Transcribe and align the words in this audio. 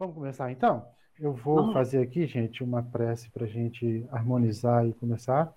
Vamos 0.00 0.14
começar 0.14 0.50
então? 0.50 0.86
Eu 1.20 1.34
vou 1.34 1.56
Vamos. 1.56 1.74
fazer 1.74 2.00
aqui, 2.00 2.26
gente, 2.26 2.64
uma 2.64 2.82
prece 2.82 3.28
para 3.28 3.44
a 3.44 3.46
gente 3.46 4.06
harmonizar 4.10 4.86
e 4.86 4.94
começar. 4.94 5.52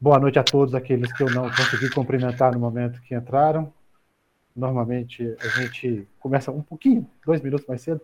Boa 0.00 0.18
noite 0.18 0.40
a 0.40 0.42
todos 0.42 0.74
aqueles 0.74 1.12
que 1.12 1.22
eu 1.22 1.30
não 1.30 1.44
consegui 1.48 1.88
cumprimentar 1.94 2.52
no 2.52 2.58
momento 2.58 3.00
que 3.02 3.14
entraram. 3.14 3.72
Normalmente 4.56 5.36
a 5.40 5.46
gente 5.60 6.04
começa 6.18 6.50
um 6.50 6.62
pouquinho, 6.62 7.08
dois 7.24 7.40
minutos 7.40 7.64
mais 7.68 7.80
cedo. 7.80 8.00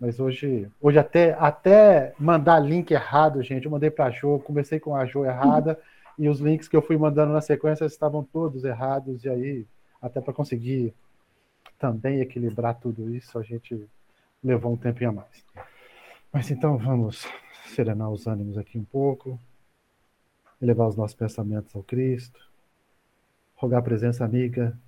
Mas 0.00 0.18
hoje, 0.18 0.68
hoje 0.80 0.98
até, 0.98 1.34
até 1.38 2.12
mandar 2.18 2.58
link 2.58 2.90
errado, 2.90 3.40
gente, 3.44 3.66
eu 3.66 3.70
mandei 3.70 3.88
para 3.88 4.06
a 4.06 4.10
Jo, 4.10 4.40
comecei 4.40 4.80
com 4.80 4.96
a 4.96 5.06
Jo 5.06 5.24
errada, 5.24 5.78
uhum. 6.18 6.24
e 6.24 6.28
os 6.28 6.40
links 6.40 6.66
que 6.66 6.76
eu 6.76 6.82
fui 6.82 6.96
mandando 6.96 7.32
na 7.32 7.40
sequência 7.40 7.84
estavam 7.84 8.24
todos 8.24 8.64
errados, 8.64 9.24
e 9.24 9.28
aí, 9.28 9.64
até 10.02 10.20
para 10.20 10.34
conseguir 10.34 10.92
também 11.78 12.18
equilibrar 12.18 12.74
tudo 12.74 13.14
isso, 13.14 13.38
a 13.38 13.44
gente 13.44 13.88
levou 14.46 14.72
um 14.72 14.76
tempinho 14.76 15.10
a 15.10 15.12
mais. 15.12 15.44
Mas 16.32 16.50
então 16.50 16.78
vamos 16.78 17.26
serenar 17.66 18.10
os 18.10 18.26
ânimos 18.26 18.56
aqui 18.56 18.78
um 18.78 18.84
pouco, 18.84 19.38
elevar 20.62 20.88
os 20.88 20.96
nossos 20.96 21.16
pensamentos 21.16 21.74
ao 21.74 21.82
Cristo, 21.82 22.40
rogar 23.56 23.80
a 23.80 23.82
presença 23.82 24.24
amiga 24.24 24.78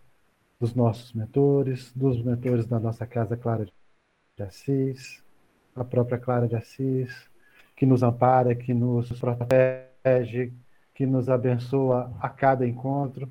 dos 0.61 0.75
nossos 0.75 1.13
mentores, 1.13 1.93
dos 1.95 2.23
mentores 2.23 2.67
da 2.67 2.79
nossa 2.79 3.07
casa 3.07 3.37
Clara 3.37 3.67
de 4.37 4.43
Assis, 4.43 5.23
a 5.75 5.85
própria 5.85 6.19
Clara 6.19 6.47
de 6.47 6.55
Assis, 6.55 7.29
que 7.77 7.85
nos 7.85 8.03
ampara, 8.03 8.55
que 8.55 8.73
nos 8.73 9.11
protege, 9.19 10.53
que 10.95 11.05
nos 11.05 11.29
abençoa 11.29 12.13
a 12.21 12.29
cada 12.29 12.67
encontro, 12.67 13.31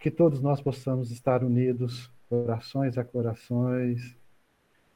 que 0.00 0.10
todos 0.10 0.40
nós 0.42 0.60
possamos 0.60 1.10
estar 1.10 1.42
unidos, 1.42 2.10
corações 2.28 2.98
a 2.98 3.04
corações, 3.04 4.16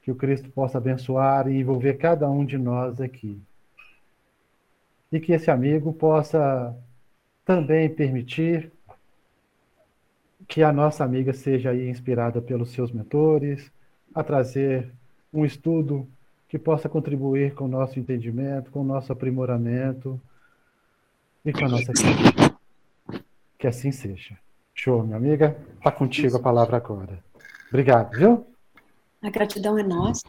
que 0.08 0.12
o 0.12 0.14
Cristo 0.14 0.48
possa 0.48 0.78
abençoar 0.78 1.48
e 1.48 1.60
envolver 1.60 1.98
cada 1.98 2.30
um 2.30 2.42
de 2.42 2.56
nós 2.56 2.98
aqui. 2.98 3.38
E 5.12 5.20
que 5.20 5.32
esse 5.32 5.50
amigo 5.50 5.92
possa 5.92 6.74
também 7.44 7.90
permitir 7.90 8.72
que 10.46 10.62
a 10.62 10.72
nossa 10.72 11.04
amiga 11.04 11.34
seja 11.34 11.70
aí 11.70 11.90
inspirada 11.90 12.40
pelos 12.40 12.70
seus 12.70 12.90
mentores 12.90 13.70
a 14.14 14.24
trazer 14.24 14.90
um 15.30 15.44
estudo 15.44 16.08
que 16.48 16.58
possa 16.58 16.88
contribuir 16.88 17.52
com 17.52 17.66
o 17.66 17.68
nosso 17.68 18.00
entendimento, 18.00 18.70
com 18.70 18.80
o 18.80 18.84
nosso 18.84 19.12
aprimoramento 19.12 20.18
e 21.44 21.52
com 21.52 21.66
a 21.66 21.68
nossa. 21.68 21.92
Que 23.58 23.66
assim 23.66 23.92
seja. 23.92 24.38
Show, 24.72 25.02
minha 25.02 25.18
amiga. 25.18 25.54
Está 25.76 25.92
contigo 25.92 26.38
a 26.38 26.40
palavra 26.40 26.78
agora. 26.78 27.22
Obrigado, 27.68 28.16
viu? 28.16 28.46
A 29.22 29.30
gratidão 29.30 29.78
é 29.78 29.82
nossa. 29.82 30.22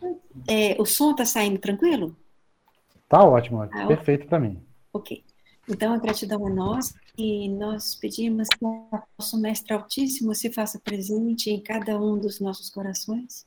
É, 0.48 0.76
o 0.82 0.86
som 0.86 1.12
está 1.12 1.26
saindo 1.26 1.60
tranquilo? 1.60 2.16
Tá 3.08 3.24
ótimo, 3.24 3.62
ah, 3.62 3.88
perfeito 3.88 4.28
para 4.28 4.40
mim. 4.40 4.62
Ok. 4.94 5.24
Então, 5.68 5.94
a 5.94 5.98
gratidão 5.98 6.48
é 6.48 6.52
nossa 6.52 6.96
e 7.18 7.48
nós 7.50 7.94
pedimos 7.94 8.48
que 8.48 8.66
o 8.66 8.90
nosso 9.18 9.40
Mestre 9.40 9.74
Altíssimo 9.74 10.34
se 10.34 10.52
faça 10.52 10.80
presente 10.80 11.52
em 11.52 11.60
cada 11.60 12.00
um 12.00 12.18
dos 12.18 12.40
nossos 12.40 12.70
corações. 12.70 13.46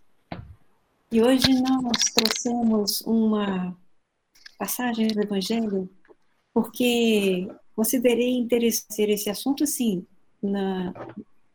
E 1.10 1.20
hoje 1.20 1.52
nós 1.60 2.04
trouxemos 2.14 3.00
uma 3.02 3.76
passagem 4.56 5.08
do 5.08 5.20
Evangelho 5.20 5.90
porque 6.54 7.48
considerei 7.74 8.36
interessante 8.36 9.10
esse 9.10 9.28
assunto, 9.28 9.66
sim, 9.66 10.06
na, 10.42 10.92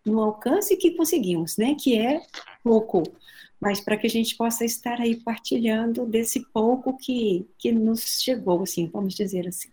no 0.06 0.22
alcance 0.22 0.76
que 0.76 0.92
conseguimos, 0.92 1.58
né? 1.58 1.76
Que 1.76 1.98
é 1.98 2.22
pouco, 2.64 3.04
mas 3.60 3.82
para 3.82 3.98
que 3.98 4.08
a 4.08 4.10
gente 4.10 4.36
possa 4.36 4.64
estar 4.64 5.02
aí 5.02 5.16
partilhando 5.16 6.06
desse 6.06 6.46
pouco 6.52 6.98
que, 6.98 7.48
que 7.58 7.72
nos 7.72 8.22
chegou, 8.22 8.62
assim, 8.62 8.88
vamos 8.88 9.16
dizer 9.16 9.48
assim. 9.48 9.70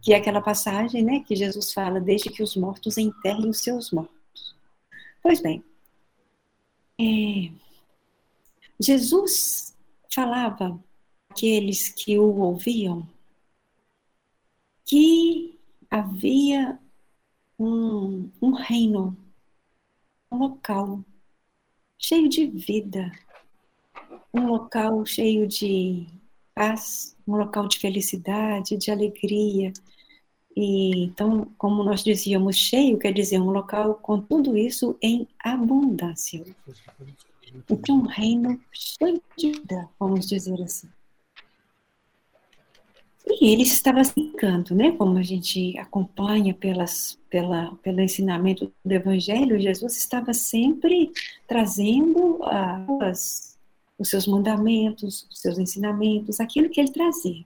Que 0.00 0.12
é 0.14 0.16
aquela 0.16 0.40
passagem, 0.40 1.02
né, 1.02 1.20
que 1.20 1.36
Jesus 1.36 1.72
fala, 1.72 2.00
desde 2.00 2.30
que 2.30 2.42
os 2.42 2.56
mortos 2.56 2.98
enterrem 2.98 3.48
os 3.48 3.60
seus 3.60 3.90
mortos. 3.92 4.56
Pois 5.22 5.40
bem, 5.40 5.62
é, 7.00 7.52
Jesus 8.80 9.76
falava 10.12 10.82
àqueles 11.30 11.88
que 11.88 12.18
o 12.18 12.36
ouviam 12.38 13.06
que 14.84 15.58
havia 15.90 16.78
um, 17.58 18.30
um 18.42 18.52
reino, 18.52 19.16
um 20.30 20.38
local 20.38 21.04
cheio 22.02 22.28
de 22.28 22.46
vida, 22.46 23.12
um 24.34 24.46
local 24.46 25.06
cheio 25.06 25.46
de 25.46 26.06
paz, 26.54 27.16
um 27.26 27.36
local 27.36 27.68
de 27.68 27.78
felicidade, 27.78 28.76
de 28.76 28.90
alegria. 28.90 29.72
E 30.56 31.04
então, 31.04 31.50
como 31.56 31.82
nós 31.82 32.02
dizíamos, 32.02 32.56
cheio 32.56 32.98
quer 32.98 33.12
dizer 33.12 33.40
um 33.40 33.50
local 33.50 33.94
com 33.94 34.20
tudo 34.20 34.56
isso 34.56 34.96
em 35.00 35.26
abundância. 35.38 36.44
Então, 37.70 37.96
um 37.96 38.06
reino 38.06 38.60
cheio 38.72 39.22
de 39.36 39.52
vida, 39.52 39.88
vamos 39.98 40.28
dizer 40.28 40.60
assim. 40.62 40.88
E 43.26 43.52
ele 43.52 43.62
estava 43.62 44.02
se 44.02 44.18
encanto, 44.18 44.74
né? 44.74 44.92
Como 44.92 45.16
a 45.16 45.22
gente 45.22 45.78
acompanha 45.78 46.52
pelas, 46.52 47.18
pela, 47.30 47.72
pelo 47.82 48.00
ensinamento 48.00 48.72
do 48.84 48.92
Evangelho, 48.92 49.60
Jesus 49.60 49.96
estava 49.96 50.34
sempre 50.34 51.12
trazendo 51.46 52.40
as, 53.00 53.56
os 53.98 54.08
seus 54.08 54.26
mandamentos, 54.26 55.26
os 55.30 55.40
seus 55.40 55.58
ensinamentos, 55.58 56.40
aquilo 56.40 56.68
que 56.68 56.80
ele 56.80 56.90
trazia. 56.90 57.44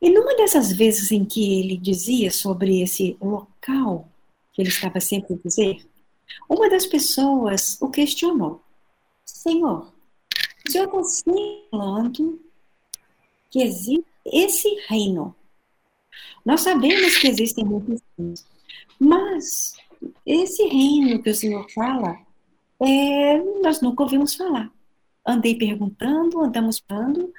E 0.00 0.10
numa 0.10 0.34
dessas 0.36 0.72
vezes 0.72 1.10
em 1.10 1.24
que 1.24 1.60
ele 1.60 1.76
dizia 1.76 2.30
sobre 2.30 2.82
esse 2.82 3.16
local 3.20 4.08
que 4.52 4.62
ele 4.62 4.68
estava 4.68 5.00
sempre 5.00 5.34
a 5.34 5.38
dizer, 5.42 5.86
uma 6.48 6.68
das 6.68 6.86
pessoas 6.86 7.80
o 7.80 7.90
questionou: 7.90 8.62
Senhor, 9.24 9.92
o 10.66 10.70
senhor 10.70 11.00
está 11.00 11.68
falando 11.70 12.40
que 13.50 13.62
existe 13.62 14.13
esse 14.24 14.68
reino. 14.88 15.34
Nós 16.44 16.60
sabemos 16.60 17.16
que 17.18 17.28
existem 17.28 17.64
muitos 17.64 18.00
reinos, 18.16 18.44
mas 18.98 19.74
esse 20.26 20.62
reino 20.64 21.22
que 21.22 21.30
o 21.30 21.34
Senhor 21.34 21.66
fala, 21.70 22.18
é, 22.80 23.38
nós 23.62 23.80
nunca 23.80 24.02
ouvimos 24.02 24.34
falar. 24.34 24.70
Andei 25.26 25.54
perguntando, 25.56 26.40
andamos 26.40 26.82
falando, 26.86 27.32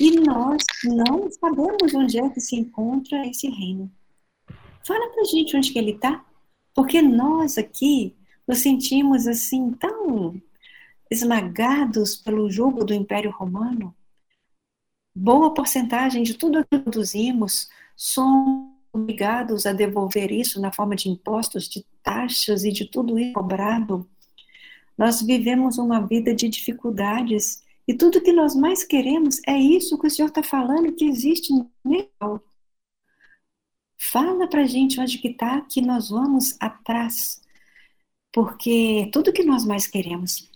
e 0.00 0.10
nós 0.20 0.62
não 0.84 1.30
sabemos 1.30 1.94
onde 1.94 2.18
é 2.18 2.28
que 2.30 2.40
se 2.40 2.56
encontra 2.56 3.26
esse 3.26 3.48
reino. 3.48 3.90
Fala 4.84 5.08
pra 5.10 5.24
gente 5.24 5.56
onde 5.56 5.72
que 5.72 5.78
ele 5.78 5.92
está, 5.92 6.24
porque 6.74 7.00
nós 7.00 7.58
aqui 7.58 8.14
nos 8.46 8.58
sentimos 8.58 9.26
assim 9.26 9.70
tão 9.72 10.40
esmagados 11.10 12.16
pelo 12.16 12.50
jugo 12.50 12.84
do 12.84 12.94
Império 12.94 13.30
Romano, 13.30 13.94
boa 15.18 15.52
porcentagem 15.52 16.22
de 16.22 16.34
tudo 16.34 16.64
que 16.64 16.78
produzimos 16.78 17.68
somos 17.96 18.68
obrigados 18.92 19.66
a 19.66 19.72
devolver 19.72 20.30
isso 20.30 20.60
na 20.60 20.72
forma 20.72 20.94
de 20.94 21.08
impostos, 21.08 21.68
de 21.68 21.84
taxas 22.02 22.64
e 22.64 22.72
de 22.72 22.86
tudo 22.86 23.18
isso 23.18 23.32
cobrado. 23.32 24.08
Nós 24.96 25.20
vivemos 25.20 25.78
uma 25.78 26.00
vida 26.00 26.34
de 26.34 26.48
dificuldades 26.48 27.62
e 27.86 27.94
tudo 27.94 28.20
que 28.20 28.32
nós 28.32 28.54
mais 28.54 28.84
queremos 28.84 29.40
é 29.46 29.56
isso 29.56 29.98
que 29.98 30.06
o 30.06 30.10
Senhor 30.10 30.28
está 30.28 30.42
falando 30.42 30.92
que 30.92 31.04
existe 31.04 31.52
no 31.52 31.70
real. 31.84 32.42
Fala 34.00 34.48
para 34.48 34.66
gente 34.66 35.00
onde 35.00 35.18
que 35.18 35.28
está, 35.28 35.60
que 35.62 35.80
nós 35.80 36.10
vamos 36.10 36.56
atrás, 36.60 37.40
porque 38.32 39.10
tudo 39.12 39.32
que 39.32 39.42
nós 39.42 39.64
mais 39.64 39.86
queremos. 39.86 40.47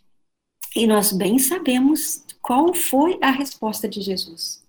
E 0.74 0.86
nós 0.86 1.12
bem 1.12 1.38
sabemos 1.38 2.24
qual 2.40 2.74
foi 2.74 3.18
a 3.22 3.30
resposta 3.30 3.88
de 3.88 4.00
Jesus? 4.00 4.62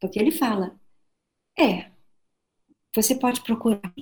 Porque 0.00 0.18
ele 0.18 0.30
fala: 0.30 0.74
é, 1.58 1.90
você 2.94 3.14
pode 3.14 3.42
procurar, 3.42 3.92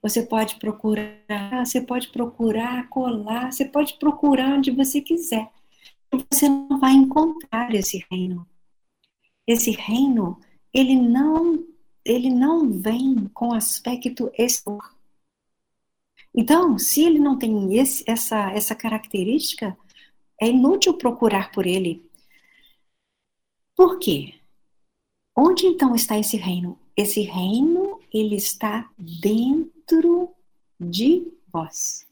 você 0.00 0.22
pode 0.24 0.56
procurar, 0.56 1.66
você 1.66 1.80
pode 1.80 2.08
procurar 2.08 2.88
colar, 2.88 3.52
você 3.52 3.64
pode 3.64 3.98
procurar 3.98 4.56
onde 4.56 4.70
você 4.70 5.00
quiser. 5.00 5.50
Você 6.30 6.48
não 6.48 6.78
vai 6.78 6.92
encontrar 6.92 7.74
esse 7.74 8.04
reino. 8.10 8.46
Esse 9.46 9.72
reino, 9.72 10.38
ele 10.72 10.94
não, 10.94 11.64
ele 12.04 12.30
não 12.30 12.70
vem 12.70 13.28
com 13.34 13.52
aspecto 13.52 14.30
exterior. 14.38 14.94
Então, 16.36 16.78
se 16.78 17.02
ele 17.02 17.18
não 17.18 17.38
tem 17.38 17.78
esse, 17.78 18.04
essa, 18.06 18.50
essa 18.52 18.74
característica, 18.74 19.76
é 20.44 20.48
inútil 20.48 20.94
procurar 20.94 21.50
por 21.52 21.66
ele. 21.66 22.04
Por 23.76 23.98
quê? 23.98 24.34
Onde 25.36 25.66
então 25.66 25.94
está 25.94 26.18
esse 26.18 26.36
reino? 26.36 26.78
Esse 26.96 27.22
reino, 27.22 28.00
ele 28.12 28.36
está 28.36 28.88
dentro 28.96 30.32
de 30.78 31.26
vós. 31.52 32.06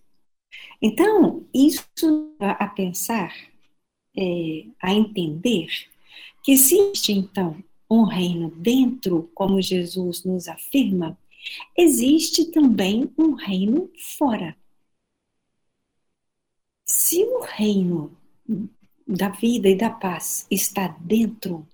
Então, 0.80 1.46
isso 1.54 1.86
a 2.40 2.66
pensar 2.66 3.32
é, 4.16 4.66
a 4.80 4.92
entender 4.92 5.68
que 6.42 6.52
existe, 6.52 7.12
então, 7.12 7.62
um 7.88 8.02
reino 8.04 8.50
dentro, 8.50 9.30
como 9.34 9.62
Jesus 9.62 10.24
nos 10.24 10.48
afirma, 10.48 11.16
existe 11.76 12.50
também 12.50 13.12
um 13.16 13.34
reino 13.34 13.90
fora. 14.18 14.56
Se 16.84 17.22
o 17.24 17.40
reino 17.40 18.16
da 19.06 19.28
vida 19.28 19.68
e 19.68 19.74
da 19.74 19.90
paz 19.90 20.46
está 20.50 20.88
dentro, 21.00 21.66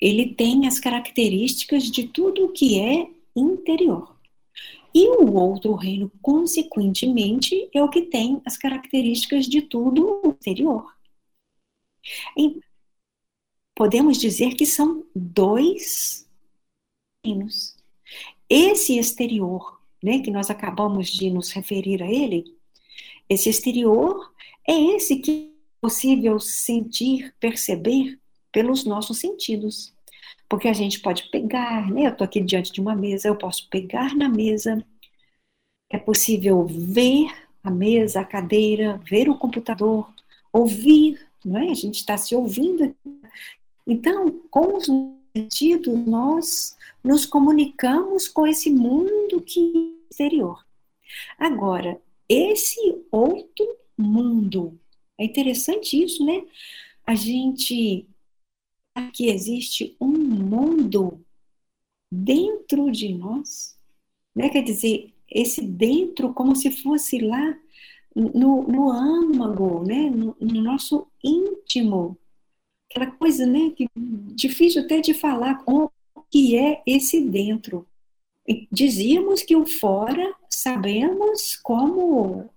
ele 0.00 0.34
tem 0.34 0.66
as 0.66 0.78
características 0.78 1.84
de 1.84 2.08
tudo 2.08 2.46
o 2.46 2.52
que 2.52 2.80
é 2.80 3.10
interior. 3.34 4.16
E 4.94 5.08
o 5.08 5.34
outro 5.34 5.74
reino, 5.74 6.10
consequentemente, 6.22 7.68
é 7.74 7.82
o 7.82 7.88
que 7.88 8.02
tem 8.02 8.40
as 8.44 8.56
características 8.56 9.46
de 9.46 9.62
tudo 9.62 10.36
exterior. 10.40 10.92
E 12.36 12.60
podemos 13.74 14.18
dizer 14.18 14.54
que 14.54 14.64
são 14.64 15.04
dois 15.14 16.28
reinos. 17.24 17.76
Esse 18.48 18.98
exterior, 18.98 19.80
né, 20.02 20.20
que 20.20 20.30
nós 20.30 20.50
acabamos 20.50 21.08
de 21.08 21.30
nos 21.30 21.50
referir 21.50 22.02
a 22.02 22.10
ele, 22.10 22.56
esse 23.28 23.50
exterior 23.50 24.32
é 24.68 24.96
esse 24.96 25.16
que 25.16 25.50
é 25.50 25.80
possível 25.80 26.38
sentir, 26.38 27.34
perceber 27.40 28.18
pelos 28.52 28.84
nossos 28.84 29.18
sentidos. 29.18 29.94
Porque 30.46 30.68
a 30.68 30.72
gente 30.74 31.00
pode 31.00 31.30
pegar, 31.30 31.90
né? 31.90 32.06
Eu 32.06 32.10
estou 32.10 32.24
aqui 32.24 32.40
diante 32.40 32.70
de 32.70 32.80
uma 32.80 32.94
mesa, 32.94 33.28
eu 33.28 33.36
posso 33.36 33.68
pegar 33.70 34.14
na 34.14 34.28
mesa. 34.28 34.84
É 35.90 35.98
possível 35.98 36.66
ver 36.66 37.30
a 37.64 37.70
mesa, 37.70 38.20
a 38.20 38.24
cadeira, 38.24 39.00
ver 39.08 39.28
o 39.30 39.38
computador, 39.38 40.12
ouvir, 40.52 41.18
não 41.44 41.58
é? 41.58 41.70
A 41.70 41.74
gente 41.74 41.96
está 41.96 42.18
se 42.18 42.34
ouvindo. 42.34 42.94
Então, 43.86 44.30
com 44.50 44.76
os 44.76 44.86
sentidos, 45.34 45.98
nós 46.06 46.76
nos 47.02 47.24
comunicamos 47.24 48.28
com 48.28 48.46
esse 48.46 48.70
mundo 48.70 49.40
que 49.40 49.72
é 49.74 50.10
exterior. 50.10 50.62
Agora, 51.38 52.00
esse 52.28 53.02
outro 53.10 53.66
mundo, 53.98 54.78
é 55.18 55.24
interessante 55.24 56.00
isso, 56.02 56.24
né? 56.24 56.44
A 57.06 57.14
gente 57.14 58.06
que 59.12 59.28
existe 59.28 59.96
um 60.00 60.10
mundo 60.10 61.24
dentro 62.10 62.90
de 62.90 63.14
nós, 63.14 63.78
né? 64.34 64.48
Quer 64.48 64.62
dizer, 64.62 65.14
esse 65.28 65.60
dentro 65.60 66.32
como 66.32 66.56
se 66.56 66.70
fosse 66.70 67.18
lá 67.18 67.58
no, 68.14 68.62
no 68.62 68.90
âmago, 68.90 69.84
né? 69.84 70.10
No, 70.10 70.36
no, 70.40 70.62
nosso 70.62 71.06
íntimo, 71.22 72.16
aquela 72.90 73.10
coisa, 73.12 73.46
né? 73.46 73.70
Que 73.76 73.88
difícil 73.96 74.82
até 74.82 75.00
de 75.00 75.14
falar 75.14 75.62
o 75.66 75.90
que 76.30 76.56
é 76.56 76.82
esse 76.86 77.20
dentro. 77.20 77.86
dizíamos 78.70 79.42
que 79.42 79.56
o 79.56 79.66
fora 79.66 80.34
sabemos 80.48 81.56
como 81.56 82.50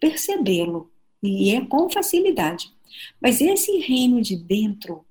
percebê-lo 0.00 0.90
e 1.22 1.54
é 1.54 1.60
com 1.64 1.90
facilidade. 1.90 2.72
Mas 3.20 3.40
esse 3.40 3.78
reino 3.78 4.20
de 4.20 4.36
dentro 4.36 5.04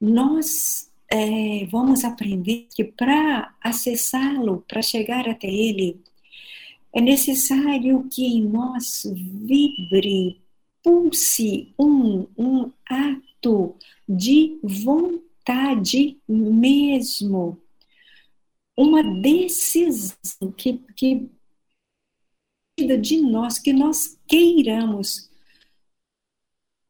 nós 0.00 0.90
é, 1.10 1.66
vamos 1.66 2.04
aprender 2.04 2.68
que 2.74 2.84
para 2.84 3.54
acessá-lo, 3.60 4.64
para 4.68 4.82
chegar 4.82 5.28
até 5.28 5.48
ele, 5.48 6.00
é 6.94 7.00
necessário 7.00 8.06
que 8.10 8.24
em 8.24 8.42
nós 8.42 9.02
vibre, 9.14 10.40
pulse 10.82 11.72
um, 11.78 12.26
um 12.36 12.70
ato 12.86 13.74
de 14.08 14.58
vontade 14.62 16.18
mesmo, 16.28 17.58
uma 18.76 19.02
decisão 19.02 20.52
que, 20.56 20.80
que 20.96 21.28
de 22.86 23.20
nós, 23.20 23.58
que 23.58 23.72
nós 23.72 24.18
queiramos, 24.26 25.30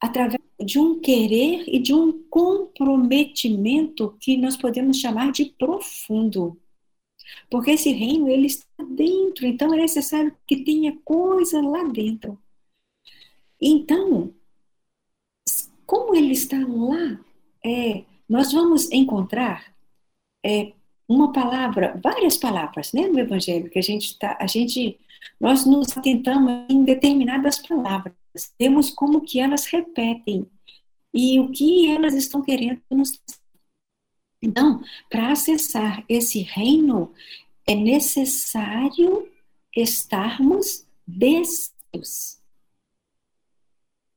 através 0.00 0.43
de 0.61 0.79
um 0.79 1.00
querer 1.00 1.64
e 1.69 1.79
de 1.79 1.94
um 1.94 2.23
comprometimento 2.29 4.17
que 4.20 4.37
nós 4.37 4.56
podemos 4.56 4.99
chamar 4.99 5.32
de 5.32 5.46
profundo. 5.46 6.61
Porque 7.50 7.73
esse 7.73 7.93
reino 7.93 8.29
ele 8.29 8.46
está 8.46 8.85
dentro, 8.85 9.46
então 9.46 9.73
é 9.75 9.76
necessário 9.79 10.35
que 10.46 10.64
tenha 10.64 10.96
coisa 11.05 11.61
lá 11.61 11.85
dentro. 11.85 12.38
Então, 13.61 14.32
como 15.87 16.14
ele 16.14 16.32
está 16.32 16.58
lá, 16.58 17.20
é, 17.64 18.05
nós 18.29 18.52
vamos 18.52 18.90
encontrar 18.93 19.75
é, 20.44 20.73
uma 21.08 21.32
palavra, 21.32 21.99
várias 22.02 22.37
palavras, 22.37 22.93
né, 22.93 23.06
no 23.08 23.19
Evangelho 23.19 23.70
que 23.70 23.78
a 23.78 23.82
gente 23.82 24.19
tá, 24.19 24.37
a 24.38 24.46
gente, 24.46 24.99
nós 25.40 25.64
nos 25.64 25.96
atentamos 25.96 26.66
em 26.69 26.84
determinadas 26.84 27.58
palavras 27.58 28.12
vemos 28.58 28.90
como 28.90 29.22
que 29.22 29.40
elas 29.40 29.66
repetem 29.66 30.46
e 31.12 31.40
o 31.40 31.50
que 31.50 31.90
elas 31.90 32.14
estão 32.14 32.43
querendo 32.43 32.81
nos 32.90 33.20
então, 34.40 34.82
para 35.10 35.32
acessar 35.32 36.05
esse 36.08 36.43
reino, 36.43 37.12
é 37.66 37.75
necessário 37.75 39.28
estarmos 39.75 40.87
destes. 41.04 42.40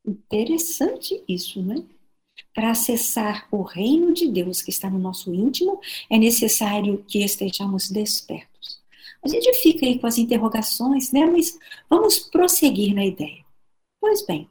Interessante 0.05 1.23
isso, 1.27 1.61
né? 1.63 1.83
Para 2.53 2.71
acessar 2.71 3.47
o 3.51 3.61
reino 3.61 4.13
de 4.13 4.27
Deus 4.27 4.61
que 4.61 4.71
está 4.71 4.89
no 4.89 4.99
nosso 4.99 5.33
íntimo, 5.33 5.79
é 6.09 6.17
necessário 6.17 7.03
que 7.07 7.23
estejamos 7.23 7.89
despertos. 7.89 8.81
A 9.23 9.27
gente 9.27 9.53
fica 9.61 9.85
aí 9.85 9.99
com 9.99 10.07
as 10.07 10.17
interrogações, 10.17 11.11
né? 11.11 11.25
Mas 11.25 11.57
vamos 11.89 12.19
prosseguir 12.19 12.93
na 12.93 13.05
ideia. 13.05 13.45
Pois 13.99 14.25
bem, 14.25 14.49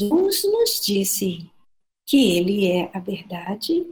Jesus 0.00 0.42
nos 0.44 0.80
disse 0.84 1.48
que 2.06 2.36
Ele 2.36 2.66
é 2.66 2.90
a 2.92 2.98
verdade, 2.98 3.86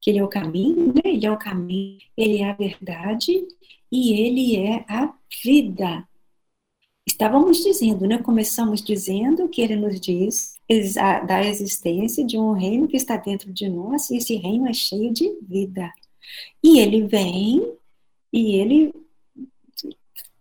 que 0.00 0.10
Ele 0.10 0.18
é 0.18 0.24
o 0.24 0.28
caminho, 0.28 0.88
né? 0.88 1.02
Ele 1.04 1.26
é 1.26 1.32
o 1.32 1.38
caminho, 1.38 1.98
Ele 2.16 2.38
é 2.42 2.50
a 2.50 2.52
verdade 2.52 3.46
e 3.90 4.12
Ele 4.12 4.56
é 4.56 4.84
a 4.88 5.14
vida. 5.42 6.06
Estávamos 7.16 7.64
dizendo, 7.64 8.06
né? 8.06 8.18
Começamos 8.18 8.82
dizendo 8.82 9.48
que 9.48 9.62
Ele 9.62 9.74
nos 9.74 9.98
diz 9.98 10.54
da 11.26 11.42
existência 11.42 12.22
de 12.22 12.36
um 12.36 12.52
reino 12.52 12.86
que 12.86 12.94
está 12.98 13.16
dentro 13.16 13.50
de 13.50 13.70
nós 13.70 14.10
e 14.10 14.18
esse 14.18 14.36
reino 14.36 14.68
é 14.68 14.74
cheio 14.74 15.10
de 15.14 15.34
vida. 15.40 15.90
E 16.62 16.78
Ele 16.78 17.06
vem 17.06 17.72
e 18.30 18.56
Ele 18.56 18.94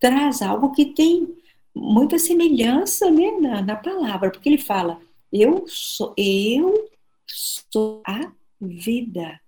traz 0.01 0.41
algo 0.41 0.74
que 0.74 0.88
tem 0.88 1.34
muita 1.74 2.20
semelhança 2.20 3.10
né, 3.10 3.32
na, 3.39 3.62
na 3.62 3.77
palavra, 3.77 4.29
porque 4.29 4.50
ele 4.50 4.58
fala: 4.58 5.00
eu 5.32 5.65
sou, 5.70 6.13
eu 6.17 6.89
sou 7.25 8.01
a 8.05 8.34
vida. 8.60 9.39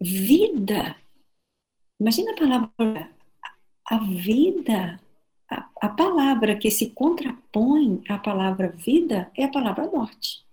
Vida. 0.00 0.94
Imagina 1.98 2.30
a 2.30 2.36
palavra, 2.36 3.19
a 3.90 3.98
vida, 3.98 5.00
a, 5.50 5.68
a 5.82 5.88
palavra 5.88 6.56
que 6.56 6.70
se 6.70 6.90
contrapõe 6.90 8.00
à 8.08 8.16
palavra 8.16 8.68
vida 8.68 9.32
é 9.36 9.44
a 9.44 9.50
palavra 9.50 9.90
morte. 9.90 10.46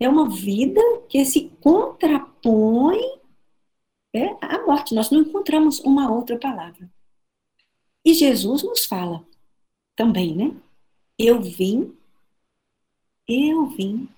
É 0.00 0.08
uma 0.08 0.28
vida 0.28 0.80
que 1.08 1.24
se 1.24 1.50
contrapõe 1.60 2.98
é, 4.12 4.26
à 4.40 4.66
morte. 4.66 4.92
Nós 4.92 5.10
não 5.12 5.20
encontramos 5.20 5.78
uma 5.78 6.10
outra 6.10 6.36
palavra. 6.36 6.90
E 8.04 8.12
Jesus 8.12 8.64
nos 8.64 8.84
fala 8.84 9.24
também, 9.94 10.34
né? 10.34 10.56
Eu 11.16 11.40
vim, 11.40 11.96
eu 13.28 13.66
vim 13.66 14.08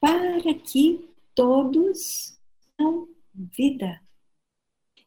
para 0.00 0.52
que 0.54 1.08
todos 1.36 2.36
tenham 2.76 3.06
vida. 3.32 4.00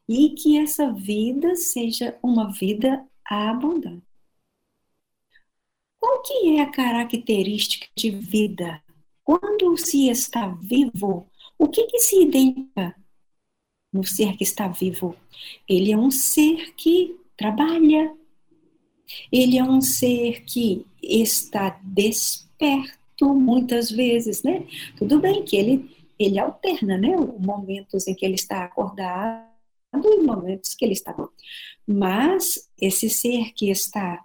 E 0.08 0.30
que 0.30 0.56
essa 0.58 0.92
vida 0.92 1.56
seja 1.56 2.16
uma 2.22 2.52
vida 2.52 3.04
abundante. 3.24 4.06
Qual 5.98 6.22
que 6.22 6.56
é 6.56 6.60
a 6.60 6.70
característica 6.70 7.88
de 7.96 8.10
vida? 8.10 8.80
Quando 9.24 9.76
se 9.76 10.08
está 10.08 10.46
vivo, 10.46 11.26
o 11.58 11.66
que, 11.66 11.84
que 11.86 11.98
se 11.98 12.22
identifica 12.22 12.94
no 13.92 14.04
ser 14.04 14.36
que 14.36 14.44
está 14.44 14.68
vivo? 14.68 15.16
Ele 15.68 15.90
é 15.90 15.96
um 15.96 16.10
ser 16.10 16.74
que 16.76 17.18
trabalha. 17.36 18.14
Ele 19.32 19.58
é 19.58 19.64
um 19.64 19.80
ser 19.80 20.44
que 20.44 20.86
está 21.02 21.80
desperto 21.82 23.34
muitas 23.34 23.90
vezes, 23.90 24.42
né? 24.44 24.66
Tudo 24.96 25.18
bem 25.18 25.44
que 25.44 25.56
ele 25.56 25.96
ele 26.18 26.38
alterna, 26.38 26.96
né? 26.96 27.14
Momentos 27.16 28.06
em 28.06 28.14
que 28.14 28.24
ele 28.24 28.36
está 28.36 28.64
acordado 28.64 29.55
e 29.94 30.22
momentos 30.22 30.74
que 30.74 30.84
ele 30.84 30.92
está 30.92 31.14
mas 31.86 32.68
esse 32.80 33.08
ser 33.08 33.52
que 33.52 33.70
está 33.70 34.24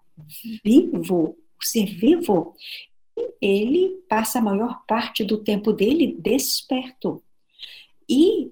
vivo, 0.63 1.37
o 1.59 1.65
ser 1.65 1.85
vivo, 1.85 2.55
ele 3.39 4.01
passa 4.09 4.39
a 4.39 4.41
maior 4.41 4.83
parte 4.87 5.23
do 5.23 5.43
tempo 5.43 5.71
dele 5.71 6.15
desperto. 6.19 7.23
E 8.09 8.51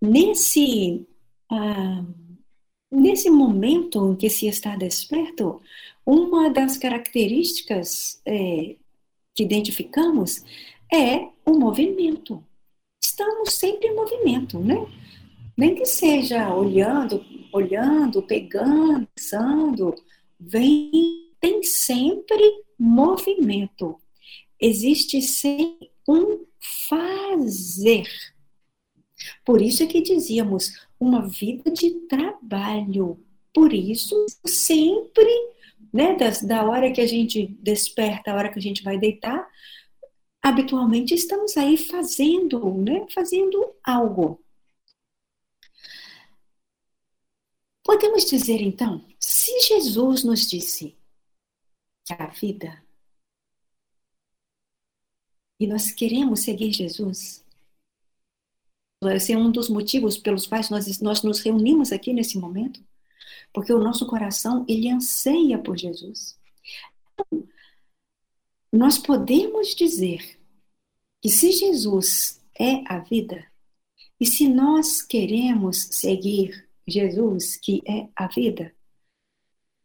nesse, 0.00 1.06
ah, 1.50 2.04
nesse 2.90 3.30
momento 3.30 4.12
em 4.12 4.16
que 4.16 4.28
se 4.28 4.46
está 4.46 4.76
desperto, 4.76 5.60
uma 6.04 6.50
das 6.50 6.76
características 6.76 8.20
é, 8.24 8.76
que 9.34 9.42
identificamos 9.42 10.44
é 10.92 11.28
o 11.44 11.58
movimento. 11.58 12.44
Estamos 13.02 13.54
sempre 13.54 13.88
em 13.88 13.94
movimento, 13.94 14.58
né? 14.58 14.86
Nem 15.58 15.74
que 15.74 15.84
seja 15.84 16.54
olhando, 16.54 17.24
olhando, 17.52 18.22
pegando, 18.22 19.08
pensando, 19.12 19.92
vem, 20.38 21.32
tem 21.40 21.64
sempre 21.64 22.62
movimento. 22.78 23.98
Existe 24.60 25.20
sempre 25.20 25.90
um 26.08 26.46
fazer. 26.88 28.06
Por 29.44 29.60
isso 29.60 29.82
é 29.82 29.86
que 29.86 30.00
dizíamos 30.00 30.86
uma 31.00 31.28
vida 31.28 31.72
de 31.72 31.90
trabalho. 32.06 33.18
Por 33.52 33.72
isso, 33.72 34.14
sempre, 34.46 35.28
né, 35.92 36.14
das, 36.14 36.40
da 36.40 36.64
hora 36.64 36.92
que 36.92 37.00
a 37.00 37.06
gente 37.06 37.48
desperta, 37.60 38.30
a 38.30 38.36
hora 38.36 38.48
que 38.48 38.60
a 38.60 38.62
gente 38.62 38.84
vai 38.84 38.96
deitar, 38.96 39.44
habitualmente 40.40 41.14
estamos 41.14 41.56
aí 41.56 41.76
fazendo, 41.76 42.74
né, 42.74 43.04
fazendo 43.12 43.74
algo. 43.82 44.40
Podemos 47.88 48.26
dizer 48.26 48.60
então, 48.60 49.02
se 49.18 49.60
Jesus 49.60 50.22
nos 50.22 50.46
disse 50.46 50.94
que 52.04 52.12
a 52.12 52.26
vida 52.26 52.84
e 55.58 55.66
nós 55.66 55.90
queremos 55.90 56.40
seguir 56.40 56.70
Jesus, 56.70 57.42
esse 59.04 59.32
é 59.32 59.38
um 59.38 59.50
dos 59.50 59.70
motivos 59.70 60.18
pelos 60.18 60.46
quais 60.46 60.68
nós, 60.68 61.00
nós 61.00 61.22
nos 61.22 61.40
reunimos 61.40 61.90
aqui 61.90 62.12
nesse 62.12 62.36
momento, 62.36 62.84
porque 63.54 63.72
o 63.72 63.82
nosso 63.82 64.06
coração, 64.06 64.66
ele 64.68 64.90
anseia 64.90 65.58
por 65.58 65.78
Jesus. 65.78 66.38
Nós 68.70 68.98
podemos 68.98 69.74
dizer 69.74 70.38
que 71.22 71.30
se 71.30 71.52
Jesus 71.52 72.44
é 72.54 72.84
a 72.86 72.98
vida, 72.98 73.50
e 74.20 74.26
se 74.26 74.46
nós 74.46 75.00
queremos 75.00 75.88
seguir 75.90 76.67
Jesus, 76.88 77.56
que 77.56 77.82
é 77.86 78.08
a 78.16 78.26
vida. 78.26 78.74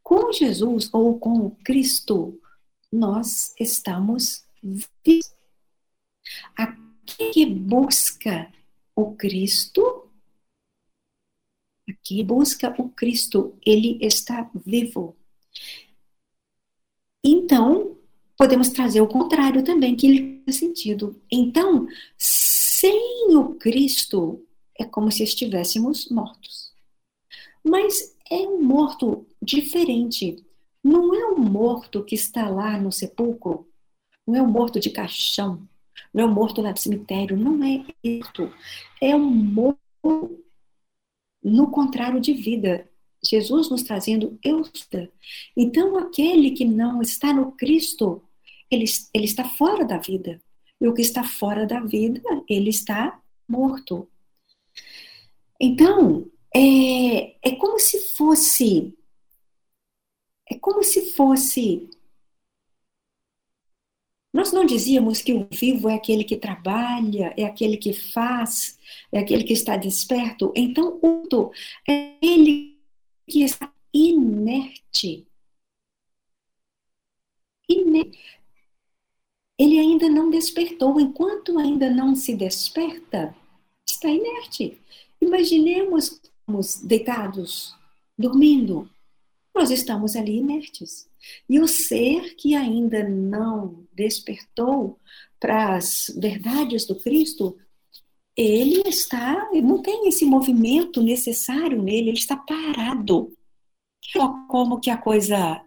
Com 0.01 0.31
Jesus 0.31 0.89
ou 0.93 1.19
com 1.19 1.51
Cristo, 1.63 2.39
nós 2.91 3.53
estamos 3.59 4.43
vivos. 4.61 5.33
Aquele 6.55 7.31
que 7.31 7.45
busca 7.45 8.51
o 8.95 9.15
Cristo, 9.15 10.09
aqui 11.89 12.23
busca 12.23 12.73
o 12.79 12.89
Cristo, 12.89 13.57
ele 13.65 13.97
está 14.01 14.49
vivo. 14.65 15.17
Então, 17.23 17.97
podemos 18.37 18.69
trazer 18.69 19.01
o 19.01 19.07
contrário 19.07 19.63
também, 19.63 19.95
que 19.95 20.07
ele 20.07 20.43
tem 20.43 20.53
sentido. 20.53 21.21
Então, 21.31 21.87
sem 22.17 23.35
o 23.35 23.55
Cristo, 23.55 24.45
é 24.77 24.85
como 24.85 25.11
se 25.11 25.23
estivéssemos 25.23 26.09
mortos. 26.09 26.72
Mas 27.63 28.15
é 28.29 28.37
um 28.47 28.61
morto 28.61 29.25
diferente. 29.41 30.43
Não 30.83 31.13
é 31.15 31.25
um 31.27 31.39
morto 31.39 32.03
que 32.03 32.15
está 32.15 32.49
lá 32.49 32.77
no 32.77 32.91
sepulcro. 32.91 33.67
Não 34.27 34.35
é 34.35 34.41
um 34.41 34.51
morto 34.51 34.79
de 34.79 34.89
caixão. 34.89 35.67
Não 36.13 36.23
é 36.23 36.27
um 36.27 36.33
morto 36.33 36.61
lá 36.61 36.71
do 36.71 36.79
cemitério. 36.79 37.37
Não 37.37 37.63
é 37.63 37.85
isso. 38.03 38.51
É 39.01 39.15
um 39.15 39.29
morto 39.29 39.79
no 41.43 41.71
contrário 41.71 42.19
de 42.19 42.33
vida. 42.33 42.89
Jesus 43.25 43.69
nos 43.69 43.83
trazendo 43.83 44.37
eu. 44.43 44.61
Então, 45.55 45.97
aquele 45.97 46.51
que 46.51 46.65
não 46.65 47.01
está 47.01 47.33
no 47.33 47.53
Cristo, 47.53 48.21
ele, 48.69 48.85
ele 49.13 49.25
está 49.25 49.45
fora 49.45 49.85
da 49.85 49.97
vida. 49.97 50.41
E 50.81 50.87
o 50.87 50.93
que 50.93 51.01
está 51.01 51.23
fora 51.23 51.65
da 51.65 51.79
vida, 51.79 52.21
ele 52.49 52.69
está 52.69 53.21
morto. 53.47 54.07
Então, 55.59 56.29
é, 56.55 57.49
é 57.49 57.55
como 57.55 57.79
se 57.79 57.99
fosse. 58.15 58.97
É 60.49 60.57
como 60.59 60.83
se 60.83 61.11
fosse. 61.13 61.89
Nós 64.33 64.51
não 64.51 64.65
dizíamos 64.65 65.21
que 65.21 65.33
o 65.33 65.47
vivo 65.51 65.87
é 65.89 65.95
aquele 65.95 66.23
que 66.23 66.35
trabalha, 66.37 67.33
é 67.37 67.43
aquele 67.45 67.77
que 67.77 67.93
faz, 67.93 68.79
é 69.11 69.19
aquele 69.19 69.43
que 69.43 69.53
está 69.53 69.77
desperto. 69.77 70.51
Então, 70.55 70.99
o 71.03 71.51
é 71.87 72.17
ele 72.21 72.79
que 73.27 73.43
está 73.43 73.71
inerte. 73.93 75.27
inerte. 77.69 78.19
Ele 79.57 79.79
ainda 79.79 80.09
não 80.09 80.29
despertou. 80.29 80.99
Enquanto 80.99 81.57
ainda 81.59 81.89
não 81.89 82.15
se 82.15 82.35
desperta, 82.35 83.35
está 83.87 84.09
inerte. 84.09 84.81
Imaginemos 85.21 86.19
estamos 86.43 86.81
deitados, 86.83 87.75
dormindo, 88.17 88.89
nós 89.55 89.71
estamos 89.71 90.15
ali 90.15 90.37
inertes. 90.37 91.07
E 91.47 91.59
o 91.59 91.67
ser 91.67 92.35
que 92.35 92.53
ainda 92.53 93.07
não 93.07 93.85
despertou 93.93 94.99
para 95.39 95.75
as 95.75 96.13
verdades 96.17 96.85
do 96.85 96.95
Cristo, 96.95 97.57
ele 98.35 98.81
está, 98.87 99.49
não 99.53 99.81
tem 99.81 100.07
esse 100.07 100.25
movimento 100.25 101.01
necessário 101.01 101.81
nele, 101.81 102.09
ele 102.09 102.17
está 102.17 102.35
parado. 102.35 103.31
Como 104.49 104.79
que 104.79 104.89
a 104.89 104.97
coisa 104.97 105.63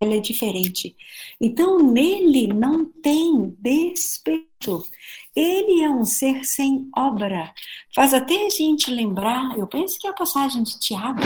ela 0.00 0.14
é 0.14 0.20
diferente. 0.20 0.96
Então, 1.40 1.78
nele 1.78 2.46
não 2.46 2.84
tem 2.84 3.56
despeito. 3.58 4.86
Ele 5.34 5.82
é 5.82 5.90
um 5.90 6.04
ser 6.04 6.44
sem 6.44 6.88
obra. 6.96 7.52
Faz 7.94 8.14
até 8.14 8.46
a 8.46 8.50
gente 8.50 8.90
lembrar, 8.90 9.56
eu 9.58 9.66
penso 9.66 9.98
que 9.98 10.06
é 10.06 10.10
a 10.10 10.14
passagem 10.14 10.62
de 10.62 10.78
Tiago, 10.78 11.20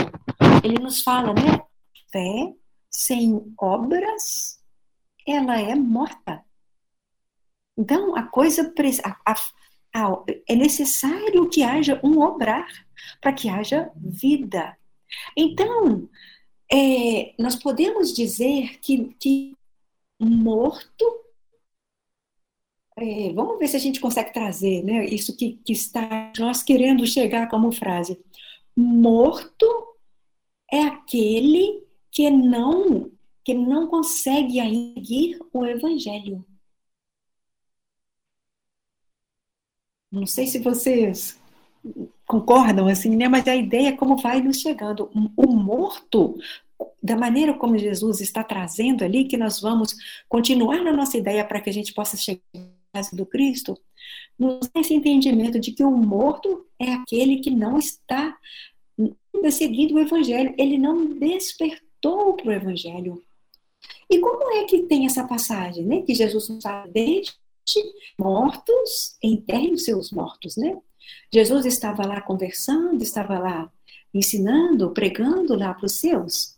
ele 0.63 0.79
nos 0.79 1.01
fala, 1.01 1.33
né? 1.33 1.61
Fé 2.11 2.53
sem 2.89 3.53
obras, 3.59 4.59
ela 5.27 5.59
é 5.59 5.73
morta. 5.73 6.43
Então, 7.77 8.15
a 8.15 8.23
coisa 8.23 8.71
a, 9.03 9.31
a, 9.31 9.35
a, 9.95 10.23
é 10.47 10.55
necessário 10.55 11.49
que 11.49 11.63
haja 11.63 11.99
um 12.03 12.21
obrar 12.21 12.67
para 13.19 13.33
que 13.33 13.49
haja 13.49 13.91
vida. 13.95 14.77
Então, 15.35 16.07
é, 16.73 17.35
nós 17.37 17.55
podemos 17.55 18.13
dizer 18.13 18.79
que, 18.79 19.13
que 19.19 19.55
morto. 20.19 21.05
É, 22.97 23.31
vamos 23.33 23.59
ver 23.59 23.67
se 23.67 23.75
a 23.75 23.79
gente 23.79 23.99
consegue 23.99 24.33
trazer 24.33 24.83
né, 24.83 25.05
isso 25.05 25.35
que, 25.35 25.57
que 25.65 25.73
está 25.73 26.31
nós 26.39 26.63
querendo 26.63 27.05
chegar 27.05 27.49
como 27.49 27.71
frase. 27.71 28.19
Morto 28.75 29.65
é 30.71 30.81
aquele 30.81 31.83
que 32.11 32.29
não 32.29 33.11
que 33.43 33.53
não 33.53 33.87
consegue 33.87 34.53
seguir 34.53 35.37
o 35.51 35.65
evangelho. 35.65 36.45
Não 40.09 40.25
sei 40.25 40.47
se 40.47 40.59
vocês 40.59 41.37
concordam 42.33 42.87
assim, 42.87 43.15
né? 43.15 43.27
Mas 43.27 43.47
a 43.47 43.55
ideia 43.55 43.89
é 43.89 43.91
como 43.91 44.17
vai 44.17 44.41
nos 44.41 44.57
chegando. 44.57 45.11
O 45.37 45.47
morto 45.53 46.35
da 47.01 47.15
maneira 47.15 47.53
como 47.53 47.77
Jesus 47.77 48.21
está 48.21 48.43
trazendo 48.43 49.03
ali, 49.03 49.25
que 49.25 49.37
nós 49.37 49.61
vamos 49.61 49.95
continuar 50.27 50.81
na 50.81 50.91
nossa 50.91 51.15
ideia 51.15 51.45
para 51.45 51.61
que 51.61 51.69
a 51.69 51.73
gente 51.73 51.93
possa 51.93 52.17
chegar 52.17 52.41
do 53.11 53.25
Cristo, 53.25 53.77
nos 54.37 54.67
esse 54.75 54.93
entendimento 54.93 55.59
de 55.59 55.71
que 55.71 55.83
o 55.83 55.91
morto 55.91 56.65
é 56.79 56.93
aquele 56.93 57.37
que 57.37 57.51
não 57.51 57.77
está 57.77 58.35
seguindo 59.51 59.95
o 59.95 59.99
Evangelho, 59.99 60.55
ele 60.57 60.77
não 60.77 61.05
despertou 61.05 62.33
para 62.33 62.49
o 62.49 62.51
Evangelho. 62.51 63.21
E 64.09 64.19
como 64.19 64.57
é 64.57 64.63
que 64.63 64.83
tem 64.83 65.05
essa 65.05 65.27
passagem, 65.27 65.85
né? 65.85 66.01
Que 66.01 66.15
Jesus 66.15 66.49
nos 66.49 66.63
fala, 66.63 66.87
deixe 66.87 67.31
mortos, 68.17 69.17
enterrem 69.21 69.73
os 69.73 69.83
seus 69.83 70.11
mortos, 70.11 70.57
né? 70.57 70.77
Jesus 71.33 71.65
estava 71.65 72.05
lá 72.05 72.21
conversando, 72.21 73.01
estava 73.01 73.39
lá 73.39 73.71
ensinando, 74.13 74.91
pregando 74.91 75.55
lá 75.55 75.73
para 75.73 75.85
os 75.85 75.93
seus. 75.99 76.57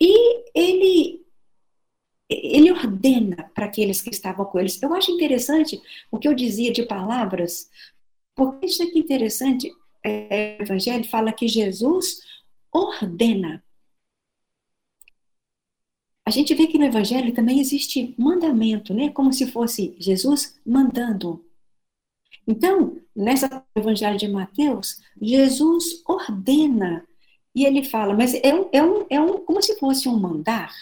E 0.00 0.44
ele 0.54 1.24
ele 2.28 2.72
ordena 2.72 3.50
para 3.54 3.66
aqueles 3.66 4.00
que 4.00 4.10
estavam 4.10 4.46
com 4.46 4.58
eles. 4.58 4.82
Eu 4.82 4.94
acho 4.94 5.10
interessante 5.10 5.80
o 6.10 6.18
que 6.18 6.26
eu 6.26 6.34
dizia 6.34 6.72
de 6.72 6.82
palavras, 6.82 7.68
porque 8.34 8.66
isso 8.66 8.82
aqui 8.82 8.98
é 8.98 9.00
interessante. 9.00 9.70
É, 10.02 10.56
o 10.60 10.62
Evangelho 10.62 11.04
fala 11.04 11.32
que 11.32 11.46
Jesus 11.46 12.20
ordena. 12.72 13.62
a 16.26 16.30
gente 16.30 16.54
vê 16.54 16.66
que 16.66 16.78
no 16.78 16.86
Evangelho 16.86 17.34
também 17.34 17.60
existe 17.60 18.14
mandamento, 18.18 18.94
né? 18.94 19.10
Como 19.10 19.32
se 19.32 19.46
fosse 19.46 19.94
Jesus 19.98 20.58
mandando. 20.64 21.44
Então, 22.46 23.00
nessa 23.14 23.64
Evangelho 23.74 24.18
de 24.18 24.28
Mateus, 24.28 25.00
Jesus 25.20 26.02
ordena 26.06 27.06
e 27.54 27.64
ele 27.64 27.84
fala, 27.84 28.14
mas 28.14 28.34
é 28.34 28.54
um, 28.54 28.68
é 28.72 28.82
um, 28.82 29.06
é 29.08 29.20
um, 29.20 29.44
como 29.44 29.62
se 29.62 29.78
fosse 29.78 30.08
um 30.08 30.18
mandar. 30.18 30.74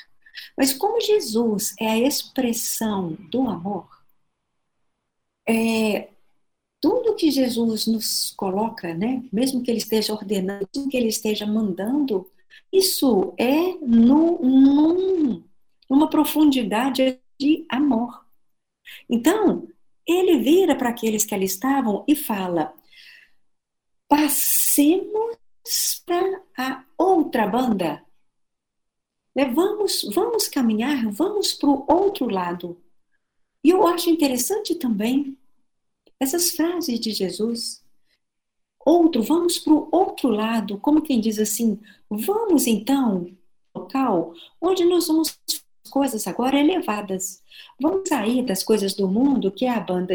Mas 0.56 0.72
como 0.72 1.00
Jesus 1.00 1.74
é 1.78 1.88
a 1.88 1.98
expressão 1.98 3.12
do 3.30 3.42
amor, 3.42 3.88
é, 5.46 6.08
tudo 6.80 7.14
que 7.14 7.30
Jesus 7.30 7.86
nos 7.86 8.32
coloca, 8.36 8.94
né, 8.94 9.22
mesmo 9.32 9.62
que 9.62 9.70
ele 9.70 9.78
esteja 9.78 10.12
ordenando, 10.12 10.68
mesmo 10.74 10.90
que 10.90 10.96
ele 10.96 11.08
esteja 11.08 11.46
mandando, 11.46 12.28
isso 12.72 13.34
é 13.38 13.74
no, 13.80 14.38
num, 14.40 15.44
numa 15.88 16.08
profundidade 16.08 17.20
de 17.38 17.66
amor. 17.68 18.24
Então, 19.08 19.68
ele 20.06 20.38
vira 20.38 20.74
para 20.76 20.90
aqueles 20.90 21.24
que 21.24 21.34
ali 21.34 21.46
estavam 21.46 22.04
e 22.06 22.14
fala: 22.16 22.74
passemos 24.08 25.36
para 26.04 26.42
a 26.56 26.84
outra 26.98 27.46
banda. 27.46 28.04
Né? 29.34 29.46
Vamos, 29.46 30.04
vamos 30.12 30.48
caminhar, 30.48 31.10
vamos 31.10 31.54
para 31.54 31.68
o 31.68 31.84
outro 31.88 32.28
lado. 32.28 32.80
E 33.64 33.70
eu 33.70 33.86
acho 33.86 34.10
interessante 34.10 34.74
também 34.74 35.38
essas 36.18 36.50
frases 36.50 36.98
de 37.00 37.12
Jesus. 37.12 37.82
Outro, 38.84 39.22
vamos 39.22 39.58
para 39.58 39.72
o 39.72 39.88
outro 39.92 40.28
lado, 40.28 40.78
como 40.78 41.02
quem 41.02 41.20
diz 41.20 41.38
assim, 41.38 41.80
vamos 42.10 42.66
então 42.66 43.32
local 43.74 44.34
onde 44.60 44.84
nós 44.84 45.06
vamos 45.06 45.38
coisas 45.90 46.26
agora 46.26 46.58
elevadas. 46.58 47.42
Vamos 47.80 48.08
sair 48.08 48.44
das 48.44 48.62
coisas 48.62 48.94
do 48.94 49.08
mundo, 49.08 49.50
que 49.50 49.64
é 49.64 49.70
a 49.70 49.80
banda 49.80 50.14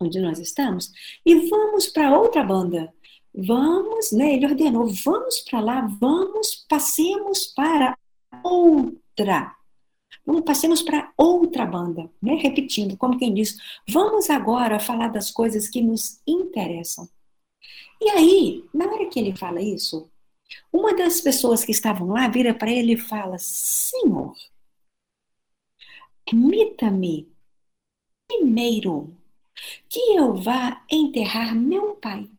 onde 0.00 0.20
nós 0.20 0.38
estamos, 0.38 0.92
e 1.24 1.48
vamos 1.48 1.86
para 1.86 2.18
outra 2.18 2.42
banda. 2.42 2.92
Vamos, 3.34 4.12
né? 4.12 4.34
Ele 4.34 4.46
ordenou, 4.46 4.86
vamos 4.86 5.40
para 5.40 5.60
lá, 5.60 5.80
vamos, 6.00 6.64
passemos 6.68 7.46
para 7.48 7.96
outra. 8.42 9.52
Vamos, 10.24 10.42
passemos 10.42 10.82
para 10.82 11.12
outra 11.16 11.66
banda, 11.66 12.10
né? 12.22 12.34
Repetindo, 12.34 12.96
como 12.96 13.18
quem 13.18 13.34
diz, 13.34 13.56
vamos 13.88 14.30
agora 14.30 14.78
falar 14.78 15.08
das 15.08 15.30
coisas 15.30 15.68
que 15.68 15.80
nos 15.80 16.20
interessam. 16.26 17.08
E 18.00 18.08
aí, 18.10 18.64
na 18.72 18.86
hora 18.86 19.06
que 19.06 19.18
ele 19.18 19.36
fala 19.36 19.60
isso, 19.60 20.08
uma 20.72 20.94
das 20.94 21.20
pessoas 21.20 21.64
que 21.64 21.72
estavam 21.72 22.08
lá 22.08 22.28
vira 22.28 22.54
para 22.54 22.70
ele 22.70 22.92
e 22.92 22.98
fala: 22.98 23.36
Senhor, 23.38 24.34
permita-me 26.24 27.28
primeiro 28.26 29.16
que 29.88 30.00
eu 30.16 30.34
vá 30.34 30.84
enterrar 30.90 31.54
meu 31.54 31.94
pai. 31.96 32.30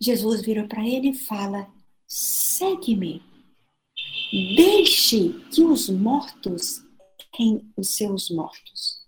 Jesus 0.00 0.42
vira 0.42 0.66
para 0.66 0.86
ele 0.86 1.10
e 1.10 1.14
fala: 1.14 1.72
segue-me. 2.06 3.22
Deixe 4.30 5.32
que 5.50 5.62
os 5.62 5.88
mortos 5.88 6.82
tenham 7.36 7.62
os 7.76 7.90
seus 7.90 8.30
mortos. 8.30 9.02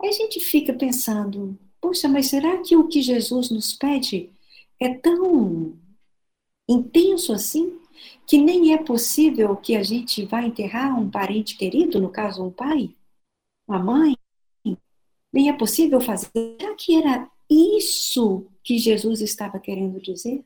Aí 0.00 0.08
a 0.08 0.12
gente 0.12 0.40
fica 0.40 0.72
pensando: 0.72 1.58
poxa, 1.80 2.08
mas 2.08 2.26
será 2.26 2.62
que 2.62 2.76
o 2.76 2.88
que 2.88 3.02
Jesus 3.02 3.50
nos 3.50 3.72
pede 3.72 4.30
é 4.78 4.94
tão 4.94 5.78
intenso 6.68 7.32
assim? 7.32 7.78
Que 8.26 8.38
nem 8.38 8.72
é 8.72 8.78
possível 8.78 9.56
que 9.56 9.76
a 9.76 9.82
gente 9.82 10.24
vá 10.24 10.42
enterrar 10.42 10.98
um 10.98 11.10
parente 11.10 11.56
querido, 11.56 12.00
no 12.00 12.10
caso, 12.10 12.44
um 12.44 12.50
pai, 12.50 12.94
uma 13.66 13.78
mãe? 13.78 14.16
Nem 15.32 15.48
é 15.48 15.52
possível 15.52 16.00
fazer. 16.00 16.28
Será 16.32 16.74
que 16.74 16.96
era 16.96 17.30
isso 17.48 18.46
que 18.62 18.78
Jesus 18.78 19.20
estava 19.20 19.58
querendo 19.58 20.00
dizer? 20.00 20.44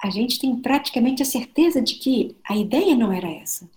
A 0.00 0.10
gente 0.10 0.38
tem 0.38 0.60
praticamente 0.60 1.22
a 1.22 1.26
certeza 1.26 1.80
de 1.80 1.94
que 1.94 2.36
a 2.48 2.56
ideia 2.56 2.96
não 2.96 3.12
era 3.12 3.30
essa. 3.30 3.70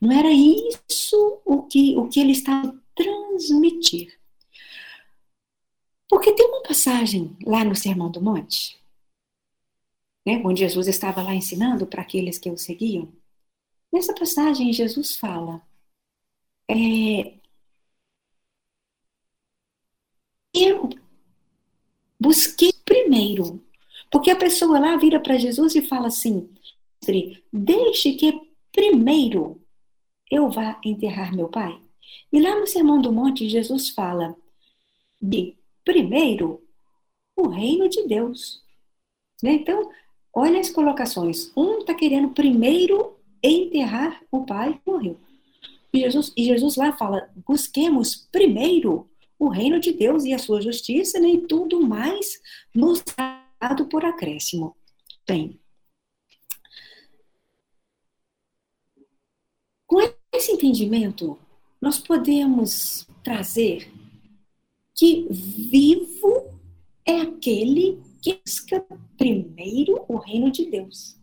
Não 0.00 0.10
era 0.10 0.30
isso 0.30 1.40
o 1.44 1.62
que, 1.62 1.96
o 1.96 2.08
que 2.08 2.18
ele 2.18 2.32
estava 2.32 2.76
transmitir. 2.94 4.18
Porque 6.08 6.32
tem 6.32 6.46
uma 6.46 6.62
passagem 6.62 7.36
lá 7.44 7.64
no 7.64 7.76
Sermão 7.76 8.10
do 8.10 8.20
Monte, 8.20 8.77
né, 10.28 10.42
onde 10.44 10.60
Jesus 10.60 10.86
estava 10.88 11.22
lá 11.22 11.34
ensinando 11.34 11.86
para 11.86 12.02
aqueles 12.02 12.38
que 12.38 12.50
o 12.50 12.58
seguiam. 12.58 13.10
Nessa 13.90 14.14
passagem, 14.14 14.70
Jesus 14.74 15.16
fala: 15.16 15.62
é, 16.70 17.32
eu 20.52 20.90
busquei 22.20 22.74
primeiro. 22.84 23.64
Porque 24.10 24.30
a 24.30 24.36
pessoa 24.36 24.78
lá 24.78 24.96
vira 24.98 25.18
para 25.18 25.38
Jesus 25.38 25.74
e 25.74 25.80
fala 25.80 26.08
assim: 26.08 26.50
deixe 27.50 28.12
que 28.12 28.38
primeiro 28.70 29.62
eu 30.30 30.50
vá 30.50 30.78
enterrar 30.84 31.34
meu 31.34 31.48
pai. 31.48 31.80
E 32.30 32.38
lá 32.38 32.58
no 32.60 32.66
Sermão 32.66 33.00
do 33.00 33.10
Monte, 33.10 33.48
Jesus 33.48 33.88
fala 33.88 34.36
de 35.22 35.56
primeiro 35.82 36.62
o 37.34 37.48
reino 37.48 37.88
de 37.88 38.06
Deus. 38.06 38.62
Né? 39.42 39.52
Então, 39.52 39.90
olha 40.38 40.60
as 40.60 40.70
colocações. 40.70 41.52
Um 41.56 41.78
está 41.78 41.94
querendo 41.94 42.30
primeiro 42.30 43.16
enterrar 43.42 44.22
o 44.30 44.44
pai 44.44 44.74
que 44.74 44.90
morreu. 44.90 45.18
E 45.92 46.00
Jesus, 46.00 46.32
e 46.36 46.44
Jesus 46.44 46.76
lá 46.76 46.92
fala: 46.92 47.28
busquemos 47.46 48.28
primeiro 48.30 49.08
o 49.38 49.48
reino 49.48 49.80
de 49.80 49.92
Deus 49.92 50.24
e 50.24 50.32
a 50.32 50.38
sua 50.38 50.60
justiça, 50.60 51.18
nem 51.18 51.40
né, 51.40 51.46
tudo 51.48 51.80
mais 51.80 52.40
nos 52.74 53.04
dado 53.60 53.86
por 53.86 54.04
acréscimo. 54.04 54.76
Bem, 55.26 55.58
com 59.86 60.00
esse 60.32 60.52
entendimento, 60.52 61.38
nós 61.80 61.98
podemos 61.98 63.06
trazer 63.22 63.92
que 64.94 65.28
vivo 65.30 66.60
é 67.06 67.20
aquele 67.20 68.02
que 68.22 68.40
busca 68.44 68.84
primeiro 69.16 70.04
o 70.08 70.16
reino 70.16 70.50
de 70.50 70.66
Deus. 70.66 71.18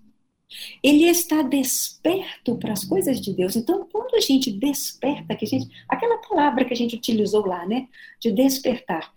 Ele 0.82 1.06
está 1.06 1.42
desperto 1.42 2.58
para 2.58 2.74
as 2.74 2.86
coisas 2.86 3.20
de 3.20 3.34
Deus. 3.34 3.56
Então, 3.56 3.88
quando 3.92 4.16
a 4.16 4.22
gente 4.22 4.52
desperta, 4.52 5.36
que 5.36 5.46
a 5.46 5.48
gente, 5.48 5.70
aquela 5.90 6.18
palavra 6.20 6.64
que 6.64 6.74
a 6.74 6.78
gente 6.78 6.96
utilizou 6.96 7.46
lá, 7.46 7.66
né, 7.66 7.88
de 8.20 8.32
despertar, 8.32 9.12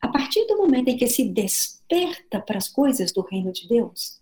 a 0.00 0.08
partir 0.08 0.46
do 0.46 0.56
momento 0.56 0.88
em 0.88 0.96
que 0.96 1.06
se 1.08 1.24
desperta 1.24 2.40
para 2.40 2.58
as 2.58 2.68
coisas 2.68 3.12
do 3.12 3.22
reino 3.22 3.52
de 3.52 3.68
Deus, 3.68 4.20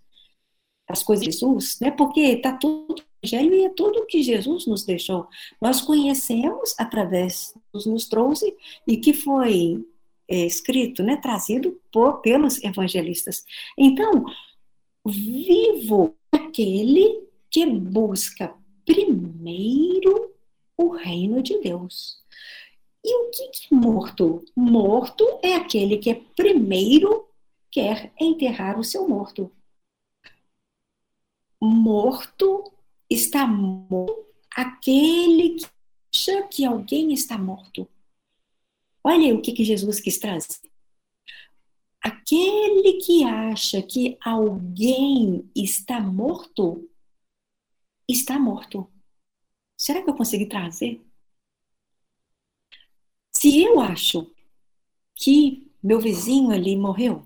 as 0.88 1.02
coisas 1.02 1.24
de 1.24 1.32
Jesus, 1.32 1.78
né, 1.80 1.90
porque 1.90 2.20
está 2.20 2.56
tudo 2.56 3.04
evangelho 3.22 3.54
e 3.54 3.64
é 3.64 3.68
tudo 3.70 4.06
que 4.06 4.22
Jesus 4.22 4.66
nos 4.66 4.84
deixou. 4.84 5.26
Nós 5.60 5.80
conhecemos 5.80 6.74
através, 6.78 7.52
nos 7.72 8.08
trouxe 8.08 8.56
e 8.86 8.96
que 8.96 9.12
foi 9.12 9.84
é, 10.28 10.44
escrito, 10.46 11.02
né, 11.02 11.16
trazido 11.16 11.80
por, 11.92 12.20
pelos 12.20 12.62
evangelistas. 12.62 13.44
Então, 13.78 14.24
vivo 15.04 16.16
aquele 16.32 17.26
que 17.50 17.66
busca 17.66 18.54
primeiro 18.84 20.34
o 20.76 20.90
reino 20.90 21.42
de 21.42 21.58
Deus. 21.60 22.22
E 23.04 23.14
o 23.14 23.30
que 23.30 23.44
é 23.44 23.74
morto? 23.74 24.44
Morto 24.54 25.24
é 25.42 25.54
aquele 25.54 25.98
que 25.98 26.14
primeiro 26.14 27.28
quer 27.70 28.12
enterrar 28.20 28.78
o 28.78 28.84
seu 28.84 29.08
morto. 29.08 29.50
Morto 31.60 32.72
está 33.08 33.46
morto 33.46 34.26
aquele 34.56 35.56
que 35.56 35.66
acha 36.12 36.42
que 36.48 36.64
alguém 36.64 37.12
está 37.12 37.38
morto. 37.38 37.88
Olha 39.08 39.32
o 39.32 39.40
que, 39.40 39.52
que 39.52 39.62
Jesus 39.62 40.00
quis 40.00 40.18
trazer. 40.18 40.58
Aquele 42.02 42.94
que 42.94 43.22
acha 43.22 43.80
que 43.80 44.18
alguém 44.20 45.48
está 45.54 46.00
morto, 46.00 46.90
está 48.08 48.36
morto. 48.36 48.92
Será 49.76 50.02
que 50.02 50.10
eu 50.10 50.16
consegui 50.16 50.46
trazer? 50.46 51.06
Se 53.30 53.62
eu 53.62 53.78
acho 53.78 54.28
que 55.14 55.70
meu 55.80 56.00
vizinho 56.00 56.50
ali 56.50 56.76
morreu, 56.76 57.24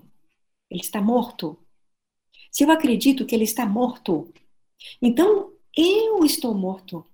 ele 0.69 0.81
está 0.81 1.01
morto. 1.01 1.57
Se 2.51 2.63
eu 2.63 2.69
acredito 2.69 3.25
que 3.25 3.33
ele 3.33 3.45
está 3.45 3.65
morto, 3.65 4.31
então 5.01 5.51
eu 5.75 6.23
estou 6.23 6.53
morto. 6.53 7.10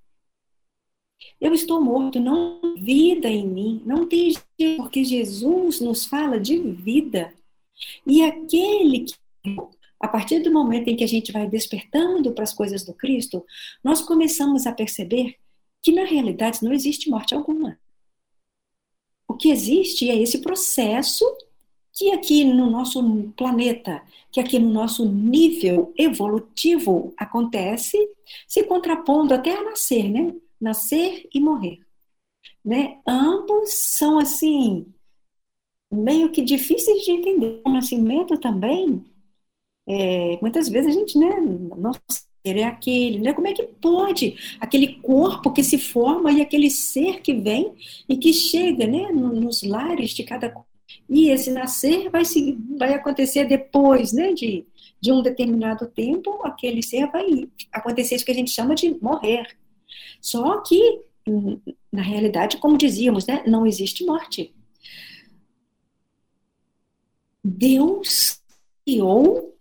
Eu 1.40 1.54
estou 1.54 1.82
morto, 1.82 2.20
não 2.20 2.76
vida 2.78 3.28
em 3.28 3.48
mim, 3.48 3.82
não 3.86 4.08
tem 4.08 4.34
porque 4.78 5.04
Jesus 5.04 5.80
nos 5.80 6.06
fala 6.06 6.40
de 6.40 6.58
vida. 6.58 7.34
E 8.06 8.24
aquele 8.24 9.06
que 9.06 9.16
a 10.00 10.08
partir 10.08 10.40
do 10.40 10.52
momento 10.52 10.88
em 10.88 10.96
que 10.96 11.04
a 11.04 11.08
gente 11.08 11.32
vai 11.32 11.48
despertando 11.48 12.32
para 12.32 12.44
as 12.44 12.54
coisas 12.54 12.84
do 12.84 12.94
Cristo, 12.94 13.44
nós 13.84 14.02
começamos 14.02 14.68
a 14.68 14.72
perceber 14.72 15.36
que 15.82 15.92
na 15.92 16.04
realidade 16.04 16.64
não 16.64 16.72
existe 16.72 17.10
morte 17.10 17.34
alguma. 17.34 17.80
O 19.28 19.34
que 19.34 19.50
existe 19.50 20.10
é 20.10 20.16
esse 20.16 20.40
processo 20.40 21.26
que 21.94 22.12
aqui 22.12 22.44
no 22.46 22.70
nosso 22.70 23.02
planeta, 23.36 24.04
que 24.32 24.40
aqui 24.40 24.60
no 24.60 24.72
nosso 24.72 25.04
nível 25.04 25.92
evolutivo 25.98 27.14
acontece, 27.18 27.98
se 28.48 28.64
contrapondo 28.64 29.34
até 29.34 29.56
a 29.56 29.64
nascer, 29.64 30.08
né? 30.08 30.36
Nascer 30.60 31.28
e 31.34 31.40
morrer. 31.40 31.80
Né? 32.64 33.00
Ambos 33.08 33.74
são 33.74 34.20
assim 34.20 34.86
meio 35.92 36.32
que 36.32 36.42
difíceis 36.42 37.04
de 37.04 37.12
entender. 37.12 37.62
O 37.66 37.70
nascimento 37.70 38.38
também, 38.38 39.06
é, 39.88 40.38
muitas 40.42 40.68
vezes 40.68 40.96
a 40.96 41.00
gente, 41.00 41.18
né, 41.18 41.40
nossa, 41.78 42.28
é 42.44 42.64
aquele, 42.64 43.20
né? 43.20 43.34
Como 43.34 43.48
é 43.48 43.54
que 43.54 43.64
pode 43.64 44.38
aquele 44.60 45.00
corpo 45.02 45.52
que 45.52 45.64
se 45.64 45.78
forma 45.78 46.32
e 46.32 46.42
aquele 46.42 46.70
ser 46.70 47.22
que 47.22 47.34
vem 47.34 47.74
e 48.08 48.16
que 48.16 48.32
chega, 48.32 48.88
né, 48.88 49.12
nos 49.12 49.64
lares 49.64 50.12
de 50.12 50.24
cada 50.24 50.50
e 51.10 51.30
esse 51.30 51.52
nascer 51.52 52.10
vai, 52.10 52.26
se, 52.26 52.58
vai 52.78 52.94
acontecer 52.94 53.46
depois 53.46 54.12
né, 54.14 54.34
de, 54.34 54.66
de 55.00 55.12
um 55.12 55.22
determinado 55.22 55.88
tempo, 55.88 56.40
aquele 56.46 56.82
ser 56.84 57.08
vai 57.08 57.48
acontecer 57.72 58.16
isso 58.16 58.26
que 58.26 58.32
a 58.32 58.36
gente 58.36 58.52
chama 58.52 58.76
de 58.76 58.98
morrer. 59.02 59.48
Só 60.22 60.62
que, 60.62 61.02
na 61.92 62.02
realidade, 62.02 62.58
como 62.58 62.78
dizíamos, 62.78 63.26
né, 63.26 63.44
não 63.46 63.66
existe 63.66 64.06
morte. 64.06 64.54
Deus 67.44 68.42
criou 68.86 69.58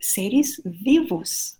seres 0.00 0.60
vivos. 0.64 1.58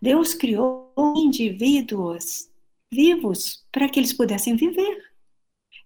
Deus 0.00 0.34
criou 0.34 0.92
indivíduos 1.16 2.50
vivos 2.90 3.66
para 3.70 3.88
que 3.88 4.00
eles 4.00 4.12
pudessem 4.12 4.56
viver. 4.56 5.07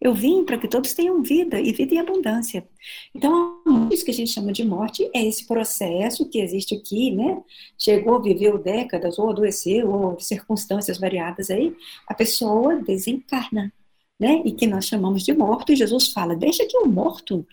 Eu 0.02 0.12
vim 0.12 0.44
para 0.44 0.58
que 0.58 0.66
todos 0.66 0.92
tenham 0.94 1.22
vida 1.22 1.60
e 1.60 1.72
vida 1.72 1.94
em 1.94 2.00
abundância. 2.00 2.68
Então, 3.14 3.62
isso 3.92 4.04
que 4.04 4.10
a 4.10 4.14
gente 4.14 4.32
chama 4.32 4.52
de 4.52 4.64
morte 4.64 5.08
é 5.14 5.24
esse 5.24 5.46
processo 5.46 6.28
que 6.28 6.40
existe 6.40 6.74
aqui, 6.74 7.12
né? 7.12 7.40
Chegou, 7.78 8.20
viveu 8.20 8.58
décadas, 8.58 9.16
ou 9.16 9.30
adoeceu, 9.30 9.88
ou 9.88 10.18
circunstâncias 10.18 10.98
variadas 10.98 11.50
aí, 11.50 11.72
a 12.08 12.14
pessoa 12.14 12.74
desencarna, 12.82 13.72
né? 14.18 14.42
E 14.44 14.50
que 14.50 14.66
nós 14.66 14.86
chamamos 14.86 15.22
de 15.22 15.32
morto, 15.32 15.72
e 15.72 15.76
Jesus 15.76 16.08
fala: 16.08 16.34
deixa 16.34 16.66
que 16.66 16.76
o 16.78 16.88
morto 16.88 17.46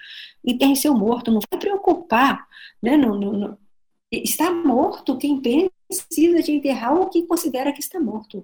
enterre 0.44 0.76
seu 0.76 0.96
morto, 0.96 1.30
não 1.30 1.42
vai 1.52 1.60
preocupar, 1.60 2.48
né? 2.82 2.98
Não, 2.98 3.14
não, 3.20 3.34
não. 3.34 3.58
Está 4.12 4.52
morto 4.52 5.20
quem 5.20 5.40
precisa 5.40 6.42
de 6.42 6.52
enterrar 6.52 6.98
ou 6.98 7.10
quem 7.10 7.28
considera 7.28 7.72
que 7.72 7.80
está 7.80 8.00
morto. 8.00 8.42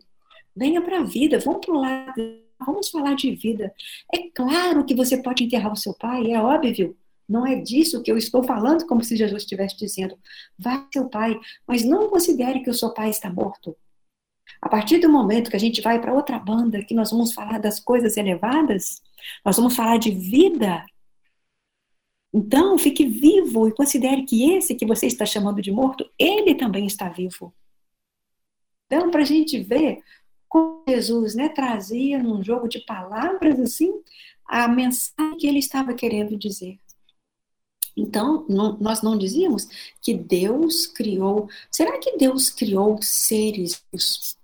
Venha 0.56 0.80
para 0.80 1.00
a 1.00 1.04
vida, 1.04 1.40
vamos 1.40 1.66
para 1.66 1.74
o 1.74 1.80
lado 1.80 2.45
vamos 2.60 2.90
falar 2.90 3.16
de 3.16 3.32
vida. 3.36 3.74
É 4.14 4.30
claro 4.30 4.86
que 4.86 4.96
você 4.96 5.22
pode 5.22 5.44
enterrar 5.44 5.74
o 5.74 5.78
seu 5.78 5.94
pai, 5.94 6.32
é 6.32 6.42
óbvio. 6.42 6.96
Não 7.28 7.46
é 7.46 7.56
disso 7.56 8.04
que 8.04 8.12
eu 8.12 8.18
estou 8.18 8.44
falando, 8.44 8.86
como 8.86 9.04
se 9.04 9.16
Jesus 9.18 9.44
estivesse 9.44 9.78
dizendo. 9.78 10.18
Vá 10.58 10.88
seu 10.94 11.10
pai, 11.10 11.40
mas 11.68 11.84
não 11.84 12.10
considere 12.10 12.62
que 12.62 12.70
o 12.70 12.74
seu 12.74 12.94
pai 12.94 13.10
está 13.10 13.32
morto. 13.32 13.76
A 14.62 14.70
partir 14.70 15.00
do 15.00 15.10
momento 15.10 15.50
que 15.50 15.56
a 15.56 15.60
gente 15.60 15.82
vai 15.82 16.00
para 16.00 16.14
outra 16.14 16.38
banda, 16.38 16.84
que 16.84 16.94
nós 16.94 17.12
vamos 17.12 17.34
falar 17.34 17.60
das 17.60 17.80
coisas 17.80 18.16
elevadas, 18.16 19.02
nós 19.44 19.58
vamos 19.58 19.76
falar 19.76 19.98
de 19.98 20.12
vida. 20.12 20.86
Então, 22.34 22.78
fique 22.78 23.06
vivo 23.08 23.68
e 23.68 23.74
considere 23.74 24.24
que 24.24 24.52
esse 24.52 24.76
que 24.76 24.86
você 24.86 25.08
está 25.08 25.26
chamando 25.26 25.62
de 25.62 25.72
morto, 25.72 26.06
ele 26.20 26.54
também 26.54 26.86
está 26.86 27.10
vivo. 27.10 27.54
Então, 28.86 29.10
para 29.10 29.22
a 29.22 29.26
gente 29.26 29.60
ver 29.62 30.04
como 30.56 30.82
Jesus 30.88 31.36
né, 31.36 31.50
trazia 31.50 32.24
num 32.24 32.42
jogo 32.42 32.70
de 32.70 32.80
palavras 32.80 33.60
assim 33.60 34.02
a 34.46 34.70
mensagem 34.70 35.38
que 35.38 35.46
ele 35.46 35.60
estava 35.60 35.94
querendo 35.94 36.38
dizer. 36.38 36.80
Então, 37.98 38.46
não, 38.48 38.78
nós 38.78 39.02
não 39.02 39.18
dizíamos 39.18 39.68
que 40.02 40.14
Deus 40.14 40.88
criou. 40.88 41.50
Será 41.70 42.00
que 42.00 42.16
Deus 42.16 42.50
criou 42.50 42.98
seres 43.02 43.84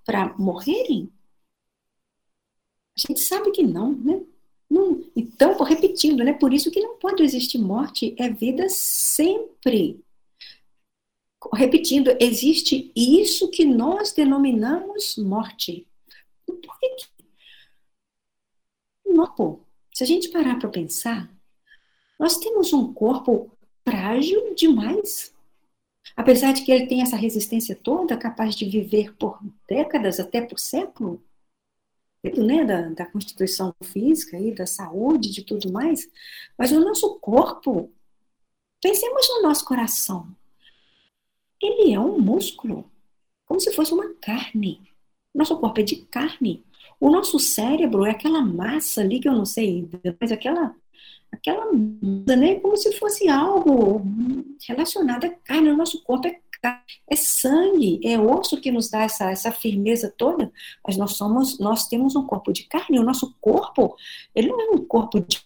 para 0.05 0.37
morrerem? 0.37 1.09
A 2.97 3.07
gente 3.07 3.21
sabe 3.21 3.51
que 3.51 3.63
não, 3.63 3.93
né? 3.93 4.21
Não, 4.69 5.05
então, 5.15 5.57
repetindo, 5.63 6.25
né? 6.25 6.33
Por 6.33 6.53
isso 6.53 6.71
que 6.71 6.81
não 6.81 6.97
pode 6.97 7.23
existir 7.23 7.57
morte, 7.57 8.13
é 8.17 8.29
vida 8.29 8.67
sempre. 8.67 10.03
Repetindo, 11.53 12.09
existe 12.19 12.91
isso 12.93 13.49
que 13.49 13.63
nós 13.63 14.11
denominamos 14.11 15.15
morte. 15.15 15.87
Por 16.61 16.79
que, 16.79 16.89
que... 16.89 17.11
Se 20.01 20.05
a 20.05 20.07
gente 20.07 20.29
parar 20.29 20.57
para 20.57 20.67
pensar, 20.67 21.29
nós 22.19 22.37
temos 22.37 22.73
um 22.73 22.91
corpo 22.91 23.51
frágil 23.87 24.55
demais. 24.55 25.31
Apesar 26.15 26.53
de 26.53 26.63
que 26.63 26.71
ele 26.71 26.87
tem 26.87 27.03
essa 27.03 27.15
resistência 27.15 27.75
toda, 27.75 28.17
capaz 28.17 28.55
de 28.55 28.65
viver 28.65 29.15
por 29.15 29.39
décadas, 29.69 30.19
até 30.19 30.41
por 30.41 30.57
século, 30.57 31.23
né, 32.23 32.65
da, 32.65 32.81
da 32.89 33.05
constituição 33.05 33.75
física 33.83 34.39
e 34.39 34.55
da 34.55 34.65
saúde, 34.65 35.29
de 35.29 35.43
tudo 35.43 35.71
mais, 35.71 36.09
mas 36.57 36.71
o 36.71 36.79
nosso 36.79 37.19
corpo, 37.19 37.91
pensemos 38.81 39.29
no 39.29 39.43
nosso 39.43 39.63
coração, 39.65 40.35
ele 41.61 41.93
é 41.93 41.99
um 41.99 42.19
músculo, 42.19 42.89
como 43.45 43.59
se 43.59 43.71
fosse 43.71 43.93
uma 43.93 44.11
carne. 44.15 44.90
Nosso 45.33 45.57
corpo 45.57 45.79
é 45.79 45.83
de 45.83 45.97
carne. 45.97 46.63
O 46.99 47.09
nosso 47.09 47.39
cérebro 47.39 48.05
é 48.05 48.11
aquela 48.11 48.41
massa 48.41 49.01
ali 49.01 49.19
que 49.19 49.27
eu 49.27 49.33
não 49.33 49.45
sei, 49.45 49.87
mas 50.19 50.31
aquela 50.31 50.75
aquela 51.31 51.71
né, 51.73 52.55
como 52.55 52.75
se 52.75 52.91
fosse 52.93 53.29
algo 53.29 54.01
relacionado 54.67 55.25
à 55.25 55.29
carne. 55.29 55.69
O 55.69 55.77
nosso 55.77 56.03
corpo 56.03 56.27
é 56.27 56.39
carne, 56.61 56.81
é 57.09 57.15
sangue, 57.15 57.99
é 58.03 58.19
osso 58.19 58.59
que 58.59 58.71
nos 58.71 58.89
dá 58.89 59.03
essa, 59.03 59.31
essa 59.31 59.51
firmeza 59.51 60.13
toda. 60.15 60.51
Mas 60.85 60.97
nós 60.97 61.13
somos, 61.13 61.57
nós 61.59 61.87
temos 61.87 62.15
um 62.15 62.25
corpo 62.25 62.51
de 62.53 62.63
carne. 62.63 62.99
O 62.99 63.03
nosso 63.03 63.35
corpo, 63.41 63.95
ele 64.35 64.49
não 64.49 64.61
é 64.61 64.71
um 64.71 64.85
corpo 64.85 65.19
de 65.21 65.41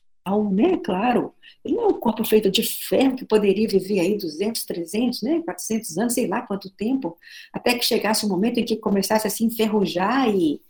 né? 0.52 0.78
Claro, 0.78 1.34
ele 1.66 1.76
não 1.76 1.86
é 1.86 1.88
um 1.88 2.00
corpo 2.00 2.24
feito 2.24 2.50
de 2.52 2.62
ferro 2.62 3.16
que 3.16 3.26
poderia 3.26 3.68
viver 3.68 4.00
aí 4.00 4.18
200, 4.18 4.64
300, 4.64 5.22
né? 5.24 5.42
400 5.44 5.98
anos, 5.98 6.14
sei 6.14 6.28
lá 6.28 6.44
quanto 6.44 6.70
tempo, 6.70 7.18
até 7.52 7.76
que 7.76 7.84
chegasse 7.84 8.24
o 8.24 8.28
um 8.28 8.32
momento 8.32 8.60
em 8.60 8.64
que 8.64 8.76
começasse 8.76 9.26
a 9.26 9.32
se 9.32 9.44
enferrujar 9.44 10.30
e 10.30 10.62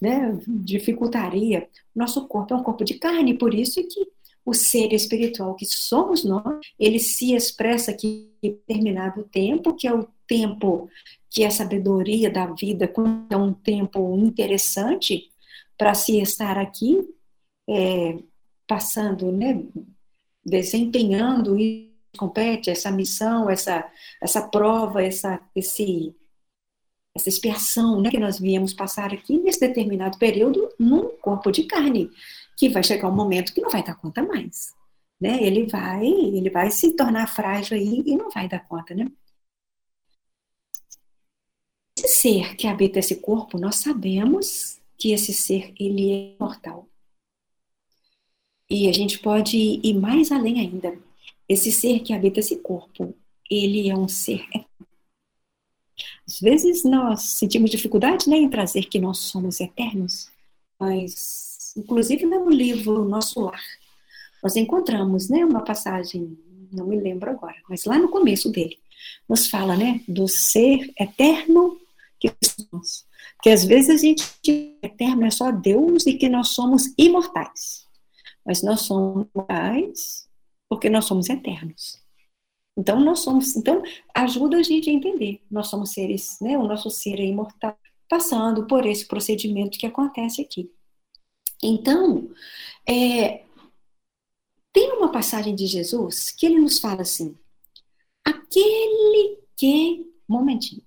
né, 0.00 0.38
dificultaria. 0.46 1.68
Nosso 1.94 2.28
corpo 2.28 2.54
é 2.54 2.56
um 2.56 2.62
corpo 2.62 2.84
de 2.84 2.94
carne, 2.94 3.36
por 3.36 3.52
isso 3.52 3.80
é 3.80 3.82
que 3.82 4.06
o 4.46 4.54
ser 4.54 4.92
espiritual 4.92 5.56
que 5.56 5.66
somos 5.66 6.22
nós, 6.22 6.60
ele 6.78 7.00
se 7.00 7.34
expressa 7.34 7.90
aqui 7.90 8.30
em 8.40 8.50
determinado 8.50 9.24
tempo, 9.24 9.74
que 9.74 9.88
é 9.88 9.92
o 9.94 10.06
tempo 10.28 10.88
que 11.30 11.42
é 11.42 11.48
a 11.48 11.50
sabedoria 11.50 12.30
da 12.30 12.46
vida, 12.46 12.92
é 13.28 13.36
um 13.36 13.52
tempo 13.52 14.16
interessante 14.18 15.30
para 15.76 15.94
se 15.94 16.20
estar 16.20 16.58
aqui, 16.58 17.08
é, 17.68 18.18
passando, 18.68 19.32
né, 19.32 19.60
desempenhando 20.44 21.58
e 21.58 21.94
compete 22.16 22.70
essa 22.70 22.90
missão, 22.90 23.50
essa 23.50 23.90
essa 24.22 24.42
prova, 24.48 25.02
essa 25.02 25.40
esse 25.54 26.14
essa 27.16 27.28
expiação, 27.28 28.00
né, 28.00 28.10
que 28.10 28.18
nós 28.18 28.40
viemos 28.40 28.74
passar 28.74 29.12
aqui 29.14 29.38
nesse 29.38 29.60
determinado 29.60 30.18
período 30.18 30.68
num 30.78 31.10
corpo 31.18 31.52
de 31.52 31.62
carne, 31.64 32.10
que 32.56 32.68
vai 32.68 32.82
chegar 32.82 33.08
um 33.08 33.14
momento 33.14 33.54
que 33.54 33.60
não 33.60 33.70
vai 33.70 33.84
dar 33.84 33.94
conta 33.94 34.22
mais, 34.22 34.74
né? 35.20 35.42
Ele 35.42 35.66
vai, 35.66 36.06
ele 36.06 36.50
vai 36.50 36.70
se 36.70 36.92
tornar 36.96 37.28
frágil 37.28 37.76
aí 37.76 38.02
e 38.04 38.16
não 38.16 38.30
vai 38.30 38.48
dar 38.48 38.66
conta, 38.66 38.94
né? 38.94 39.06
Esse 41.96 42.08
ser 42.08 42.56
que 42.56 42.66
habita 42.66 42.98
esse 42.98 43.16
corpo, 43.20 43.58
nós 43.58 43.76
sabemos 43.76 44.80
que 44.98 45.12
esse 45.12 45.32
ser 45.32 45.72
ele 45.78 46.12
é 46.12 46.36
mortal. 46.40 46.88
E 48.76 48.88
a 48.88 48.92
gente 48.92 49.20
pode 49.20 49.56
ir 49.56 49.94
mais 49.94 50.32
além 50.32 50.58
ainda. 50.58 50.98
Esse 51.48 51.70
ser 51.70 52.00
que 52.00 52.12
habita 52.12 52.40
esse 52.40 52.56
corpo, 52.56 53.14
ele 53.48 53.88
é 53.88 53.94
um 53.94 54.08
ser 54.08 54.44
Às 56.26 56.40
vezes 56.40 56.82
nós 56.82 57.22
sentimos 57.22 57.70
dificuldade 57.70 58.28
né, 58.28 58.36
em 58.36 58.50
trazer 58.50 58.86
que 58.86 58.98
nós 58.98 59.18
somos 59.18 59.60
eternos, 59.60 60.28
mas, 60.76 61.72
inclusive 61.76 62.26
no 62.26 62.50
livro 62.50 63.04
Nosso 63.04 63.42
Lar, 63.42 63.62
nós 64.42 64.56
encontramos 64.56 65.28
né, 65.28 65.44
uma 65.44 65.62
passagem, 65.62 66.36
não 66.72 66.88
me 66.88 66.98
lembro 66.98 67.30
agora, 67.30 67.56
mas 67.68 67.84
lá 67.84 67.96
no 67.96 68.08
começo 68.08 68.50
dele, 68.50 68.76
nos 69.28 69.46
fala 69.46 69.76
né, 69.76 70.00
do 70.08 70.26
ser 70.26 70.92
eterno 70.98 71.78
que 72.18 72.34
somos. 72.42 73.06
Porque 73.36 73.50
às 73.50 73.64
vezes 73.64 73.90
a 73.90 73.96
gente 73.98 74.76
eterno 74.82 75.24
é 75.24 75.30
só 75.30 75.52
Deus 75.52 76.08
e 76.08 76.14
que 76.14 76.28
nós 76.28 76.48
somos 76.48 76.92
imortais 76.98 77.83
mas 78.44 78.62
nós 78.62 78.82
somos 78.82 79.26
mortais 79.34 80.28
porque 80.68 80.90
nós 80.90 81.04
somos 81.04 81.28
eternos. 81.28 82.02
Então, 82.76 82.98
nós 83.00 83.20
somos, 83.20 83.54
então, 83.56 83.82
ajuda 84.14 84.56
a 84.56 84.62
gente 84.62 84.90
a 84.90 84.92
entender. 84.92 85.40
Nós 85.50 85.68
somos 85.68 85.92
seres, 85.92 86.38
né? 86.40 86.58
O 86.58 86.66
nosso 86.66 86.90
ser 86.90 87.20
é 87.20 87.24
imortal, 87.24 87.78
passando 88.08 88.66
por 88.66 88.84
esse 88.84 89.06
procedimento 89.06 89.78
que 89.78 89.86
acontece 89.86 90.42
aqui. 90.42 90.72
Então, 91.62 92.28
é, 92.88 93.44
tem 94.72 94.92
uma 94.92 95.12
passagem 95.12 95.54
de 95.54 95.66
Jesus 95.66 96.30
que 96.32 96.46
ele 96.46 96.58
nos 96.58 96.78
fala 96.80 97.02
assim: 97.02 97.38
aquele 98.24 99.38
que. 99.56 100.12
Momentinho. 100.26 100.82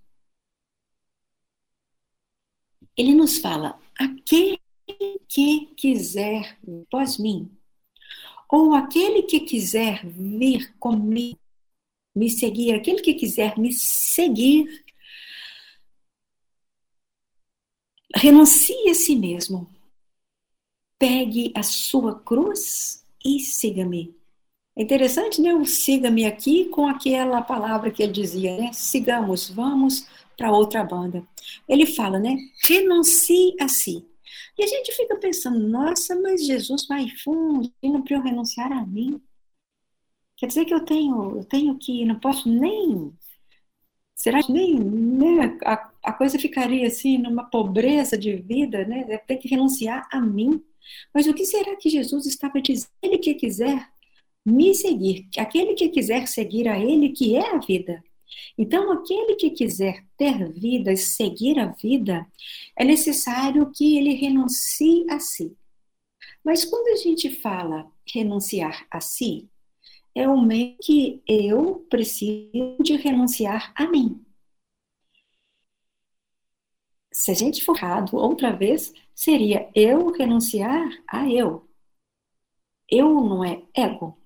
Ele 2.98 3.14
nos 3.14 3.38
fala: 3.38 3.80
aquele 3.98 4.60
que 5.28 5.68
quiser 5.76 6.58
após 6.84 7.18
mim, 7.18 7.52
ou 8.50 8.74
aquele 8.74 9.24
que 9.24 9.42
quiser 9.42 10.06
vir 10.06 10.74
comigo, 10.80 11.40
me 12.16 12.30
seguir, 12.30 12.74
aquele 12.74 13.02
que 13.02 13.14
quiser 13.14 13.58
me 13.58 13.72
seguir, 13.74 14.84
renuncie 18.16 18.90
a 18.90 18.94
si 18.94 19.16
mesmo, 19.16 19.70
pegue 20.98 21.52
a 21.56 21.64
sua 21.64 22.20
cruz 22.20 23.06
e 23.24 23.40
siga-me. 23.40 24.16
É 24.76 24.84
interessante, 24.84 25.42
né? 25.42 25.54
O 25.54 25.66
siga-me 25.66 26.26
aqui 26.26 26.66
com 26.66 26.88
aquela 26.88 27.42
palavra 27.42 27.92
que 27.92 28.04
ele 28.04 28.12
dizia, 28.12 28.58
né? 28.58 28.72
Sigamos, 28.74 29.50
vamos 29.50 30.08
para 30.38 30.52
outra 30.52 30.84
banda. 30.84 31.28
Ele 31.68 31.86
fala, 31.86 32.20
né? 32.20 32.38
Renuncie 32.68 33.56
a 33.60 33.68
si. 33.68 34.06
E 34.58 34.64
a 34.64 34.68
gente 34.68 34.92
fica 34.94 35.18
pensando, 35.18 35.60
nossa, 35.68 36.16
mas 36.16 36.46
Jesus 36.46 36.86
vai 36.88 37.08
fundo, 37.24 37.72
e 37.82 37.90
não 37.90 38.04
para 38.04 38.18
eu 38.18 38.22
renunciar 38.22 38.72
a 38.72 38.86
mim. 38.86 39.22
Quer 40.38 40.48
dizer 40.48 40.66
que 40.66 40.74
eu 40.74 40.86
tenho, 40.86 41.38
eu 41.38 41.46
tenho 41.46 41.78
que, 41.78 42.06
não 42.06 42.20
posso 42.20 42.48
nem. 42.50 43.14
Será 44.16 44.42
que 44.42 44.52
nem 44.52 44.76
né, 44.80 45.58
a, 45.66 45.92
a 46.04 46.14
coisa 46.14 46.40
ficaria 46.40 46.88
assim, 46.88 47.18
numa 47.18 47.44
pobreza 47.50 48.18
de 48.18 48.36
vida, 48.36 48.86
né? 48.86 49.18
Tem 49.20 49.38
que 49.38 49.48
renunciar 49.48 50.08
a 50.12 50.20
mim. 50.22 50.64
Mas 51.14 51.28
o 51.28 51.34
que 51.34 51.46
será 51.46 51.76
que 51.76 51.90
Jesus 51.90 52.26
estava 52.26 52.62
dizendo? 52.62 52.92
Ele 53.02 53.18
que 53.18 53.34
quiser 53.36 53.88
me 54.46 54.74
seguir, 54.74 55.28
aquele 55.38 55.74
que 55.74 55.90
quiser 55.90 56.28
seguir 56.28 56.68
a 56.68 56.80
Ele, 56.80 57.10
que 57.10 57.36
é 57.36 57.56
a 57.56 57.60
vida. 57.60 58.04
Então, 58.58 58.92
aquele 58.92 59.36
que 59.36 59.50
quiser 59.52 60.06
ter 60.18 60.52
vida 60.52 60.92
e 60.92 60.98
seguir 60.98 61.60
a 61.60 61.68
vida, 61.68 62.26
é 62.76 62.84
necessário 62.84 63.72
que 63.72 63.98
ele 63.98 64.14
renuncie 64.14 65.06
a 65.10 65.20
si. 65.20 65.56
Mas 66.44 66.66
quando 66.66 66.88
a 66.94 66.96
gente 66.96 67.30
fala 67.30 67.92
renunciar 68.14 68.88
a 68.90 69.00
si, 69.00 69.50
é 70.16 70.28
o 70.28 70.42
meio 70.42 70.78
que 70.82 71.22
eu 71.28 71.86
preciso 71.90 72.78
de 72.82 72.96
renunciar 72.96 73.72
a 73.76 73.88
mim. 73.88 74.26
Se 77.12 77.32
a 77.32 77.34
gente 77.34 77.64
for 77.64 77.76
errado 77.78 78.16
outra 78.16 78.52
vez, 78.52 78.94
seria 79.14 79.70
eu 79.76 80.12
renunciar 80.12 80.88
a 81.08 81.30
eu. 81.30 81.68
Eu 82.90 83.10
não 83.22 83.44
é 83.44 83.64
ego. 83.76 84.18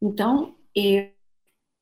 Então, 0.00 0.54
eu 0.74 1.10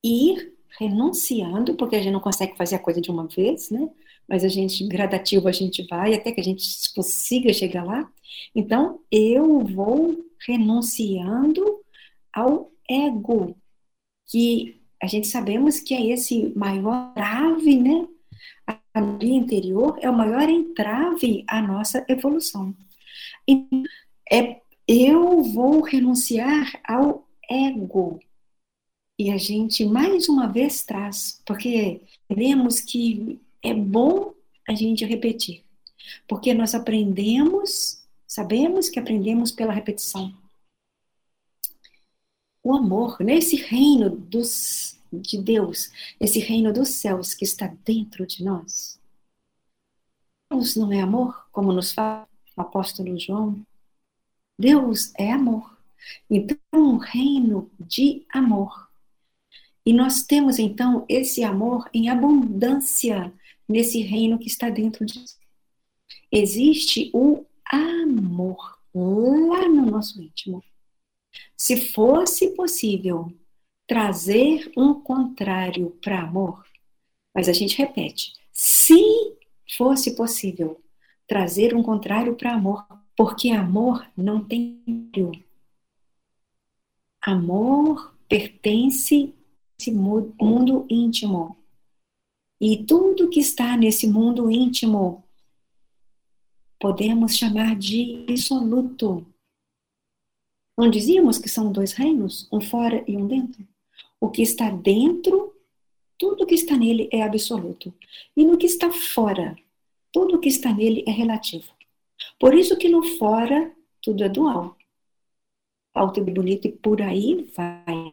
ir 0.04 0.56
renunciando, 0.78 1.74
porque 1.74 1.96
a 1.96 2.00
gente 2.00 2.12
não 2.12 2.20
consegue 2.20 2.56
fazer 2.56 2.76
a 2.76 2.80
coisa 2.80 3.00
de 3.00 3.10
uma 3.10 3.26
vez, 3.26 3.70
né? 3.70 3.88
Mas 4.28 4.44
a 4.44 4.48
gente, 4.48 4.86
gradativo, 4.86 5.48
a 5.48 5.52
gente 5.52 5.86
vai 5.88 6.14
até 6.14 6.32
que 6.32 6.40
a 6.40 6.44
gente 6.44 6.64
consiga 6.94 7.52
chegar 7.52 7.84
lá. 7.84 8.10
Então, 8.54 9.00
eu 9.10 9.60
vou 9.60 10.16
renunciando 10.46 11.80
ao 12.32 12.70
ego, 12.88 13.56
que 14.30 14.80
a 15.02 15.06
gente 15.06 15.26
sabemos 15.26 15.80
que 15.80 15.94
é 15.94 16.06
esse 16.06 16.52
maior 16.56 17.12
trave, 17.14 17.76
né? 17.76 18.06
A 18.94 19.00
vida 19.00 19.24
interior 19.24 19.98
é 20.00 20.08
o 20.08 20.16
maior 20.16 20.48
entrave 20.48 21.44
à 21.48 21.60
nossa 21.60 22.04
evolução. 22.08 22.74
E 23.48 23.66
é, 24.30 24.60
eu 24.86 25.42
vou 25.42 25.80
renunciar 25.80 26.80
ao 26.86 27.26
ego, 27.50 28.20
e 29.22 29.30
a 29.30 29.36
gente 29.36 29.84
mais 29.84 30.28
uma 30.28 30.48
vez 30.48 30.82
traz, 30.82 31.40
porque 31.46 32.00
vemos 32.28 32.80
que 32.80 33.40
é 33.62 33.72
bom 33.72 34.34
a 34.68 34.74
gente 34.74 35.04
repetir, 35.04 35.62
porque 36.26 36.52
nós 36.52 36.74
aprendemos, 36.74 38.02
sabemos 38.26 38.88
que 38.88 38.98
aprendemos 38.98 39.52
pela 39.52 39.72
repetição. 39.72 40.34
O 42.64 42.74
amor, 42.74 43.18
nesse 43.20 43.54
reino 43.54 44.10
dos, 44.10 44.98
de 45.12 45.40
Deus, 45.40 45.92
esse 46.18 46.40
reino 46.40 46.72
dos 46.72 46.88
céus 46.88 47.32
que 47.32 47.44
está 47.44 47.72
dentro 47.84 48.26
de 48.26 48.42
nós. 48.42 48.98
Deus 50.50 50.74
não 50.74 50.92
é 50.92 51.00
amor, 51.00 51.46
como 51.52 51.72
nos 51.72 51.92
fala 51.92 52.28
o 52.56 52.60
apóstolo 52.60 53.16
João. 53.20 53.64
Deus 54.58 55.12
é 55.16 55.30
amor. 55.30 55.78
Então, 56.28 56.58
um 56.74 56.96
reino 56.96 57.70
de 57.78 58.26
amor 58.28 58.90
e 59.84 59.92
nós 59.92 60.22
temos 60.22 60.58
então 60.58 61.04
esse 61.08 61.42
amor 61.42 61.88
em 61.92 62.08
abundância 62.08 63.32
nesse 63.68 64.00
reino 64.00 64.38
que 64.38 64.46
está 64.46 64.70
dentro 64.70 65.04
de 65.04 65.18
nós. 65.18 65.38
Existe 66.30 67.10
o 67.12 67.44
amor 67.64 68.78
lá 68.94 69.68
no 69.68 69.86
nosso 69.86 70.22
íntimo. 70.22 70.62
Se 71.56 71.76
fosse 71.76 72.54
possível 72.54 73.32
trazer 73.86 74.70
um 74.76 74.94
contrário 74.94 75.90
para 76.02 76.22
amor, 76.22 76.64
mas 77.34 77.48
a 77.48 77.52
gente 77.52 77.76
repete, 77.76 78.32
se 78.52 79.00
fosse 79.76 80.14
possível 80.14 80.80
trazer 81.26 81.74
um 81.74 81.82
contrário 81.82 82.34
para 82.36 82.54
amor, 82.54 82.86
porque 83.16 83.50
amor 83.50 84.06
não 84.16 84.44
tem 84.44 84.82
amor 87.20 88.14
pertence 88.28 89.34
mundo 89.90 90.86
íntimo. 90.88 91.56
E 92.60 92.84
tudo 92.84 93.28
que 93.28 93.40
está 93.40 93.76
nesse 93.76 94.06
mundo 94.06 94.50
íntimo 94.50 95.24
podemos 96.78 97.36
chamar 97.36 97.76
de 97.76 98.26
absoluto. 98.28 99.26
Não 100.76 100.90
dizíamos 100.90 101.38
que 101.38 101.48
são 101.48 101.70
dois 101.70 101.92
reinos, 101.92 102.48
um 102.52 102.60
fora 102.60 103.04
e 103.06 103.16
um 103.16 103.26
dentro? 103.26 103.66
O 104.20 104.30
que 104.30 104.42
está 104.42 104.70
dentro, 104.70 105.54
tudo 106.18 106.46
que 106.46 106.54
está 106.54 106.76
nele 106.76 107.08
é 107.12 107.22
absoluto. 107.22 107.92
E 108.36 108.44
no 108.44 108.56
que 108.56 108.66
está 108.66 108.90
fora, 108.90 109.56
tudo 110.12 110.40
que 110.40 110.48
está 110.48 110.72
nele 110.72 111.04
é 111.06 111.10
relativo. 111.10 111.72
Por 112.38 112.54
isso 112.54 112.76
que 112.76 112.88
no 112.88 113.02
fora 113.16 113.74
tudo 114.00 114.24
é 114.24 114.28
dual. 114.28 114.76
Alto 115.94 116.20
e 116.20 116.22
bonito 116.22 116.66
e 116.66 116.72
por 116.72 117.00
aí 117.00 117.50
vai. 117.54 118.12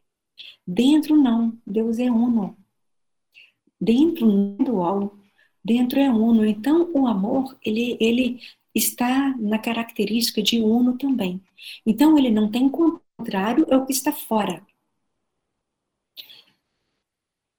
Dentro 0.65 1.15
não, 1.15 1.57
Deus 1.65 1.99
é 1.99 2.09
uno. 2.11 2.57
Dentro 3.79 4.25
não 4.27 4.57
é 4.59 4.63
dual, 4.63 5.17
dentro 5.63 5.99
é 5.99 6.09
uno. 6.09 6.45
Então 6.45 6.91
o 6.93 7.07
amor, 7.07 7.57
ele, 7.65 7.97
ele 7.99 8.39
está 8.73 9.35
na 9.37 9.57
característica 9.57 10.41
de 10.41 10.61
uno 10.61 10.97
também. 10.97 11.41
Então 11.85 12.17
ele 12.17 12.29
não 12.29 12.49
tem 12.51 12.69
contrário, 12.69 13.65
é 13.69 13.77
o 13.77 13.85
que 13.85 13.93
está 13.93 14.11
fora. 14.11 14.65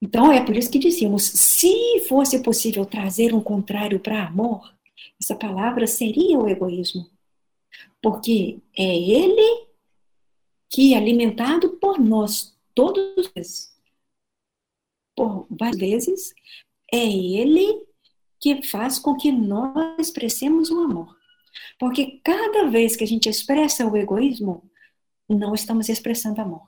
Então 0.03 0.33
é 0.33 0.45
por 0.45 0.57
isso 0.57 0.71
que 0.71 0.79
dizíamos, 0.79 1.25
se 1.25 2.01
fosse 2.09 2.43
possível 2.43 2.87
trazer 2.87 3.35
um 3.35 3.43
contrário 3.43 4.01
para 4.01 4.27
amor, 4.27 4.75
essa 5.21 5.37
palavra 5.37 5.87
seria 5.87 6.39
o 6.39 6.49
egoísmo. 6.49 7.07
Porque 8.03 8.59
é 8.77 8.97
ele 8.99 9.67
que, 10.71 10.95
alimentado 10.95 11.77
por 11.77 11.99
nós 11.99 12.57
todos 12.81 13.31
os 13.37 13.75
por 15.15 15.47
várias 15.51 15.79
vezes, 15.79 16.35
é 16.91 17.05
Ele 17.05 17.87
que 18.41 18.63
faz 18.63 18.99
com 18.99 19.15
que 19.17 19.31
nós 19.31 19.99
expressemos 19.99 20.71
o 20.71 20.81
amor. 20.81 21.15
Porque 21.79 22.23
cada 22.25 22.71
vez 22.71 22.97
que 22.97 23.05
a 23.05 23.07
gente 23.07 23.29
expressa 23.29 23.87
o 23.87 23.97
egoísmo, 23.99 24.71
não 25.29 25.53
estamos 25.53 25.91
expressando 25.91 26.41
amor. 26.41 26.67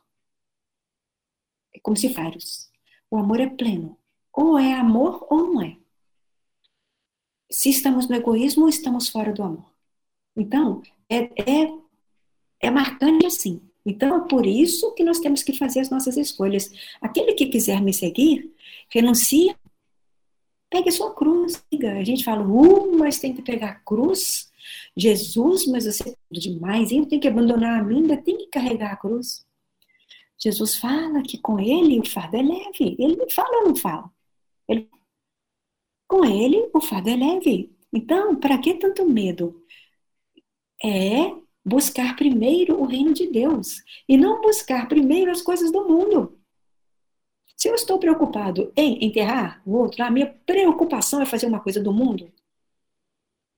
É 1.74 1.80
como 1.80 1.96
se 1.96 2.08
vários. 2.08 2.70
O 3.10 3.16
amor 3.16 3.40
é 3.40 3.48
pleno. 3.48 3.98
Ou 4.34 4.58
é 4.58 4.74
amor 4.74 5.26
ou 5.30 5.46
não 5.46 5.62
é. 5.62 5.78
Se 7.50 7.70
estamos 7.70 8.06
no 8.06 8.16
egoísmo, 8.16 8.68
estamos 8.68 9.08
fora 9.08 9.32
do 9.32 9.42
amor. 9.42 9.72
Então, 10.36 10.82
é, 11.08 11.22
é, 11.40 11.72
é 12.60 12.70
marcante 12.70 13.24
assim. 13.24 13.71
Então, 13.84 14.16
é 14.16 14.28
por 14.28 14.46
isso 14.46 14.92
que 14.94 15.02
nós 15.02 15.18
temos 15.18 15.42
que 15.42 15.52
fazer 15.56 15.80
as 15.80 15.90
nossas 15.90 16.16
escolhas. 16.16 16.70
Aquele 17.00 17.34
que 17.34 17.46
quiser 17.46 17.80
me 17.80 17.92
seguir, 17.92 18.52
renuncia, 18.88 19.56
pegue 20.70 20.90
sua 20.90 21.14
cruz. 21.14 21.62
A 21.98 22.04
gente 22.04 22.24
fala, 22.24 22.46
uh, 22.46 22.96
mas 22.96 23.18
tem 23.18 23.34
que 23.34 23.42
pegar 23.42 23.68
a 23.68 23.74
cruz. 23.74 24.50
Jesus, 24.96 25.66
mas 25.66 25.84
você 25.84 26.10
é 26.10 26.14
demais, 26.30 26.92
eu 26.92 27.06
tenho 27.06 27.20
que 27.20 27.28
abandonar 27.28 27.80
a 27.80 27.82
mim, 27.82 28.02
ainda 28.02 28.16
tem 28.16 28.38
que 28.38 28.46
carregar 28.46 28.92
a 28.92 28.96
cruz. 28.96 29.44
Jesus 30.38 30.76
fala 30.76 31.22
que 31.22 31.38
com 31.38 31.58
ele 31.60 32.00
o 32.00 32.08
fardo 32.08 32.36
é 32.36 32.42
leve. 32.42 32.96
Ele 32.98 33.30
fala 33.30 33.62
ou 33.62 33.68
não 33.68 33.76
fala? 33.76 34.10
Ele... 34.68 34.88
Com 36.08 36.24
ele 36.24 36.68
o 36.74 36.80
fardo 36.80 37.10
é 37.10 37.16
leve. 37.16 37.74
Então, 37.92 38.36
para 38.36 38.58
que 38.58 38.74
tanto 38.74 39.08
medo? 39.08 39.62
É 40.82 41.41
buscar 41.64 42.16
primeiro 42.16 42.80
o 42.80 42.84
reino 42.84 43.12
de 43.12 43.26
Deus 43.26 43.82
e 44.08 44.16
não 44.16 44.40
buscar 44.40 44.88
primeiro 44.88 45.30
as 45.30 45.42
coisas 45.42 45.70
do 45.70 45.88
mundo. 45.88 46.38
Se 47.56 47.68
eu 47.68 47.74
estou 47.74 47.98
preocupado 47.98 48.72
em 48.76 49.04
enterrar 49.04 49.62
o 49.64 49.76
outro, 49.76 50.02
a 50.02 50.10
minha 50.10 50.26
preocupação 50.44 51.20
é 51.20 51.26
fazer 51.26 51.46
uma 51.46 51.60
coisa 51.60 51.80
do 51.80 51.92
mundo, 51.92 52.32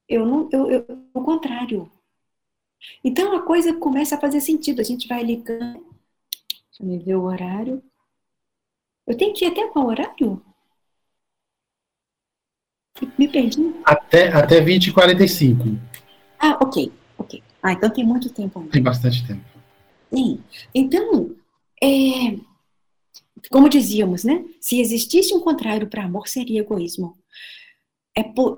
eu 0.08 0.26
não, 0.26 0.48
eu, 0.52 0.70
eu, 0.70 0.86
o 1.14 1.22
contrário. 1.22 1.90
Então 3.02 3.34
a 3.34 3.42
coisa 3.42 3.72
começa 3.74 4.16
a 4.16 4.20
fazer 4.20 4.40
sentido. 4.40 4.80
A 4.80 4.84
gente 4.84 5.08
vai 5.08 5.22
ligando. 5.22 5.82
Deixa 6.78 6.82
eu 6.82 7.00
ver 7.00 7.14
o 7.14 7.24
horário. 7.24 7.82
Eu 9.06 9.16
tenho 9.16 9.32
que 9.32 9.44
ir 9.44 9.48
até 9.48 9.66
qual 9.68 9.86
horário? 9.86 10.44
Me 13.18 13.26
perdi. 13.26 13.74
Até, 13.84 14.28
até 14.28 14.60
20 14.60 14.88
e 14.88 14.92
45. 14.92 15.64
Ah, 16.38 16.58
ok. 16.62 16.92
Ah, 17.64 17.72
então 17.72 17.88
tem 17.88 18.04
muito 18.04 18.28
tempo 18.28 18.58
ainda. 18.58 18.70
Tem 18.70 18.82
bastante 18.82 19.26
tempo. 19.26 19.42
Sim. 20.12 20.38
Então, 20.74 21.34
é, 21.82 22.36
como 23.50 23.70
dizíamos, 23.70 24.22
né? 24.22 24.44
Se 24.60 24.78
existisse 24.78 25.32
um 25.32 25.40
contrário 25.40 25.88
para 25.88 26.04
amor, 26.04 26.28
seria 26.28 26.60
egoísmo. 26.60 27.16
É 28.14 28.22
por, 28.22 28.54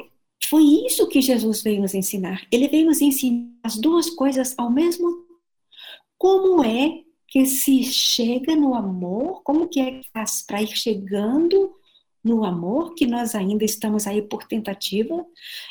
foi 0.51 0.65
isso 0.87 1.07
que 1.07 1.23
Jesus 1.23 1.63
veio 1.63 1.83
nos 1.83 1.95
ensinar. 1.95 2.45
Ele 2.51 2.67
veio 2.67 2.87
nos 2.87 3.01
ensinar 3.01 3.49
as 3.63 3.77
duas 3.77 4.11
coisas 4.11 4.55
ao 4.59 4.73
mesmo 4.73 5.09
tempo. 5.09 5.27
Como 6.19 6.65
é 6.65 7.05
que 7.29 7.47
se 7.47 7.85
chega 7.85 8.57
no 8.57 8.75
amor? 8.75 9.43
Como 9.45 9.69
que 9.69 9.79
é 9.79 10.01
que 10.01 10.11
faz 10.11 10.43
para 10.43 10.63
ir 10.63 10.77
chegando 10.77 11.73
no 12.25 12.45
amor, 12.45 12.95
que 12.95 13.07
nós 13.07 13.37
ainda 13.37 13.65
estamos 13.65 14.05
aí 14.07 14.21
por 14.21 14.45
tentativa? 14.45 15.25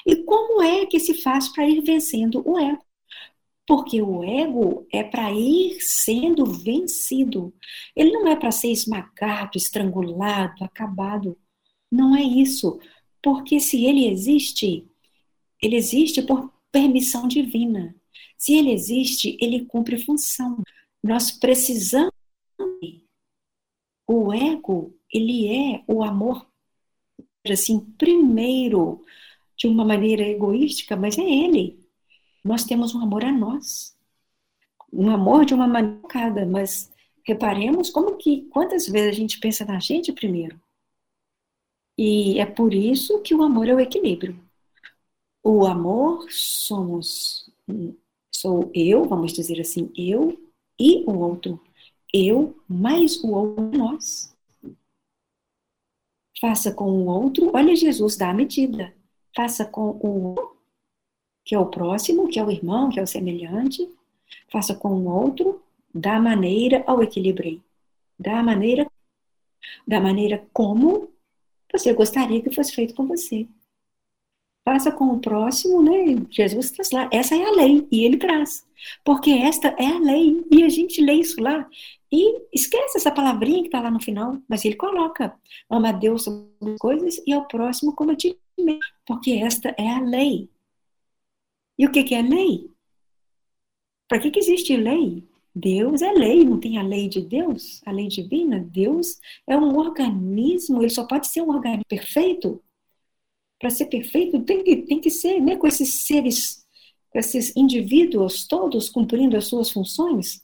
E 0.05 0.23
como 0.23 0.61
é 0.61 0.85
que 0.85 1.01
se 1.01 1.15
faz 1.15 1.49
para 1.49 1.67
ir 1.67 1.81
vencendo 1.81 2.41
o 2.45 2.57
ego? 2.57 2.84
Porque 3.67 4.01
o 4.01 4.23
ego 4.23 4.87
é 4.91 5.03
para 5.03 5.31
ir 5.31 5.81
sendo 5.81 6.45
vencido. 6.45 7.53
Ele 7.95 8.11
não 8.11 8.27
é 8.27 8.35
para 8.35 8.51
ser 8.51 8.71
esmagado, 8.71 9.57
estrangulado, 9.57 10.63
acabado. 10.63 11.37
Não 11.91 12.15
é 12.15 12.21
isso. 12.21 12.79
Porque 13.21 13.59
se 13.59 13.83
ele 13.85 14.07
existe, 14.07 14.87
ele 15.61 15.75
existe 15.75 16.21
por 16.21 16.53
permissão 16.71 17.27
divina. 17.27 17.95
Se 18.37 18.53
ele 18.53 18.71
existe, 18.71 19.37
ele 19.41 19.65
cumpre 19.65 19.97
função. 19.97 20.61
Nós 21.03 21.31
precisamos. 21.31 22.11
O 24.07 24.31
ego, 24.31 24.95
ele 25.11 25.47
é 25.47 25.83
o 25.87 26.03
amor, 26.03 26.47
assim, 27.49 27.79
primeiro, 27.97 29.03
de 29.57 29.67
uma 29.67 29.83
maneira 29.83 30.21
egoística, 30.21 30.95
mas 30.95 31.17
é 31.17 31.23
ele. 31.23 31.84
Nós 32.45 32.63
temos 32.63 32.93
um 32.93 33.01
amor 33.01 33.25
a 33.25 33.31
nós. 33.31 33.97
Um 34.93 35.09
amor 35.09 35.45
de 35.45 35.55
uma 35.55 35.67
maneira 35.67 35.99
cada, 36.07 36.45
mas 36.45 36.93
reparemos 37.23 37.89
como 37.89 38.17
que, 38.17 38.43
quantas 38.49 38.87
vezes 38.87 39.09
a 39.09 39.19
gente 39.19 39.39
pensa 39.39 39.65
na 39.65 39.79
gente 39.79 40.13
primeiro. 40.13 40.61
E 41.97 42.39
é 42.39 42.45
por 42.45 42.71
isso 42.71 43.19
que 43.23 43.33
o 43.33 43.41
amor 43.41 43.67
é 43.67 43.73
o 43.73 43.79
equilíbrio. 43.79 44.39
O 45.43 45.65
amor 45.65 46.31
somos, 46.31 47.49
sou 48.31 48.69
eu, 48.75 49.05
vamos 49.05 49.33
dizer 49.33 49.59
assim, 49.59 49.91
eu 49.95 50.39
e 50.79 51.03
o 51.07 51.17
outro. 51.17 51.59
Eu 52.13 52.55
mais 52.69 53.23
o 53.23 53.31
outro 53.31 53.75
nós. 53.75 54.35
Faça 56.39 56.71
com 56.71 56.91
o 56.91 57.05
outro, 57.07 57.51
olha, 57.55 57.75
Jesus 57.75 58.15
dá 58.17 58.29
a 58.29 58.33
medida. 58.33 58.93
Faça 59.35 59.65
com 59.65 59.91
o 59.99 60.35
outro, 60.35 60.54
que 61.45 61.53
é 61.53 61.59
o 61.59 61.67
próximo, 61.67 62.27
que 62.27 62.39
é 62.39 62.43
o 62.43 62.51
irmão, 62.51 62.89
que 62.89 62.99
é 62.99 63.03
o 63.03 63.07
semelhante. 63.07 63.87
Faça 64.49 64.73
com 64.73 64.89
o 64.89 65.07
outro 65.07 65.61
da 65.93 66.19
maneira 66.19 66.83
ao 66.87 67.03
equilíbrio. 67.03 67.63
Da 68.17 68.41
maneira, 68.41 68.89
da 69.87 70.01
maneira 70.01 70.45
como 70.51 71.09
você 71.71 71.93
gostaria 71.93 72.41
que 72.41 72.53
fosse 72.53 72.73
feito 72.73 72.95
com 72.95 73.05
você. 73.05 73.47
Faça 74.67 74.91
com 74.91 75.05
o 75.13 75.19
próximo, 75.19 75.83
né? 75.83 76.25
Jesus 76.31 76.71
traz 76.71 76.89
lá. 76.91 77.07
Essa 77.13 77.35
é 77.35 77.45
a 77.45 77.51
lei, 77.51 77.87
e 77.91 78.03
ele 78.03 78.17
traz. 78.17 78.65
Porque 79.03 79.29
esta 79.29 79.67
é 79.77 79.85
a 79.85 79.99
lei, 79.99 80.43
e 80.49 80.63
a 80.63 80.69
gente 80.69 80.99
lê 81.01 81.13
isso 81.13 81.39
lá. 81.39 81.69
E 82.11 82.41
esquece 82.51 82.97
essa 82.97 83.11
palavrinha 83.11 83.61
que 83.61 83.67
está 83.67 83.79
lá 83.79 83.91
no 83.91 84.01
final, 84.01 84.39
mas 84.47 84.65
ele 84.65 84.75
coloca: 84.75 85.35
ama 85.69 85.89
a 85.89 85.91
Deus 85.91 86.23
sobre 86.23 86.73
as 86.73 86.79
coisas 86.79 87.21
e 87.27 87.33
ao 87.33 87.47
próximo 87.47 87.93
como 87.93 88.11
a 88.11 88.15
ti 88.15 88.35
mesmo. 88.57 88.79
Porque 89.05 89.33
esta 89.33 89.75
é 89.77 89.87
a 89.87 89.99
lei. 89.99 90.49
E 91.77 91.85
o 91.85 91.91
que, 91.91 92.03
que 92.03 92.15
é 92.15 92.21
lei? 92.21 92.71
Para 94.07 94.19
que, 94.19 94.31
que 94.31 94.39
existe 94.39 94.75
lei? 94.77 95.27
Deus 95.53 96.01
é 96.01 96.11
lei, 96.11 96.43
não 96.43 96.59
tem 96.59 96.77
a 96.77 96.83
lei 96.83 97.07
de 97.07 97.21
Deus, 97.21 97.81
a 97.85 97.91
lei 97.91 98.07
divina. 98.07 98.59
Deus 98.59 99.19
é 99.47 99.57
um 99.57 99.77
organismo, 99.77 100.81
ele 100.81 100.89
só 100.89 101.05
pode 101.05 101.27
ser 101.27 101.41
um 101.41 101.49
organismo 101.49 101.85
perfeito. 101.87 102.61
Para 103.57 103.69
ser 103.69 103.85
perfeito, 103.85 104.43
tem 104.43 104.63
que, 104.63 104.75
tem 104.77 104.99
que 104.99 105.09
ser 105.09 105.39
né, 105.39 105.55
com 105.55 105.65
esses 105.65 105.93
seres, 106.05 106.65
com 107.09 107.17
esses 107.19 107.55
indivíduos 107.55 108.45
todos 108.45 108.89
cumprindo 108.89 109.37
as 109.37 109.45
suas 109.45 109.71
funções. 109.71 110.43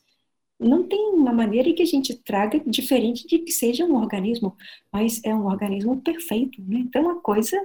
Não 0.57 0.87
tem 0.87 0.99
uma 1.09 1.33
maneira 1.33 1.73
que 1.73 1.81
a 1.81 1.85
gente 1.85 2.15
traga 2.15 2.59
diferente 2.65 3.27
de 3.27 3.39
que 3.39 3.51
seja 3.51 3.83
um 3.83 3.95
organismo, 3.95 4.55
mas 4.91 5.21
é 5.25 5.35
um 5.35 5.45
organismo 5.45 6.01
perfeito. 6.01 6.61
Né? 6.61 6.79
Então 6.79 7.09
a 7.09 7.19
coisa 7.19 7.61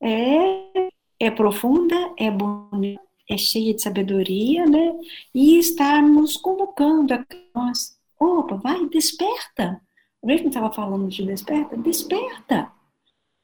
é, 0.00 0.88
é 1.20 1.30
profunda, 1.30 2.14
é 2.18 2.30
bonita 2.30 3.10
é 3.30 3.38
cheia 3.38 3.72
de 3.72 3.80
sabedoria, 3.80 4.66
né? 4.66 4.92
E 5.32 5.56
está 5.56 6.02
nos 6.02 6.36
convocando 6.36 7.14
a 7.14 7.24
nós. 7.54 7.96
Opa, 8.18 8.56
vai, 8.56 8.88
desperta. 8.88 9.80
O 10.20 10.26
mesmo 10.26 10.48
estava 10.48 10.72
falando 10.72 11.08
de 11.08 11.24
desperta, 11.24 11.76
desperta. 11.76 12.72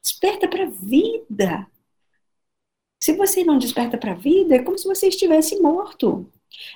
Desperta 0.03 0.47
para 0.47 0.65
a 0.65 0.69
vida. 0.69 1.67
Se 3.01 3.13
você 3.13 3.45
não 3.45 3.57
desperta 3.57 3.97
para 3.97 4.11
a 4.11 4.15
vida, 4.15 4.55
é 4.55 4.63
como 4.63 4.77
se 4.77 4.85
você 4.85 5.07
estivesse 5.07 5.59
morto. 5.61 6.29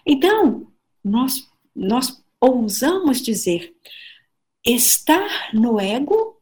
Então, 0.05 0.71
nós, 1.03 1.49
nós 1.75 2.23
ousamos 2.39 3.21
dizer: 3.21 3.75
estar 4.65 5.53
no 5.53 5.79
ego 5.79 6.41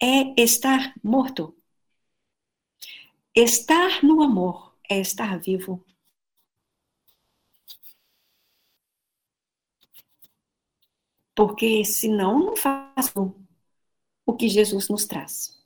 é 0.00 0.42
estar 0.42 0.92
morto. 1.02 1.55
Estar 3.36 4.02
no 4.02 4.22
amor 4.22 4.74
é 4.88 4.98
estar 4.98 5.38
vivo. 5.38 5.84
Porque 11.34 11.84
senão 11.84 12.38
não 12.40 12.56
faço 12.56 13.34
o 14.24 14.32
que 14.32 14.48
Jesus 14.48 14.88
nos 14.88 15.04
traz. 15.04 15.62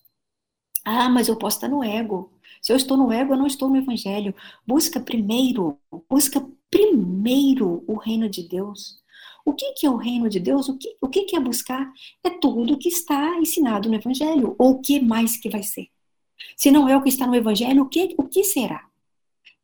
Ah, 0.84 1.08
mas 1.08 1.28
eu 1.28 1.38
posso 1.38 1.58
estar 1.58 1.68
no 1.68 1.84
ego. 1.84 2.32
Se 2.60 2.72
eu 2.72 2.76
estou 2.76 2.96
no 2.96 3.12
ego, 3.12 3.34
eu 3.34 3.38
não 3.38 3.46
estou 3.46 3.68
no 3.68 3.76
evangelho. 3.76 4.34
Busca 4.66 4.98
primeiro, 5.00 5.78
busca 6.08 6.44
primeiro 6.68 7.84
o 7.86 7.94
reino 7.96 8.28
de 8.28 8.48
Deus. 8.48 9.00
O 9.44 9.54
que, 9.54 9.74
que 9.74 9.86
é 9.86 9.90
o 9.90 9.96
reino 9.96 10.28
de 10.28 10.40
Deus? 10.40 10.68
O 10.68 10.76
que, 10.76 10.96
o 11.00 11.08
que, 11.08 11.36
é 11.36 11.40
buscar? 11.40 11.88
É 12.24 12.30
tudo 12.30 12.78
que 12.78 12.88
está 12.88 13.38
ensinado 13.38 13.88
no 13.88 13.94
evangelho. 13.94 14.56
Ou 14.58 14.72
o 14.72 14.80
que 14.80 14.98
mais 15.00 15.36
que 15.36 15.48
vai 15.48 15.62
ser? 15.62 15.88
Se 16.56 16.70
não 16.70 16.88
é 16.88 16.96
o 16.96 17.02
que 17.02 17.08
está 17.08 17.26
no 17.26 17.34
evangelho, 17.34 17.82
o 17.82 17.88
que, 17.88 18.14
o 18.18 18.24
que 18.24 18.44
será? 18.44 18.88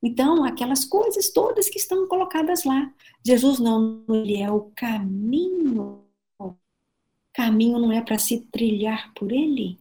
Então, 0.03 0.45
aquelas 0.45 0.85
coisas 0.85 1.31
todas 1.31 1.69
que 1.69 1.79
estão 1.79 2.07
colocadas 2.07 2.65
lá. 2.65 2.93
Jesus 3.25 3.59
não, 3.59 4.05
ele 4.09 4.37
é 4.37 4.51
o 4.51 4.71
caminho. 4.75 6.05
Caminho 7.33 7.79
não 7.79 7.93
é 7.93 8.01
para 8.01 8.19
se 8.19 8.41
trilhar 8.53 9.12
por 9.14 9.33
ele. 9.33 9.79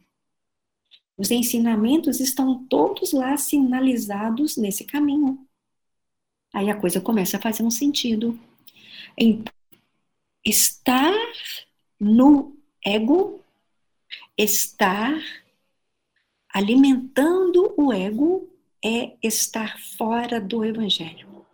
Os 1.17 1.31
ensinamentos 1.31 2.19
estão 2.19 2.65
todos 2.65 3.13
lá 3.13 3.37
sinalizados 3.37 4.57
nesse 4.57 4.83
caminho. 4.83 5.47
Aí 6.53 6.69
a 6.69 6.79
coisa 6.79 6.99
começa 6.99 7.37
a 7.37 7.41
fazer 7.41 7.63
um 7.63 7.71
sentido. 7.71 8.39
Então, 9.17 9.53
estar 10.43 11.13
no 11.99 12.57
ego, 12.83 13.41
estar 14.37 15.17
alimentando 16.55 17.73
o 17.75 17.91
ego 17.91 18.49
é 18.81 19.17
estar 19.21 19.77
fora 19.97 20.39
do 20.39 20.63
Evangelho. 20.63 21.45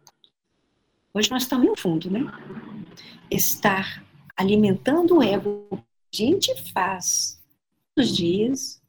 Hoje 1.11 1.31
nós 1.31 1.41
estamos 1.41 1.65
no 1.65 1.75
fundo, 1.75 2.07
né? 2.11 2.19
Estar 3.31 4.05
alimentando 4.37 5.17
o 5.17 5.23
ego, 5.23 5.67
a 5.71 5.77
gente 6.15 6.53
faz 6.71 7.41
todos 7.95 8.11
os 8.11 8.15
dias. 8.15 8.81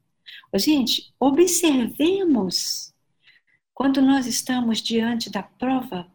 Gente, 0.56 1.14
observemos 1.18 2.92
quando 3.72 4.02
nós 4.02 4.26
estamos 4.26 4.82
diante 4.82 5.30
da 5.30 5.42
prova 5.42 6.06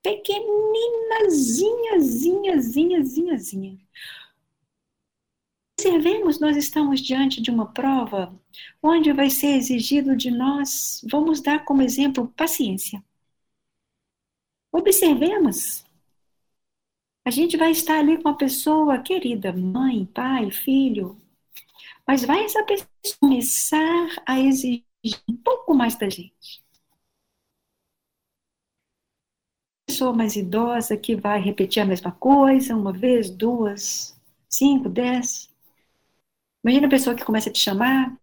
pequenina, 0.00 1.28
zinha, 1.28 1.98
zinha, 1.98 2.60
zinha, 2.60 3.02
zinha, 3.02 3.36
zinha. 3.36 3.78
Observemos, 5.78 6.40
nós 6.40 6.56
estamos 6.56 7.00
diante 7.00 7.42
de 7.42 7.50
uma 7.50 7.66
prova 7.72 8.32
onde 8.82 9.12
vai 9.12 9.28
ser 9.28 9.56
exigido 9.56 10.16
de 10.16 10.30
nós, 10.30 11.04
vamos 11.10 11.40
dar 11.40 11.64
como 11.64 11.82
exemplo, 11.82 12.28
paciência. 12.36 13.02
Observemos. 14.72 15.84
A 17.26 17.30
gente 17.30 17.56
vai 17.56 17.70
estar 17.70 17.98
ali 17.98 18.16
com 18.16 18.28
uma 18.28 18.36
pessoa 18.36 18.98
querida, 19.00 19.52
mãe, 19.52 20.06
pai, 20.06 20.50
filho, 20.50 21.18
mas 22.06 22.24
vai 22.24 22.44
essa 22.44 22.64
pessoa 22.64 22.88
começar 23.20 24.08
a 24.26 24.38
exigir 24.40 24.84
um 25.28 25.36
pouco 25.36 25.74
mais 25.74 25.96
da 25.96 26.08
gente. 26.08 26.62
Pessoa 29.86 30.12
mais 30.12 30.36
idosa 30.36 30.96
que 30.96 31.16
vai 31.16 31.40
repetir 31.40 31.82
a 31.82 31.86
mesma 31.86 32.12
coisa 32.12 32.76
uma 32.76 32.92
vez, 32.92 33.30
duas, 33.30 34.18
cinco, 34.50 34.88
dez. 34.88 35.53
Imagina 36.64 36.86
a 36.86 36.90
pessoa 36.90 37.14
que 37.14 37.24
começa 37.24 37.50
a 37.50 37.52
te 37.52 37.58
chamar, 37.58 38.16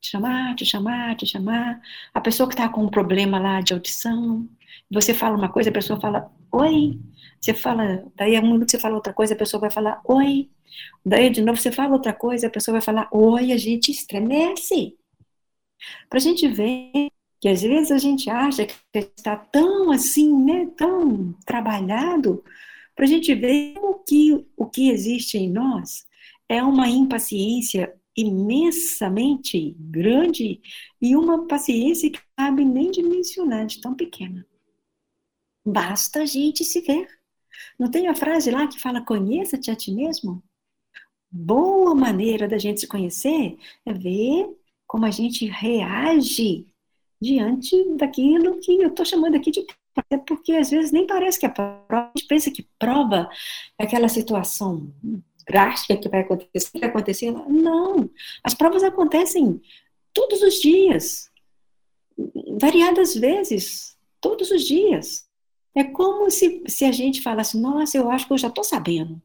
te 0.00 0.10
chamar, 0.10 0.56
te 0.56 0.64
chamar, 0.64 1.16
te 1.16 1.26
chamar. 1.26 1.82
A 2.14 2.20
pessoa 2.20 2.48
que 2.48 2.54
está 2.54 2.66
com 2.66 2.82
um 2.82 2.88
problema 2.88 3.38
lá 3.38 3.60
de 3.60 3.74
audição, 3.74 4.48
você 4.90 5.12
fala 5.12 5.36
uma 5.36 5.50
coisa, 5.50 5.68
a 5.68 5.72
pessoa 5.72 6.00
fala 6.00 6.32
oi. 6.50 6.98
Você 7.38 7.52
fala, 7.52 8.04
daí 8.16 8.36
a 8.36 8.40
um 8.40 8.52
minuto 8.52 8.70
você 8.70 8.78
fala 8.78 8.94
outra 8.94 9.12
coisa, 9.12 9.34
a 9.34 9.36
pessoa 9.36 9.60
vai 9.60 9.70
falar 9.70 10.00
oi. 10.06 10.48
Daí 11.04 11.28
de 11.28 11.42
novo 11.42 11.60
você 11.60 11.70
fala 11.70 11.92
outra 11.92 12.14
coisa, 12.14 12.46
a 12.46 12.50
pessoa 12.50 12.74
vai 12.74 12.82
falar 12.82 13.06
oi, 13.12 13.52
a 13.52 13.58
gente 13.58 13.90
estremece. 13.90 14.96
Para 16.08 16.18
a 16.18 16.22
gente 16.22 16.48
ver 16.48 17.10
que 17.38 17.48
às 17.48 17.60
vezes 17.60 17.90
a 17.90 17.98
gente 17.98 18.30
acha 18.30 18.64
que 18.64 18.74
está 18.94 19.36
tão 19.36 19.90
assim, 19.90 20.32
né, 20.42 20.70
tão 20.76 21.34
trabalhado, 21.44 22.42
para 22.96 23.04
a 23.04 23.08
gente 23.08 23.34
ver 23.34 23.74
o 23.78 23.94
que, 23.94 24.46
o 24.56 24.64
que 24.64 24.88
existe 24.90 25.36
em 25.36 25.50
nós 25.50 26.06
é 26.48 26.62
uma 26.62 26.88
impaciência 26.88 27.94
imensamente 28.16 29.74
grande 29.78 30.60
e 31.00 31.16
uma 31.16 31.46
paciência 31.46 32.10
que 32.10 32.20
cabe 32.36 32.64
nem 32.64 32.90
dimensionar 32.90 33.66
de 33.66 33.80
tão 33.80 33.94
pequena. 33.94 34.46
Basta 35.64 36.22
a 36.22 36.26
gente 36.26 36.64
se 36.64 36.80
ver. 36.80 37.08
Não 37.78 37.90
tem 37.90 38.08
a 38.08 38.14
frase 38.14 38.50
lá 38.50 38.66
que 38.66 38.80
fala 38.80 39.04
conheça-te 39.04 39.70
a 39.70 39.76
ti 39.76 39.92
mesmo? 39.92 40.42
Boa 41.30 41.94
maneira 41.94 42.46
da 42.46 42.58
gente 42.58 42.80
se 42.80 42.86
conhecer 42.86 43.56
é 43.86 43.92
ver 43.92 44.46
como 44.86 45.06
a 45.06 45.10
gente 45.10 45.46
reage 45.46 46.66
diante 47.20 47.96
daquilo 47.96 48.60
que 48.60 48.82
eu 48.82 48.88
estou 48.88 49.06
chamando 49.06 49.36
aqui 49.36 49.50
de 49.50 49.64
prova, 49.64 50.24
porque 50.26 50.52
às 50.52 50.70
vezes 50.70 50.90
nem 50.90 51.06
parece 51.06 51.38
que 51.38 51.46
é 51.46 51.48
prova, 51.48 51.86
a 51.90 52.12
gente 52.16 52.26
pensa 52.26 52.50
que 52.50 52.68
prova 52.78 53.30
é 53.78 53.84
aquela 53.84 54.08
situação 54.08 54.92
drástica 55.46 55.96
que 55.96 56.08
vai 56.08 56.20
acontecer, 56.20 56.78
vai 56.78 56.88
acontecer. 56.88 57.30
Não, 57.30 58.10
as 58.42 58.54
provas 58.54 58.82
acontecem 58.82 59.60
todos 60.12 60.42
os 60.42 60.54
dias, 60.60 61.30
variadas 62.58 63.14
vezes, 63.14 63.96
todos 64.20 64.50
os 64.50 64.64
dias. 64.64 65.26
É 65.74 65.84
como 65.84 66.30
se, 66.30 66.62
se 66.66 66.84
a 66.84 66.92
gente 66.92 67.22
falasse, 67.22 67.58
nossa, 67.58 67.96
eu 67.96 68.10
acho 68.10 68.26
que 68.26 68.32
eu 68.32 68.38
já 68.38 68.48
estou 68.48 68.64
sabendo. 68.64 69.20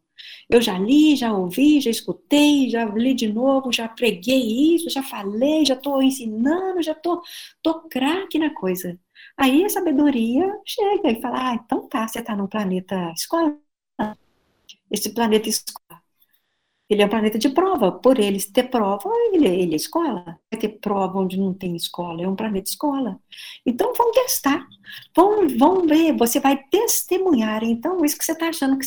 Eu 0.49 0.61
já 0.61 0.77
li, 0.79 1.15
já 1.15 1.33
ouvi, 1.33 1.79
já 1.81 1.91
escutei, 1.91 2.69
já 2.69 2.85
li 2.85 3.13
de 3.13 3.31
novo, 3.31 3.71
já 3.71 3.87
preguei 3.87 4.75
isso, 4.75 4.89
já 4.89 5.03
falei, 5.03 5.65
já 5.65 5.75
estou 5.75 6.01
ensinando, 6.01 6.81
já 6.81 6.93
estou 6.93 7.21
tô, 7.61 7.81
tô 7.81 7.89
craque 7.89 8.39
na 8.39 8.53
coisa. 8.53 8.97
Aí 9.37 9.63
a 9.63 9.69
sabedoria 9.69 10.51
chega 10.65 11.11
e 11.11 11.21
fala, 11.21 11.51
ah, 11.51 11.55
então 11.55 11.87
tá, 11.87 12.07
você 12.07 12.19
está 12.19 12.35
no 12.35 12.47
planeta 12.47 13.11
escola. 13.15 13.57
Esse 14.89 15.13
planeta 15.13 15.49
escola 15.49 15.86
ele 16.89 17.01
é 17.01 17.05
um 17.05 17.09
planeta 17.09 17.37
de 17.37 17.49
prova. 17.49 17.91
Por 17.91 18.19
eles 18.19 18.49
ter 18.49 18.69
prova, 18.69 19.09
ele, 19.33 19.47
ele 19.47 19.73
é 19.73 19.75
escola. 19.75 20.23
Vai 20.51 20.59
ter 20.59 20.69
prova 20.79 21.19
onde 21.19 21.37
não 21.37 21.53
tem 21.53 21.75
escola, 21.75 22.21
é 22.21 22.27
um 22.27 22.35
planeta 22.35 22.69
escola. 22.69 23.19
Então, 23.65 23.93
vamos 23.97 24.15
testar. 24.15 24.65
Vamos, 25.15 25.57
vamos 25.57 25.87
ver, 25.87 26.15
você 26.15 26.39
vai 26.39 26.57
testemunhar, 26.69 27.63
então, 27.63 28.03
isso 28.05 28.17
que 28.17 28.25
você 28.25 28.31
está 28.31 28.47
achando 28.49 28.77
que 28.77 28.85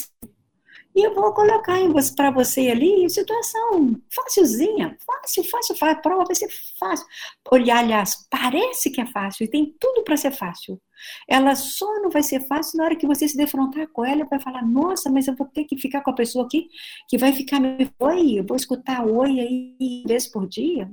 e 1.01 1.05
eu 1.05 1.15
vou 1.15 1.33
colocar 1.33 1.79
para 2.15 2.31
você 2.31 2.69
ali 2.69 3.09
situação 3.09 3.99
facilzinha, 4.15 4.99
fácil, 5.07 5.45
fácil, 5.45 5.75
fácil, 5.75 6.03
prova 6.03 6.25
vai 6.25 6.35
ser 6.35 6.49
fácil. 6.79 7.07
Olhar, 7.51 7.79
aliás, 7.79 8.27
parece 8.29 8.91
que 8.91 9.01
é 9.01 9.07
fácil 9.07 9.45
e 9.45 9.49
tem 9.49 9.75
tudo 9.81 10.05
para 10.05 10.19
ser 10.19 10.31
fácil. 10.31 10.79
Ela 11.27 11.55
só 11.55 11.87
não 12.03 12.11
vai 12.11 12.23
ser 12.23 12.47
fácil 12.47 12.77
na 12.77 12.85
hora 12.85 12.97
que 12.97 13.07
você 13.07 13.27
se 13.27 13.35
defrontar 13.35 13.89
com 13.89 14.05
ela 14.05 14.27
vai 14.27 14.39
falar, 14.39 14.63
nossa, 14.63 15.09
mas 15.09 15.27
eu 15.27 15.35
vou 15.35 15.47
ter 15.47 15.65
que 15.65 15.79
ficar 15.79 16.03
com 16.03 16.11
a 16.11 16.15
pessoa 16.15 16.45
aqui 16.45 16.69
que 17.09 17.17
vai 17.17 17.33
ficar 17.33 17.61
me 17.61 17.91
oi, 17.99 18.39
eu 18.39 18.45
vou 18.45 18.57
escutar 18.57 19.07
oi 19.07 19.41
aí 19.41 20.05
vez 20.07 20.27
por 20.27 20.47
dia. 20.47 20.91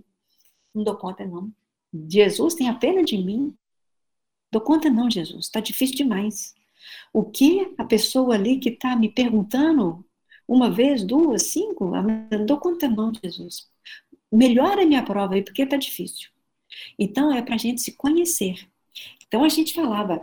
Não 0.74 0.86
dou 0.86 0.96
conta, 0.96 1.26
não. 1.26 1.52
Jesus 2.10 2.54
tem 2.56 2.70
a 2.70 2.76
pena 2.76 3.04
de 3.04 3.18
mim. 3.18 3.54
Dou 4.50 4.62
conta, 4.62 4.90
não, 4.90 5.12
Jesus. 5.12 5.48
Está 5.48 5.60
difícil 5.60 5.98
demais. 5.98 6.56
O 7.14 7.24
que 7.26 7.74
a 7.78 7.84
pessoa 7.84 8.36
ali 8.36 8.60
que 8.60 8.70
está 8.70 8.96
me 8.96 9.10
perguntando 9.10 10.06
uma 10.48 10.72
vez, 10.72 11.04
duas, 11.04 11.44
cinco, 11.48 11.92
não 11.92 12.46
dou 12.46 12.58
conta 12.58 12.88
não, 12.88 13.12
Jesus. 13.14 13.70
Melhora 14.32 14.84
a 14.84 14.86
minha 14.86 15.04
prova 15.04 15.36
aí, 15.36 15.44
porque 15.44 15.64
está 15.64 15.76
difícil. 15.76 16.30
Então, 16.98 17.34
é 17.34 17.42
para 17.42 17.56
a 17.56 17.58
gente 17.58 17.82
se 17.82 17.94
conhecer. 17.94 18.68
Então, 19.26 19.44
a 19.44 19.50
gente 19.50 19.74
falava 19.74 20.22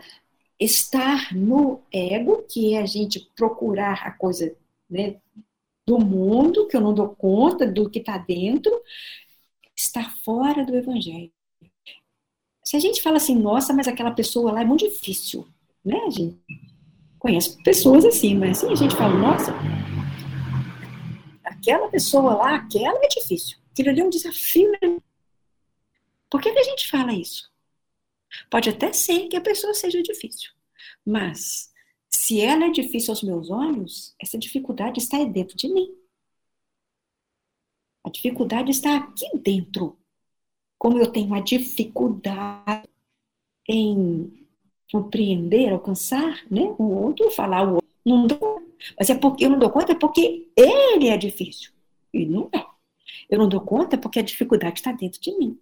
estar 0.59 1.35
no 1.35 1.83
ego, 1.93 2.43
que 2.49 2.75
é 2.75 2.81
a 2.81 2.87
gente 2.87 3.21
procurar 3.37 4.07
a 4.07 4.13
coisa 4.13 4.57
né, 4.89 5.17
do 5.87 5.99
mundo, 5.99 6.67
que 6.69 6.77
eu 6.77 6.81
não 6.81 6.95
dou 6.95 7.09
conta 7.09 7.67
do 7.67 7.91
que 7.91 7.99
está 7.99 8.17
dentro, 8.17 8.73
estar 9.77 10.17
fora 10.19 10.65
do 10.65 10.75
evangelho. 10.75 11.31
Se 12.65 12.77
a 12.77 12.81
gente 12.81 13.03
fala 13.03 13.19
assim, 13.19 13.35
nossa, 13.35 13.75
mas 13.75 13.87
aquela 13.87 14.11
pessoa 14.11 14.53
lá 14.53 14.63
é 14.63 14.65
muito 14.65 14.89
difícil 14.89 15.47
né? 15.85 15.97
A 16.07 16.11
gente 16.11 16.41
conhece 17.19 17.63
pessoas 17.63 18.05
assim, 18.05 18.35
mas 18.37 18.59
assim 18.59 18.73
a 18.73 18.77
gente 18.77 18.97
fala, 18.97 19.15
nossa, 19.19 19.53
aquela 21.45 21.89
pessoa 21.89 22.35
lá, 22.35 22.55
aquela 22.57 22.99
é 23.03 23.09
difícil. 23.09 23.59
Aquilo 23.73 23.91
ali 23.91 24.01
é 24.01 24.05
um 24.05 24.11
desafio. 24.11 24.71
Né? 24.71 25.01
Por 26.31 26.41
que, 26.41 26.53
que 26.53 26.59
a 26.59 26.65
gente 26.65 26.89
fala 26.89 27.13
isso? 27.13 27.53
Pode 28.51 28.69
até 28.69 28.93
ser 28.93 29.29
que 29.29 29.37
a 29.37 29.41
pessoa 29.41 29.75
seja 29.75 30.03
difícil, 30.03 30.51
mas 31.07 31.73
se 32.11 32.41
ela 32.41 32.67
é 32.67 32.71
difícil 32.71 33.13
aos 33.13 33.23
meus 33.23 33.51
olhos, 33.51 34.15
essa 34.21 34.39
dificuldade 34.39 34.99
está 34.99 35.23
dentro 35.25 35.57
de 35.57 35.69
mim. 35.69 35.95
A 38.05 38.11
dificuldade 38.11 38.71
está 38.71 38.97
aqui 38.97 39.27
dentro. 39.39 39.99
Como 40.79 40.99
eu 40.99 41.11
tenho 41.11 41.27
uma 41.27 41.43
dificuldade 41.43 42.89
em 43.69 44.44
compreender, 44.91 45.73
alcançar, 45.73 46.43
né? 46.51 46.75
O 46.79 46.85
outro, 46.85 47.31
falar 47.31 47.63
o 47.63 47.75
outro. 47.75 47.89
Não 48.05 48.27
dou, 48.27 48.63
mas 48.99 49.09
é 49.11 49.15
porque 49.15 49.45
eu 49.45 49.51
não 49.51 49.59
dou 49.59 49.71
conta, 49.71 49.93
é 49.93 49.95
porque 49.95 50.49
ele 50.57 51.09
é 51.09 51.17
difícil. 51.17 51.73
E 52.13 52.27
não 52.27 52.49
é. 52.55 52.65
Eu 53.29 53.39
não 53.39 53.49
dou 53.49 53.61
conta 53.61 53.97
porque 53.99 54.19
a 54.19 54.23
dificuldade 54.23 54.79
está 54.79 54.93
dentro 54.93 55.21
de 55.21 55.37
mim. 55.37 55.59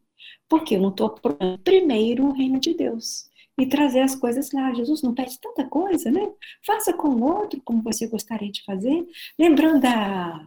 Porque 0.48 0.76
eu 0.76 0.80
não 0.80 0.90
estou 0.90 1.14
primeiro 1.62 2.26
o 2.26 2.32
reino 2.32 2.58
de 2.58 2.74
Deus. 2.74 3.30
E 3.58 3.66
trazer 3.66 4.00
as 4.00 4.14
coisas 4.14 4.50
lá. 4.52 4.72
Jesus 4.74 5.02
não 5.02 5.14
pede 5.14 5.38
tanta 5.38 5.64
coisa, 5.64 6.10
né? 6.10 6.32
Faça 6.66 6.92
com 6.92 7.08
o 7.08 7.22
outro 7.22 7.60
como 7.64 7.82
você 7.82 8.06
gostaria 8.06 8.50
de 8.50 8.64
fazer. 8.64 9.06
Lembrando 9.38 9.80
da 9.80 10.46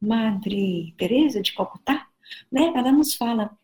Madre 0.00 0.94
Teresa 0.96 1.42
de 1.42 1.52
Calcutá, 1.52 2.06
né? 2.50 2.72
Ela 2.74 2.92
nos 2.92 3.14
fala: 3.14 3.56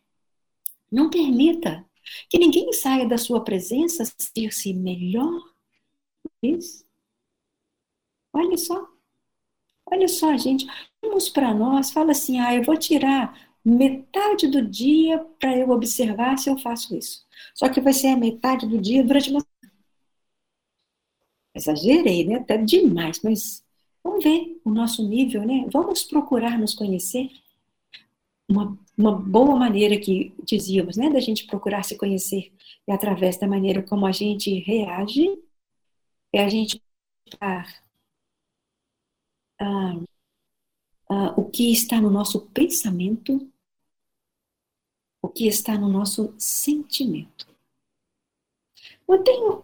não 0.91 1.09
permita 1.09 1.85
que 2.29 2.37
ninguém 2.37 2.71
saia 2.73 3.07
da 3.07 3.17
sua 3.17 3.43
presença 3.43 4.05
sentir-se 4.05 4.73
melhor. 4.73 5.41
Isso. 6.41 6.85
Olha 8.33 8.57
só. 8.57 8.87
Olha 9.85 10.07
só, 10.07 10.37
gente. 10.37 10.65
Vamos 11.01 11.29
para 11.29 11.53
nós, 11.53 11.91
fala 11.91 12.11
assim: 12.11 12.39
ah, 12.39 12.53
eu 12.53 12.63
vou 12.63 12.77
tirar 12.77 13.37
metade 13.63 14.47
do 14.47 14.61
dia 14.61 15.19
para 15.39 15.55
eu 15.57 15.69
observar 15.71 16.37
se 16.37 16.49
eu 16.49 16.57
faço 16.57 16.95
isso. 16.95 17.25
Só 17.53 17.69
que 17.69 17.81
vai 17.81 17.93
ser 17.93 18.07
a 18.07 18.17
metade 18.17 18.67
do 18.67 18.79
dia 18.79 19.03
durante 19.03 19.29
uma 19.29 19.45
Exagerei, 21.57 22.23
né? 22.25 22.35
Até 22.35 22.57
demais, 22.57 23.19
mas 23.23 23.63
vamos 24.03 24.23
ver 24.23 24.61
o 24.63 24.69
nosso 24.69 25.07
nível, 25.07 25.43
né? 25.43 25.65
Vamos 25.71 26.03
procurar 26.03 26.57
nos 26.57 26.75
conhecer 26.75 27.29
uma, 28.47 28.77
uma 28.97 29.11
boa 29.11 29.55
maneira 29.57 29.97
que 29.99 30.33
dizíamos, 30.43 30.97
né, 30.97 31.09
da 31.09 31.19
gente 31.19 31.45
procurar 31.45 31.83
se 31.83 31.97
conhecer 31.97 32.53
é 32.87 32.93
através 32.93 33.37
da 33.37 33.47
maneira 33.47 33.83
como 33.83 34.05
a 34.05 34.11
gente 34.11 34.59
reage, 34.61 35.37
é 36.33 36.43
a 36.43 36.49
gente 36.49 36.81
ah, 37.41 37.65
ah, 41.09 41.33
o 41.37 41.49
que 41.49 41.71
está 41.71 41.99
no 42.01 42.09
nosso 42.09 42.47
pensamento, 42.47 43.49
o 45.21 45.27
que 45.29 45.47
está 45.47 45.77
no 45.77 45.89
nosso 45.89 46.33
sentimento. 46.37 47.47
Eu 49.07 49.23
tenho 49.23 49.63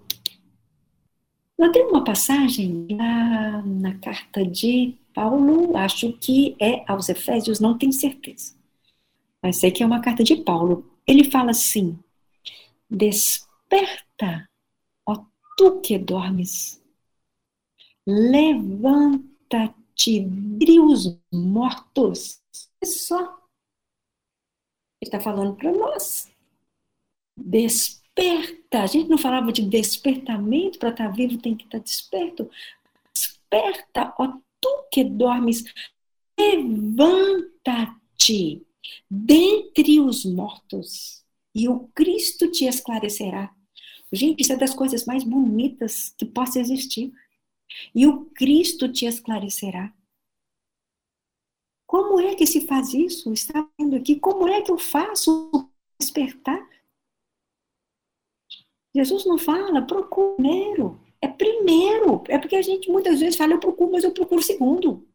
Eu 1.58 1.72
tenho 1.72 1.90
uma 1.90 2.04
passagem 2.04 2.88
na 2.90 3.98
carta 4.00 4.46
de 4.46 4.98
Paulo, 5.14 5.78
acho 5.78 6.14
que 6.14 6.56
é 6.60 6.84
aos 6.92 7.10
Efésios, 7.10 7.60
não 7.60 7.78
tenho 7.78 7.94
certeza. 7.94 8.56
Mas 9.44 9.58
sei 9.58 9.70
que 9.72 9.84
é 9.84 9.86
uma 9.86 10.00
carta 10.00 10.24
de 10.24 10.38
Paulo. 10.38 10.90
Ele 11.06 11.30
fala 11.30 11.52
assim: 11.52 12.00
Desperta, 12.90 14.50
ó 15.06 15.26
tu 15.58 15.82
que 15.82 16.00
dormes, 16.00 16.82
levanta-te 18.08 19.22
entre 20.12 20.80
os 20.80 21.20
mortos. 21.32 22.42
É 22.82 22.86
só. 22.86 23.20
Ele 25.02 25.10
está 25.10 25.20
falando 25.20 25.58
para 25.58 25.74
nós. 25.74 26.32
Desperta. 27.36 28.84
A 28.84 28.86
gente 28.88 29.10
não 29.10 29.18
falava 29.18 29.52
de 29.52 29.68
despertamento, 29.68 30.80
para 30.80 30.90
estar 30.90 31.10
tá 31.10 31.12
vivo 31.12 31.38
tem 31.38 31.58
que 31.58 31.66
estar 31.66 31.80
tá 31.80 31.84
desperto. 31.84 32.50
Desperta, 33.14 34.14
ó 34.18 34.38
tu 34.62 34.88
que 34.90 35.04
dormes, 35.04 35.66
levanta-te 36.40 37.54
dentre 39.10 40.00
os 40.00 40.26
mortos 40.26 41.24
e 41.54 41.68
o 41.68 41.88
Cristo 41.90 42.50
te 42.52 42.66
esclarecerá. 42.66 43.54
Gente, 44.12 44.42
isso 44.42 44.54
é 44.54 44.56
das 44.56 44.74
coisas 44.74 45.06
mais 45.06 45.24
bonitas 45.24 46.14
que 46.18 46.26
possa 46.26 46.60
existir. 46.60 47.12
E 47.96 48.06
o 48.06 48.26
Cristo 48.26 48.92
te 48.92 49.06
esclarecerá. 49.06 49.94
Como 51.88 52.20
é 52.20 52.36
que 52.36 52.46
se 52.46 52.66
faz 52.68 52.94
isso? 52.94 53.32
Está 53.32 53.68
vendo 53.78 53.96
aqui? 53.96 54.20
Como 54.20 54.48
é 54.48 54.62
que 54.62 54.72
eu 54.72 54.78
faço 54.78 55.50
despertar? 56.00 56.68
Jesus 58.96 59.26
não 59.26 59.38
fala, 59.38 59.82
procura 59.82 60.36
primeiro. 60.36 61.00
É 61.22 61.28
primeiro. 61.28 62.24
É 62.28 62.38
porque 62.38 62.56
a 62.56 62.62
gente 62.62 62.90
muitas 62.92 63.20
vezes 63.20 63.36
fala, 63.36 63.54
eu 63.54 63.60
procuro, 63.60 63.92
mas 63.92 64.04
eu 64.04 64.12
procuro 64.12 64.42
segundo. 64.42 65.08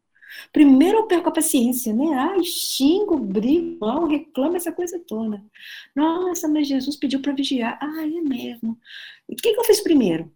Primeiro 0.52 0.98
eu 0.98 1.06
perco 1.06 1.28
a 1.28 1.32
paciência, 1.32 1.92
né? 1.92 2.14
Ai, 2.14 2.42
xingo, 2.44 3.16
brigo, 3.16 3.78
mal, 3.80 4.06
reclamo, 4.06 4.56
essa 4.56 4.72
coisa 4.72 4.98
toda. 4.98 5.42
Nossa, 5.94 6.48
mas 6.48 6.68
Jesus 6.68 6.96
pediu 6.96 7.20
para 7.20 7.32
vigiar. 7.32 7.78
Ah, 7.80 8.02
é 8.06 8.20
mesmo. 8.20 8.78
E 9.28 9.34
o 9.34 9.36
que, 9.36 9.52
que 9.52 9.60
eu 9.60 9.64
fiz 9.64 9.80
primeiro? 9.80 10.32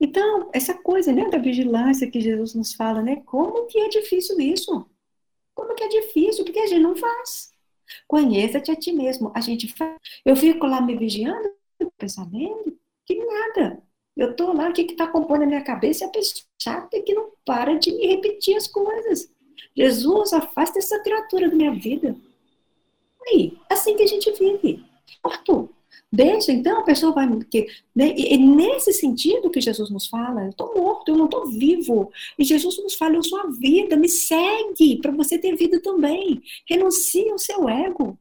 Então, 0.00 0.50
essa 0.52 0.74
coisa 0.74 1.12
né, 1.12 1.28
da 1.30 1.38
vigilância 1.38 2.10
que 2.10 2.20
Jesus 2.20 2.54
nos 2.54 2.74
fala, 2.74 3.02
né? 3.02 3.22
Como 3.24 3.66
que 3.66 3.78
é 3.78 3.88
difícil 3.88 4.38
isso? 4.40 4.86
Como 5.54 5.74
que 5.74 5.84
é 5.84 5.88
difícil? 5.88 6.44
Porque 6.44 6.58
a 6.58 6.66
gente 6.66 6.82
não 6.82 6.96
faz. 6.96 7.52
Conheça-te 8.06 8.70
a 8.70 8.76
ti 8.76 8.92
mesmo. 8.92 9.32
A 9.34 9.40
gente 9.40 9.72
faz. 9.72 9.96
Eu 10.24 10.36
fico 10.36 10.66
lá 10.66 10.80
me 10.80 10.96
vigiando, 10.96 11.50
pensamento, 11.96 12.76
que 13.06 13.14
nada. 13.24 13.82
Eu 14.16 14.30
estou 14.30 14.54
lá, 14.54 14.68
o 14.68 14.72
que 14.72 14.82
está 14.82 15.06
compondo 15.06 15.42
a 15.42 15.46
minha 15.46 15.62
cabeça 15.62 16.04
é 16.04 16.06
a 16.06 16.10
pessoa 16.10 16.44
chata 16.62 17.00
que 17.02 17.12
não 17.12 17.32
para 17.44 17.74
de 17.74 17.92
me 17.92 18.06
repetir 18.06 18.56
as 18.56 18.66
coisas. 18.68 19.28
Jesus, 19.76 20.32
afasta 20.32 20.78
essa 20.78 21.00
criatura 21.00 21.50
da 21.50 21.56
minha 21.56 21.72
vida. 21.72 22.16
Aí, 23.26 23.56
assim 23.68 23.96
que 23.96 24.02
a 24.02 24.06
gente 24.06 24.30
vive. 24.32 24.84
Morto. 25.24 25.70
Deixa, 26.12 26.52
então 26.52 26.78
a 26.78 26.82
pessoa 26.84 27.12
vai. 27.12 27.28
Que, 27.50 27.66
né, 27.94 28.14
e 28.16 28.38
nesse 28.38 28.92
sentido 28.92 29.50
que 29.50 29.60
Jesus 29.60 29.90
nos 29.90 30.06
fala, 30.06 30.44
eu 30.44 30.50
estou 30.50 30.72
morto, 30.72 31.08
eu 31.08 31.16
não 31.16 31.24
estou 31.24 31.46
vivo. 31.46 32.12
E 32.38 32.44
Jesus 32.44 32.78
nos 32.78 32.94
fala, 32.94 33.16
eu 33.16 33.22
sou 33.24 33.40
a 33.40 33.48
vida, 33.48 33.96
me 33.96 34.08
segue, 34.08 35.00
para 35.02 35.10
você 35.10 35.36
ter 35.38 35.56
vida 35.56 35.80
também. 35.80 36.40
Renuncia 36.68 37.32
ao 37.32 37.38
seu 37.38 37.68
ego. 37.68 38.16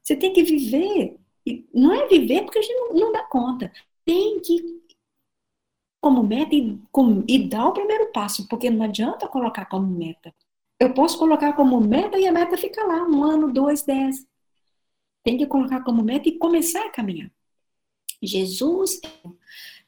Você 0.00 0.14
tem 0.14 0.32
que 0.32 0.44
viver. 0.44 1.16
E 1.44 1.66
não 1.74 1.92
é 1.92 2.06
viver 2.06 2.42
porque 2.44 2.60
a 2.60 2.62
gente 2.62 2.74
não, 2.74 2.94
não 2.94 3.12
dá 3.12 3.24
conta. 3.24 3.72
Tem 4.04 4.38
que 4.40 4.77
como 6.00 6.22
meta 6.22 6.54
e, 6.54 6.78
com, 6.92 7.24
e 7.26 7.48
dar 7.48 7.68
o 7.68 7.72
primeiro 7.72 8.12
passo, 8.12 8.46
porque 8.48 8.70
não 8.70 8.84
adianta 8.84 9.28
colocar 9.28 9.66
como 9.66 9.86
meta. 9.86 10.34
Eu 10.78 10.94
posso 10.94 11.18
colocar 11.18 11.54
como 11.54 11.80
meta 11.80 12.18
e 12.18 12.26
a 12.26 12.32
meta 12.32 12.56
fica 12.56 12.84
lá, 12.84 13.02
um 13.02 13.24
ano, 13.24 13.52
dois, 13.52 13.82
dez. 13.82 14.26
Tem 15.24 15.36
que 15.36 15.46
colocar 15.46 15.82
como 15.82 16.02
meta 16.02 16.28
e 16.28 16.38
começar 16.38 16.86
a 16.86 16.90
caminhar. 16.90 17.30
Jesus. 18.22 19.00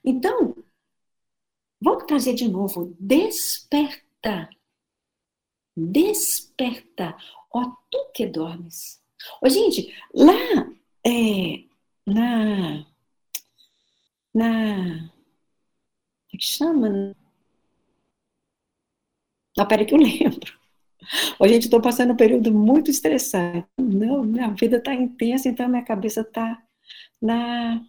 Então, 0.04 0.56
vamos 1.80 2.04
trazer 2.04 2.34
de 2.34 2.48
novo. 2.48 2.94
Desperta. 2.98 4.50
Desperta. 5.76 7.16
Ó, 7.52 7.72
tu 7.90 8.10
que 8.12 8.26
dormes. 8.26 9.00
Ô, 9.40 9.48
gente, 9.48 9.94
lá 10.12 10.34
é, 11.06 11.64
na. 12.06 12.86
Na 14.34 15.10
é 15.14 15.19
chama? 16.44 17.14
Não, 19.56 19.66
peraí 19.66 19.86
que 19.86 19.94
eu 19.94 19.98
lembro. 20.00 20.60
Ô, 21.38 21.48
gente, 21.48 21.64
estou 21.64 21.80
passando 21.80 22.12
um 22.12 22.16
período 22.16 22.52
muito 22.52 22.90
estressante. 22.90 23.66
Não, 23.78 24.22
minha 24.22 24.48
vida 24.50 24.76
está 24.76 24.94
intensa, 24.94 25.48
então 25.48 25.68
minha 25.68 25.84
cabeça 25.84 26.20
está 26.22 26.62
na. 27.20 27.84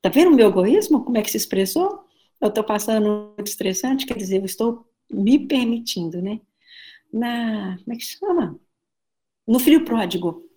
Tá 0.00 0.08
vendo 0.08 0.32
o 0.32 0.34
meu 0.36 0.48
egoísmo? 0.48 1.04
Como 1.04 1.16
é 1.18 1.22
que 1.22 1.30
se 1.30 1.36
expressou? 1.36 2.04
Eu 2.40 2.48
estou 2.48 2.64
passando 2.64 3.34
muito 3.36 3.48
estressante, 3.48 4.06
quer 4.06 4.16
dizer, 4.16 4.38
eu 4.38 4.44
estou 4.44 4.86
me 5.10 5.46
permitindo, 5.46 6.20
né? 6.20 6.40
Na. 7.12 7.78
Como 7.78 7.92
é 7.92 7.96
que 7.96 8.04
chama? 8.04 8.60
No 9.46 9.58
filho 9.60 9.84
pródigo. 9.84 10.48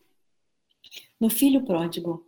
No 1.19 1.29
filho 1.29 1.63
pródigo. 1.65 2.24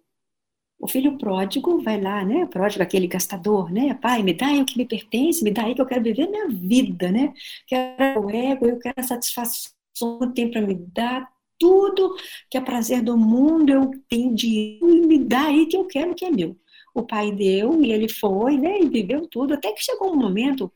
O 0.80 0.88
filho 0.88 1.18
pródigo 1.18 1.82
vai 1.82 2.00
lá, 2.00 2.24
né? 2.24 2.46
Pródigo, 2.46 2.84
aquele 2.84 3.08
gastador, 3.08 3.72
né? 3.72 3.96
Pai, 3.96 4.22
me 4.22 4.34
dá 4.34 4.48
aí 4.48 4.62
o 4.62 4.66
que 4.66 4.78
me 4.78 4.86
pertence, 4.86 5.44
me 5.44 5.52
dá 5.52 5.64
aí 5.64 5.74
que 5.74 5.82
eu 5.82 5.86
quero 5.86 6.04
viver 6.04 6.30
minha 6.30 6.48
vida, 6.48 7.12
né? 7.12 7.34
Quero 7.66 8.26
o 8.26 8.30
ego, 8.30 8.68
eu 8.68 8.80
quero 8.80 8.96
a 8.98 9.04
satisfação 9.04 9.72
que 10.20 10.34
tem 10.36 10.52
para 10.52 10.62
me 10.62 10.76
dar, 10.76 11.28
tudo 11.60 12.16
que 12.50 12.58
é 12.58 12.62
prazer 12.62 13.02
do 13.02 13.18
mundo 13.18 13.72
eu 13.72 13.92
tenho 14.08 14.36
de 14.36 14.80
me 14.82 15.18
dá 15.20 15.48
aí 15.48 15.66
que 15.66 15.76
eu 15.76 15.86
quero 15.86 16.14
que 16.16 16.26
é 16.26 16.32
meu. 16.32 16.56
O 16.94 17.04
pai 17.04 17.32
deu 17.32 17.82
e 17.84 17.92
ele 17.92 18.10
foi, 18.10 18.58
né? 18.58 18.80
E 18.82 18.90
viveu 18.90 19.28
tudo, 19.28 19.54
até 19.54 19.72
que 19.72 19.84
chegou 19.84 20.12
um 20.12 20.16
momento 20.16 20.72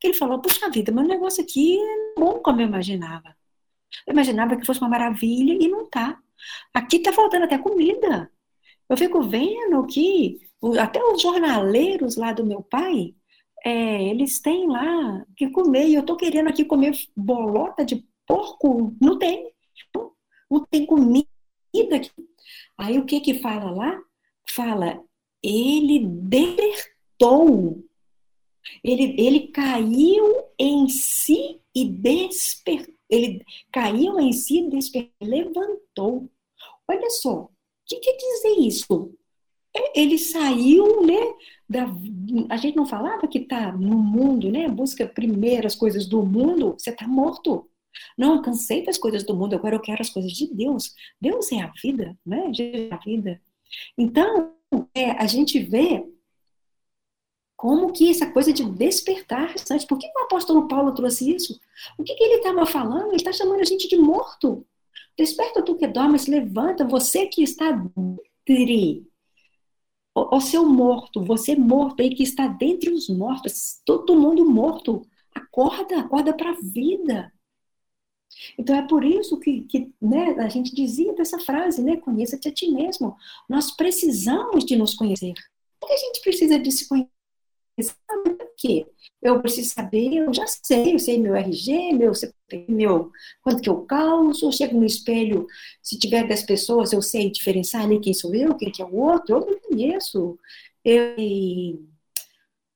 que 0.00 0.08
ele 0.08 0.14
falou: 0.14 0.40
Puxa 0.40 0.70
vida, 0.70 0.92
meu 0.92 1.04
negócio 1.04 1.42
aqui 1.42 1.78
é 1.78 2.20
bom 2.20 2.40
como 2.40 2.60
eu 2.60 2.66
imaginava. 2.66 3.36
Eu 4.06 4.12
imaginava 4.12 4.56
que 4.56 4.66
fosse 4.66 4.80
uma 4.80 4.88
maravilha 4.88 5.56
e 5.60 5.68
não 5.68 5.88
tá. 5.88 6.18
Aqui 6.72 6.98
tá 7.00 7.12
faltando 7.12 7.44
até 7.44 7.58
comida. 7.58 8.30
Eu 8.88 8.96
fico 8.96 9.22
vendo 9.22 9.86
que 9.86 10.40
até 10.80 11.02
os 11.02 11.20
jornaleiros 11.20 12.16
lá 12.16 12.32
do 12.32 12.44
meu 12.44 12.62
pai, 12.62 13.14
é, 13.64 14.04
eles 14.04 14.40
têm 14.40 14.68
lá 14.68 15.24
que 15.36 15.48
comer, 15.50 15.88
e 15.88 15.94
eu 15.94 16.04
tô 16.04 16.16
querendo 16.16 16.48
aqui 16.48 16.64
comer 16.64 16.92
bolota 17.16 17.84
de 17.84 18.06
porco, 18.26 18.94
não 19.00 19.18
tem, 19.18 19.50
não 20.50 20.64
tem 20.66 20.86
comida 20.86 21.26
aqui. 21.96 22.10
Aí 22.78 22.98
o 22.98 23.06
que 23.06 23.20
que 23.20 23.40
fala 23.40 23.70
lá? 23.70 24.00
Fala, 24.50 25.02
ele 25.42 26.06
despertou, 26.06 27.84
ele, 28.82 29.14
ele 29.18 29.48
caiu 29.48 30.44
em 30.58 30.88
si 30.88 31.60
e 31.74 31.84
despertou, 31.88 32.94
ele 33.08 33.44
caiu 33.72 34.18
em 34.20 34.32
si 34.32 34.58
e 34.58 34.70
despertou, 34.70 35.12
levantou. 35.20 36.30
Olha 36.88 37.10
só, 37.10 37.50
que 37.86 37.96
quer 37.96 38.16
dizer 38.16 38.60
isso? 38.60 39.12
É, 39.76 40.00
ele 40.00 40.18
saiu, 40.18 41.04
né? 41.04 41.34
Da, 41.68 41.86
a 42.50 42.56
gente 42.56 42.76
não 42.76 42.86
falava 42.86 43.26
que 43.26 43.38
está 43.38 43.72
no 43.72 43.98
mundo, 43.98 44.50
né? 44.50 44.68
Busca 44.68 45.06
primeiro 45.06 45.66
as 45.66 45.74
coisas 45.74 46.06
do 46.06 46.24
mundo, 46.24 46.74
você 46.78 46.90
está 46.90 47.06
morto. 47.06 47.68
Não, 48.18 48.42
cansei 48.42 48.84
das 48.84 48.98
coisas 48.98 49.24
do 49.24 49.36
mundo, 49.36 49.54
agora 49.54 49.76
eu 49.76 49.80
quero 49.80 50.02
as 50.02 50.10
coisas 50.10 50.32
de 50.32 50.52
Deus. 50.52 50.94
Deus 51.20 51.50
é 51.52 51.60
a 51.60 51.72
vida, 51.82 52.16
né? 52.24 52.50
É 52.58 52.94
a 52.94 52.98
vida. 52.98 53.40
Então, 53.98 54.52
é, 54.94 55.10
a 55.12 55.26
gente 55.26 55.58
vê 55.58 56.04
como 57.56 57.92
que 57.92 58.10
essa 58.10 58.30
coisa 58.30 58.52
de 58.52 58.64
despertar, 58.64 59.58
sabe? 59.58 59.86
por 59.86 59.98
que 59.98 60.06
o 60.06 60.24
apóstolo 60.24 60.68
Paulo 60.68 60.92
trouxe 60.92 61.34
isso? 61.34 61.58
O 61.98 62.02
que, 62.04 62.14
que 62.14 62.22
ele 62.22 62.34
estava 62.34 62.66
falando? 62.66 63.08
Ele 63.08 63.16
está 63.16 63.32
chamando 63.32 63.60
a 63.60 63.64
gente 63.64 63.88
de 63.88 63.96
morto. 63.96 64.66
Desperta 65.16 65.62
tu 65.62 65.76
que 65.76 65.86
dormes, 65.86 66.26
levanta, 66.26 66.84
você 66.84 67.26
que 67.26 67.42
está 67.42 67.70
dentre 68.46 69.06
o, 70.14 70.36
o 70.36 70.40
seu 70.40 70.64
morto, 70.64 71.24
você 71.24 71.56
morto 71.56 72.00
aí 72.00 72.14
que 72.14 72.22
está 72.22 72.46
dentre 72.46 72.90
os 72.90 73.08
mortos, 73.08 73.80
todo 73.84 74.18
mundo 74.18 74.44
morto, 74.44 75.06
acorda, 75.34 75.98
acorda 75.98 76.32
para 76.32 76.50
a 76.50 76.60
vida. 76.60 77.32
Então 78.58 78.76
é 78.76 78.86
por 78.86 79.04
isso 79.04 79.38
que, 79.38 79.62
que 79.62 79.92
né, 80.00 80.30
a 80.40 80.48
gente 80.48 80.74
dizia 80.74 81.12
dessa 81.14 81.38
frase, 81.38 81.82
né? 81.82 81.96
Conheça-te 81.96 82.48
a 82.48 82.52
ti 82.52 82.70
mesmo. 82.70 83.16
Nós 83.48 83.70
precisamos 83.70 84.64
de 84.64 84.76
nos 84.76 84.94
conhecer. 84.94 85.34
Por 85.80 85.88
que 85.88 85.94
a 85.94 85.98
gente 85.98 86.20
precisa 86.20 86.58
de 86.58 86.72
se 86.72 86.88
conhecer? 86.88 87.10
Quê? 88.58 88.86
Eu 89.22 89.40
preciso 89.40 89.70
saber, 89.74 90.14
eu 90.14 90.32
já 90.34 90.46
sei, 90.46 90.94
eu 90.94 90.98
sei 90.98 91.18
meu 91.18 91.34
RG, 91.34 91.92
meu, 91.94 92.12
meu 92.68 93.10
quanto 93.42 93.62
que 93.62 93.68
eu 93.68 93.82
calço, 93.86 94.46
eu 94.46 94.52
chego 94.52 94.78
no 94.78 94.84
espelho, 94.84 95.46
se 95.82 95.98
tiver 95.98 96.26
10 96.26 96.42
pessoas, 96.44 96.92
eu 96.92 97.00
sei 97.02 97.30
diferenciar 97.30 97.84
ali 97.84 98.00
quem 98.00 98.12
sou 98.14 98.34
eu, 98.34 98.54
quem 98.56 98.70
que 98.70 98.82
é 98.82 98.84
o 98.84 98.94
outro, 98.94 99.36
eu 99.36 99.40
não 99.46 99.60
conheço. 99.60 100.38
Eu, 100.84 101.14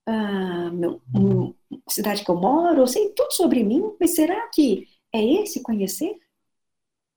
a 0.07 0.71
meu, 0.71 1.01
um, 1.15 1.55
cidade 1.89 2.25
que 2.25 2.31
eu 2.31 2.37
moro, 2.37 2.81
eu 2.81 2.87
sei 2.87 3.11
tudo 3.11 3.33
sobre 3.33 3.63
mim, 3.63 3.93
mas 4.01 4.15
será 4.15 4.49
que 4.49 4.89
é 5.13 5.23
esse 5.43 5.63
conhecer? 5.63 6.17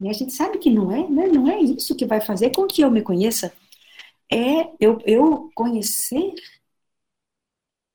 E 0.02 0.10
a 0.10 0.14
gente 0.14 0.34
sabe 0.34 0.58
que 0.58 0.70
não 0.70 0.92
é, 0.92 1.08
né? 1.08 1.28
Não 1.28 1.48
é 1.48 1.60
isso 1.62 1.96
que 1.96 2.06
vai 2.06 2.20
fazer 2.20 2.52
com 2.52 2.66
que 2.68 2.82
eu 2.82 2.90
me 2.92 3.02
conheça. 3.02 3.54
É 4.32 4.72
eu, 4.80 5.00
eu 5.06 5.50
conhecer, 5.56 6.34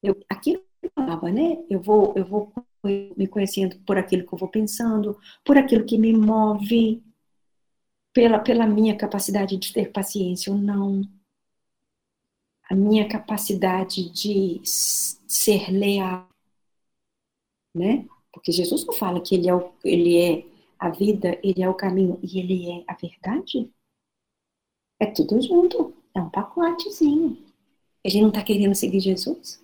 eu, 0.03 0.19
aquilo 0.29 0.61
que 0.81 0.87
eu 0.87 0.91
falava, 0.95 1.31
né? 1.31 1.65
Eu 1.69 1.81
vou, 1.81 2.13
eu 2.17 2.25
vou 2.25 2.53
me 2.85 3.27
conhecendo 3.27 3.79
por 3.81 3.99
aquilo 3.99 4.27
que 4.27 4.33
eu 4.33 4.39
vou 4.39 4.49
pensando, 4.49 5.19
por 5.45 5.57
aquilo 5.59 5.85
que 5.85 5.99
me 5.99 6.13
move, 6.13 7.03
pela, 8.13 8.39
pela 8.39 8.67
minha 8.67 8.97
capacidade 8.97 9.57
de 9.57 9.73
ter 9.73 9.93
paciência 9.93 10.53
ou 10.53 10.59
não, 10.59 11.03
a 12.69 12.75
minha 12.75 13.09
capacidade 13.09 14.11
de 14.11 14.61
ser 14.65 15.71
leal, 15.71 16.29
né? 17.75 18.07
Porque 18.33 18.53
Jesus 18.53 18.85
não 18.85 18.95
fala 18.95 19.21
que 19.21 19.35
ele 19.35 19.49
é, 19.49 19.55
o, 19.55 19.73
ele 19.85 20.17
é 20.19 20.47
a 20.79 20.91
vida, 20.91 21.39
ele 21.43 21.63
é 21.63 21.69
o 21.69 21.75
caminho 21.75 22.19
e 22.23 22.39
ele 22.39 22.71
é 22.71 22.85
a 22.87 22.95
verdade. 22.95 23.71
É 25.01 25.07
tudo 25.07 25.41
junto, 25.41 25.95
é 26.15 26.21
um 26.21 26.31
pacotezinho. 26.31 27.37
Gente 28.05 28.23
não 28.23 28.29
está 28.29 28.43
querendo 28.43 28.75
seguir 28.75 29.01
Jesus. 29.01 29.63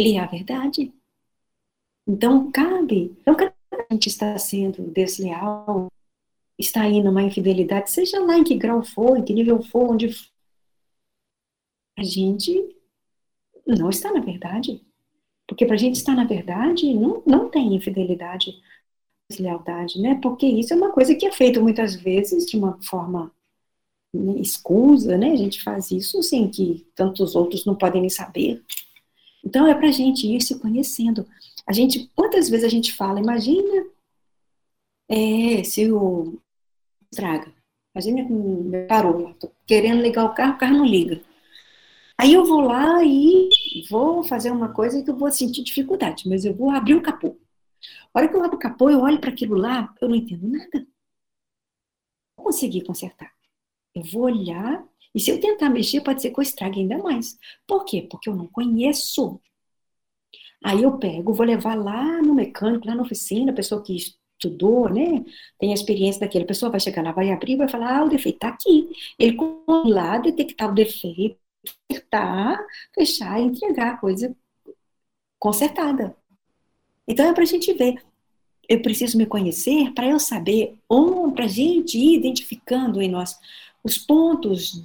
Ele 0.00 0.16
é 0.16 0.20
a 0.20 0.26
verdade. 0.26 0.92
Então, 2.06 2.50
cabe. 2.50 3.14
Então, 3.20 3.34
cada 3.34 3.54
gente 3.90 4.08
está 4.08 4.38
sendo 4.38 4.82
desleal, 4.92 5.88
está 6.58 6.86
indo 6.86 7.06
numa 7.06 7.22
infidelidade, 7.22 7.90
seja 7.90 8.20
lá 8.20 8.38
em 8.38 8.44
que 8.44 8.56
grau 8.56 8.82
for, 8.82 9.16
em 9.16 9.24
que 9.24 9.34
nível 9.34 9.62
for, 9.62 9.90
onde 9.92 10.12
for, 10.12 10.30
a 11.98 12.02
gente 12.02 12.76
não 13.66 13.90
está 13.90 14.12
na 14.12 14.20
verdade. 14.20 14.80
Porque 15.46 15.66
para 15.66 15.74
a 15.74 15.78
gente 15.78 15.96
estar 15.96 16.14
na 16.14 16.24
verdade, 16.24 16.94
não, 16.94 17.22
não 17.26 17.50
tem 17.50 17.74
infidelidade, 17.74 18.52
deslealdade, 19.28 20.00
né? 20.00 20.18
Porque 20.22 20.46
isso 20.46 20.72
é 20.72 20.76
uma 20.76 20.92
coisa 20.92 21.14
que 21.14 21.26
é 21.26 21.32
feita 21.32 21.60
muitas 21.60 21.94
vezes 21.96 22.46
de 22.46 22.56
uma 22.56 22.80
forma 22.82 23.32
né, 24.14 24.40
escusa, 24.40 25.18
né? 25.18 25.32
A 25.32 25.36
gente 25.36 25.62
faz 25.62 25.90
isso 25.90 26.22
sem 26.22 26.48
que 26.48 26.86
tantos 26.94 27.34
outros 27.34 27.64
não 27.64 27.74
podem 27.74 28.02
nem 28.02 28.10
saber. 28.10 28.64
Então 29.44 29.66
é 29.66 29.74
para 29.74 29.88
a 29.88 29.92
gente 29.92 30.26
ir 30.26 30.40
se 30.40 30.58
conhecendo. 30.58 31.26
A 31.66 31.72
gente, 31.72 32.10
quantas 32.14 32.48
vezes 32.48 32.64
a 32.64 32.68
gente 32.68 32.92
fala, 32.92 33.20
imagina 33.20 33.86
é, 35.08 35.62
se 35.64 35.90
o 35.90 36.40
estraga. 37.10 37.52
Imagina 37.94 38.24
que 38.24 38.86
parou, 38.86 39.34
tô 39.34 39.50
querendo 39.66 40.00
ligar 40.00 40.24
o 40.24 40.34
carro, 40.34 40.54
o 40.54 40.58
carro 40.58 40.76
não 40.76 40.86
liga. 40.86 41.20
Aí 42.16 42.34
eu 42.34 42.44
vou 42.44 42.60
lá 42.60 43.02
e 43.02 43.48
vou 43.88 44.22
fazer 44.22 44.50
uma 44.50 44.72
coisa 44.72 45.02
que 45.02 45.10
eu 45.10 45.16
vou 45.16 45.30
sentir 45.32 45.62
dificuldade, 45.64 46.28
mas 46.28 46.44
eu 46.44 46.54
vou 46.54 46.70
abrir 46.70 46.94
o 46.94 47.02
capô. 47.02 47.36
A 48.12 48.18
hora 48.18 48.28
que 48.28 48.36
eu 48.36 48.44
abro 48.44 48.56
o 48.56 48.60
capô, 48.60 48.90
eu 48.90 49.00
olho 49.00 49.20
para 49.20 49.30
aquilo 49.30 49.56
lá, 49.56 49.94
eu 50.00 50.08
não 50.08 50.16
entendo 50.16 50.46
nada. 50.46 50.86
Não 52.36 52.44
consegui 52.44 52.82
consertar. 52.84 53.32
Eu 53.94 54.02
vou 54.04 54.22
olhar, 54.22 54.84
e 55.14 55.20
se 55.20 55.30
eu 55.30 55.40
tentar 55.40 55.68
mexer, 55.70 56.00
pode 56.02 56.22
ser 56.22 56.30
que 56.30 56.38
eu 56.38 56.42
estrague 56.42 56.80
ainda 56.80 56.98
mais. 56.98 57.38
Por 57.66 57.84
quê? 57.84 58.06
Porque 58.08 58.28
eu 58.28 58.36
não 58.36 58.46
conheço. 58.46 59.40
Aí 60.64 60.82
eu 60.82 60.98
pego, 60.98 61.32
vou 61.32 61.46
levar 61.46 61.74
lá 61.74 62.22
no 62.22 62.34
mecânico, 62.34 62.86
lá 62.86 62.94
na 62.94 63.02
oficina, 63.02 63.50
a 63.50 63.54
pessoa 63.54 63.82
que 63.82 63.96
estudou, 63.96 64.88
né? 64.88 65.24
Tem 65.58 65.70
a 65.72 65.74
experiência 65.74 66.20
daquele. 66.20 66.44
A 66.44 66.48
pessoa 66.48 66.70
vai 66.70 66.80
chegar 66.80 67.02
lá, 67.02 67.12
vai 67.12 67.30
abrir, 67.30 67.56
vai 67.56 67.68
falar, 67.68 67.98
ah, 67.98 68.04
o 68.04 68.08
defeito 68.08 68.36
está 68.36 68.48
aqui. 68.48 68.88
Ele 69.18 69.36
lá 69.86 70.18
detectar 70.18 70.70
o 70.70 70.74
defeito, 70.74 71.38
acertar, 71.90 72.58
fechar 72.94 73.40
e 73.40 73.44
entregar 73.44 73.94
a 73.94 73.96
coisa 73.96 74.34
consertada. 75.38 76.16
Então 77.08 77.26
é 77.26 77.32
para 77.32 77.42
a 77.42 77.46
gente 77.46 77.72
ver. 77.72 77.96
Eu 78.68 78.80
preciso 78.82 79.18
me 79.18 79.26
conhecer 79.26 79.92
para 79.94 80.06
eu 80.06 80.20
saber 80.20 80.78
para 81.34 81.44
a 81.46 81.48
gente 81.48 81.98
ir 81.98 82.16
identificando 82.16 83.02
em 83.02 83.08
nós 83.08 83.36
os 83.82 83.98
pontos 83.98 84.82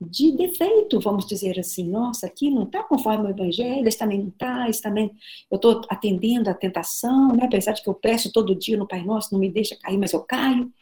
de 0.00 0.32
defeito, 0.32 1.00
vamos 1.00 1.26
dizer 1.26 1.58
assim. 1.58 1.88
Nossa, 1.88 2.26
aqui 2.26 2.50
não 2.50 2.64
está 2.64 2.82
conforme 2.82 3.26
o 3.26 3.30
evangelho, 3.30 3.86
esse 3.86 3.98
também 3.98 4.18
não 4.18 4.28
está, 4.28 4.68
esse 4.68 4.82
também. 4.82 5.10
Eu 5.50 5.56
estou 5.56 5.82
atendendo 5.88 6.50
a 6.50 6.54
tentação, 6.54 7.34
né? 7.34 7.44
apesar 7.44 7.72
de 7.72 7.82
que 7.82 7.88
eu 7.88 7.94
peço 7.94 8.32
todo 8.32 8.54
dia 8.54 8.76
no 8.76 8.88
Pai 8.88 9.04
Nosso, 9.04 9.32
não 9.32 9.40
me 9.40 9.50
deixa 9.50 9.76
cair, 9.76 9.98
mas 9.98 10.12
eu 10.12 10.22
caio. 10.22 10.72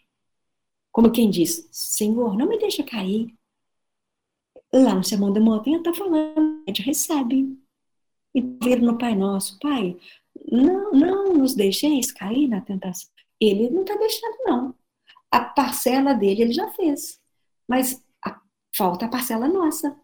Como 0.92 1.12
quem 1.12 1.30
diz, 1.30 1.68
Senhor, 1.70 2.36
não 2.36 2.48
me 2.48 2.58
deixa 2.58 2.82
cair. 2.82 3.34
Lá 4.72 4.94
no 4.94 5.04
Sermão 5.04 5.32
da 5.32 5.40
Montanha 5.40 5.78
está 5.78 5.92
falando, 5.92 6.62
a 6.66 6.70
gente 6.70 6.82
recebe. 6.82 7.58
E 8.32 8.40
ver 8.40 8.80
no 8.80 8.96
Pai 8.96 9.16
Nosso, 9.16 9.58
Pai, 9.58 9.96
não, 10.50 10.92
não 10.92 11.34
nos 11.34 11.54
deixeis 11.54 12.12
cair 12.12 12.46
na 12.48 12.60
tentação. 12.60 13.10
Ele 13.40 13.68
não 13.70 13.82
está 13.82 13.96
deixando, 13.96 14.36
não. 14.44 14.74
A 15.30 15.40
parcela 15.40 16.12
dele 16.12 16.42
ele 16.42 16.52
já 16.52 16.68
fez. 16.72 17.20
Mas 17.70 18.04
a, 18.24 18.40
falta 18.76 19.06
a 19.06 19.08
parcela 19.08 19.46
nossa. 19.46 19.96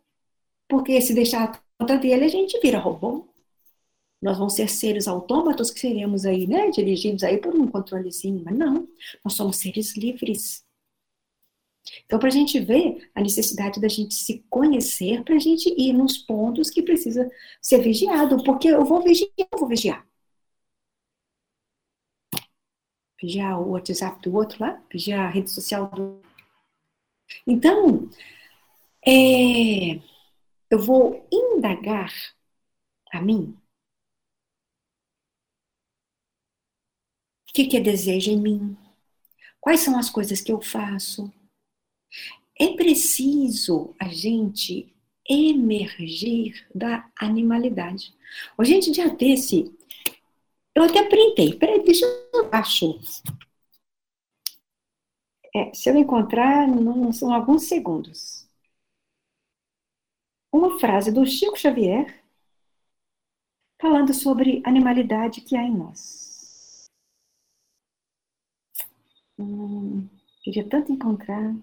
Porque 0.68 1.00
se 1.00 1.12
deixar 1.12 1.60
conta 1.76 1.98
dele, 1.98 2.24
a 2.24 2.28
gente 2.28 2.60
vira 2.60 2.78
robô. 2.78 3.28
Nós 4.22 4.38
vamos 4.38 4.54
ser 4.54 4.68
seres 4.68 5.08
autômatos 5.08 5.72
que 5.72 5.80
seremos 5.80 6.24
aí, 6.24 6.46
né, 6.46 6.70
dirigidos 6.70 7.24
aí 7.24 7.38
por 7.38 7.54
um 7.54 7.66
controlezinho. 7.66 8.42
Mas 8.44 8.56
não, 8.56 8.88
nós 9.24 9.34
somos 9.34 9.56
seres 9.56 9.96
livres. 9.96 10.64
Então, 12.04 12.18
para 12.20 12.28
a 12.28 12.32
gente 12.32 12.60
ver 12.60 13.10
a 13.14 13.20
necessidade 13.20 13.80
da 13.80 13.88
gente 13.88 14.14
se 14.14 14.44
conhecer, 14.48 15.24
para 15.24 15.34
a 15.34 15.38
gente 15.38 15.68
ir 15.76 15.92
nos 15.92 16.18
pontos 16.18 16.70
que 16.70 16.82
precisa 16.82 17.28
ser 17.60 17.80
vigiado, 17.82 18.42
porque 18.44 18.68
eu 18.68 18.84
vou 18.84 19.02
vigiar, 19.02 19.30
eu 19.38 19.58
vou 19.58 19.68
vigiar. 19.68 20.06
Vigiar 23.20 23.60
o 23.60 23.70
WhatsApp 23.70 24.20
do 24.22 24.34
outro 24.36 24.58
lá, 24.60 24.80
vigiar 24.90 25.26
a 25.26 25.30
rede 25.30 25.50
social 25.50 25.88
do 25.90 26.25
Então, 27.46 28.08
é, 29.06 30.00
eu 30.70 30.78
vou 30.78 31.26
indagar 31.32 32.12
a 33.12 33.20
mim 33.20 33.56
o 37.48 37.52
que, 37.52 37.66
que 37.66 37.76
é 37.76 37.80
desejo 37.80 38.30
em 38.30 38.40
mim, 38.40 38.76
quais 39.60 39.80
são 39.80 39.98
as 39.98 40.10
coisas 40.10 40.40
que 40.40 40.52
eu 40.52 40.60
faço, 40.60 41.32
é 42.58 42.68
preciso 42.74 43.94
a 43.98 44.08
gente 44.08 44.94
emergir 45.28 46.66
da 46.74 47.08
animalidade. 47.18 48.14
O 48.56 48.64
gente 48.64 48.92
já 48.92 49.08
desse, 49.08 49.74
eu 50.74 50.82
até 50.82 51.02
printei, 51.08 51.54
peraí, 51.54 51.82
deixa 51.82 52.04
eu 52.32 52.48
achar. 52.52 52.94
É, 55.56 55.72
se 55.72 55.88
eu 55.88 55.96
encontrar, 55.96 56.68
não 56.68 57.10
são 57.12 57.32
alguns 57.32 57.62
segundos. 57.66 58.46
Uma 60.52 60.78
frase 60.78 61.10
do 61.10 61.24
Chico 61.24 61.56
Xavier 61.56 62.22
falando 63.80 64.12
sobre 64.12 64.62
animalidade 64.66 65.40
que 65.40 65.56
há 65.56 65.62
em 65.62 65.74
nós. 65.74 66.86
Hum, 69.38 70.06
queria 70.42 70.68
tanto 70.68 70.92
encontrar. 70.92 71.54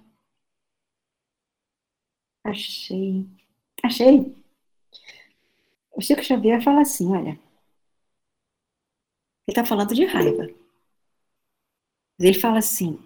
Achei. 2.44 3.28
Achei. 3.84 4.34
O 5.96 6.02
Chico 6.02 6.24
Xavier 6.24 6.62
fala 6.64 6.82
assim: 6.82 7.12
olha. 7.12 7.40
Ele 9.48 9.50
está 9.50 9.66
falando 9.66 9.94
de 9.94 10.06
raiva. 10.06 10.48
Ele 12.20 12.40
fala 12.40 12.60
assim: 12.60 12.98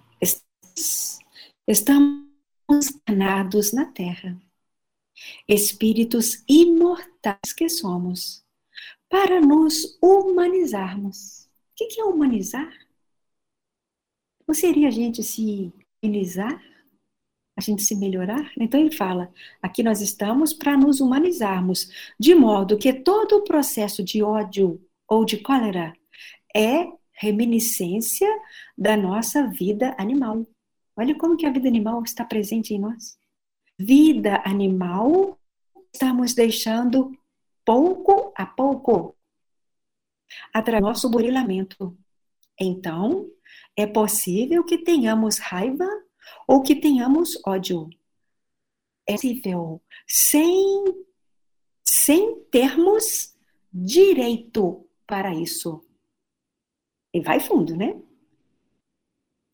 estamos 1.68 2.28
encarnados 2.70 3.74
na 3.74 3.86
Terra, 3.86 4.40
espíritos 5.48 6.44
imortais 6.48 7.54
que 7.56 7.70
somos, 7.70 8.46
para 9.10 9.40
nos 9.40 9.98
humanizarmos. 10.02 11.48
O 11.72 11.88
que 11.88 12.00
é 12.00 12.04
humanizar? 12.04 12.72
Não 14.48 14.54
seria 14.54 14.88
a 14.88 14.92
gente 14.92 15.24
se 15.24 15.72
humanizar? 16.02 16.62
a 17.58 17.62
gente 17.62 17.82
se 17.84 17.96
melhorar. 17.96 18.52
Então 18.58 18.80
ele 18.80 18.92
fala: 18.92 19.34
aqui 19.62 19.82
nós 19.82 20.00
estamos 20.00 20.54
para 20.54 20.78
nos 20.78 21.02
humanizarmos, 21.02 21.90
de 22.20 22.36
modo 22.36 22.78
que 22.78 22.94
todo 22.94 23.38
o 23.38 23.44
processo 23.44 24.04
de 24.04 24.22
ódio 24.22 24.80
ou 25.10 25.26
de 25.26 25.38
cólera 25.38 25.94
é 26.56 26.88
reminiscência 27.14 28.30
da 28.78 28.96
nossa 28.96 29.48
vida 29.48 29.96
animal. 29.98 30.46
Olha 30.98 31.16
como 31.16 31.38
que 31.38 31.46
a 31.46 31.52
vida 31.52 31.68
animal 31.68 32.02
está 32.04 32.26
presente 32.26 32.74
em 32.74 32.80
nós. 32.80 33.20
Vida 33.78 34.42
animal 34.44 35.40
estamos 35.94 36.34
deixando 36.34 37.16
pouco 37.64 38.34
a 38.36 38.46
pouco 38.46 39.16
através 40.52 40.82
do 40.82 40.88
nosso 40.88 41.10
burilamento. 41.10 41.96
Então, 42.60 43.30
é 43.76 43.86
possível 43.86 44.64
que 44.64 44.80
tenhamos 44.80 45.38
raiva 45.38 45.88
ou 46.48 46.64
que 46.64 46.76
tenhamos 46.76 47.40
ódio. 47.46 47.90
É 49.08 49.14
possível, 49.14 49.82
sem, 50.08 51.06
sem 51.86 52.42
termos 52.46 53.38
direito 53.72 54.90
para 55.06 55.34
isso. 55.34 55.86
E 57.14 57.22
vai 57.22 57.40
fundo, 57.40 57.76
né? 57.76 58.02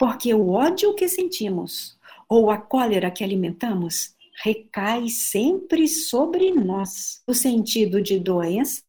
Porque 0.04 0.34
o 0.34 0.50
ódio 0.50 0.94
que 0.96 1.08
sentimos 1.08 1.98
ou 2.28 2.52
a 2.52 2.58
cólera 2.58 3.10
que 3.10 3.24
alimentamos 3.24 4.14
recai 4.44 5.08
sempre 5.08 5.88
sobre 5.88 6.52
nós. 6.52 7.24
O 7.26 7.34
sentido 7.34 8.02
de 8.02 8.20
doença, 8.20 8.84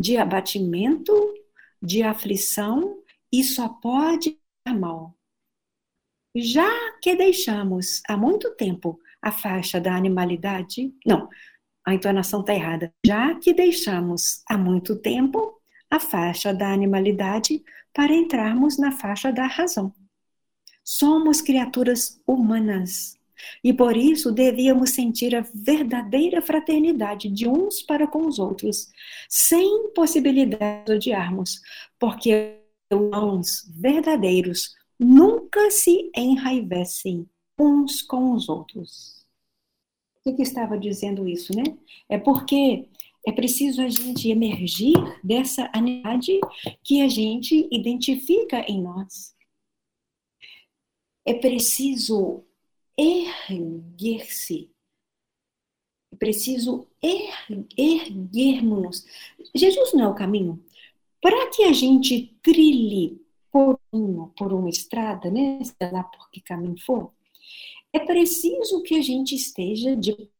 de 0.00 0.16
abatimento, 0.16 1.12
de 1.80 2.02
aflição, 2.02 2.98
e 3.32 3.44
só 3.44 3.68
pode 3.68 4.36
dar 4.66 4.76
mal. 4.76 5.14
Já 6.34 6.68
que 7.00 7.14
deixamos 7.14 8.02
há 8.08 8.16
muito 8.16 8.50
tempo 8.56 8.98
a 9.22 9.30
faixa 9.30 9.80
da 9.80 9.94
animalidade, 9.94 10.92
não, 11.06 11.28
a 11.86 11.94
entonação 11.94 12.40
está 12.40 12.52
errada. 12.52 12.92
Já 13.06 13.32
que 13.36 13.54
deixamos 13.54 14.42
há 14.50 14.58
muito 14.58 14.96
tempo 14.96 15.56
a 15.88 16.00
faixa 16.00 16.52
da 16.52 16.72
animalidade 16.72 17.62
para 17.94 18.12
entrarmos 18.12 18.76
na 18.76 18.90
faixa 18.90 19.30
da 19.32 19.46
razão. 19.46 19.94
Somos 20.90 21.42
criaturas 21.42 22.18
humanas 22.26 23.14
e 23.62 23.74
por 23.74 23.94
isso 23.94 24.32
devíamos 24.32 24.88
sentir 24.88 25.36
a 25.36 25.42
verdadeira 25.54 26.40
fraternidade 26.40 27.28
de 27.28 27.46
uns 27.46 27.82
para 27.82 28.06
com 28.06 28.26
os 28.26 28.38
outros, 28.38 28.88
sem 29.28 29.90
possibilidade 29.90 30.86
de 30.86 30.92
odiarmos, 30.92 31.60
porque 31.98 32.62
irmãos 32.90 33.70
verdadeiros 33.76 34.74
nunca 34.98 35.70
se 35.70 36.10
enraivecem 36.16 37.28
uns 37.58 38.00
com 38.00 38.32
os 38.32 38.48
outros. 38.48 39.26
Por 40.24 40.34
que, 40.34 40.42
estava 40.42 40.78
dizendo 40.78 41.28
isso, 41.28 41.54
né? 41.54 41.64
É 42.08 42.16
porque 42.16 42.86
é 43.26 43.32
preciso 43.32 43.82
a 43.82 43.90
gente 43.90 44.30
emergir 44.30 44.96
dessa 45.22 45.70
anidade 45.74 46.40
que 46.82 47.02
a 47.02 47.08
gente 47.08 47.68
identifica 47.70 48.60
em 48.60 48.80
nós. 48.80 49.36
É 51.28 51.34
preciso 51.34 52.42
erguer-se. 52.96 54.70
É 56.10 56.16
preciso 56.16 56.88
er 57.02 57.34
erguermos-nos. 57.76 59.04
Jesus 59.54 59.92
não 59.92 60.04
é 60.04 60.08
o 60.08 60.14
caminho. 60.14 60.64
Para 61.20 61.50
que 61.50 61.64
a 61.64 61.72
gente 61.74 62.34
trilhe 62.42 63.20
por, 63.52 63.78
um, 63.92 64.28
por 64.28 64.54
uma 64.54 64.70
estrada, 64.70 65.30
né, 65.30 65.60
sei 65.62 65.90
lá 65.92 66.02
por 66.02 66.30
que 66.30 66.40
caminho 66.40 66.80
for, 66.80 67.12
é 67.92 67.98
preciso 67.98 68.82
que 68.82 68.94
a 68.94 69.02
gente 69.02 69.34
esteja 69.34 69.94
de. 69.94 70.30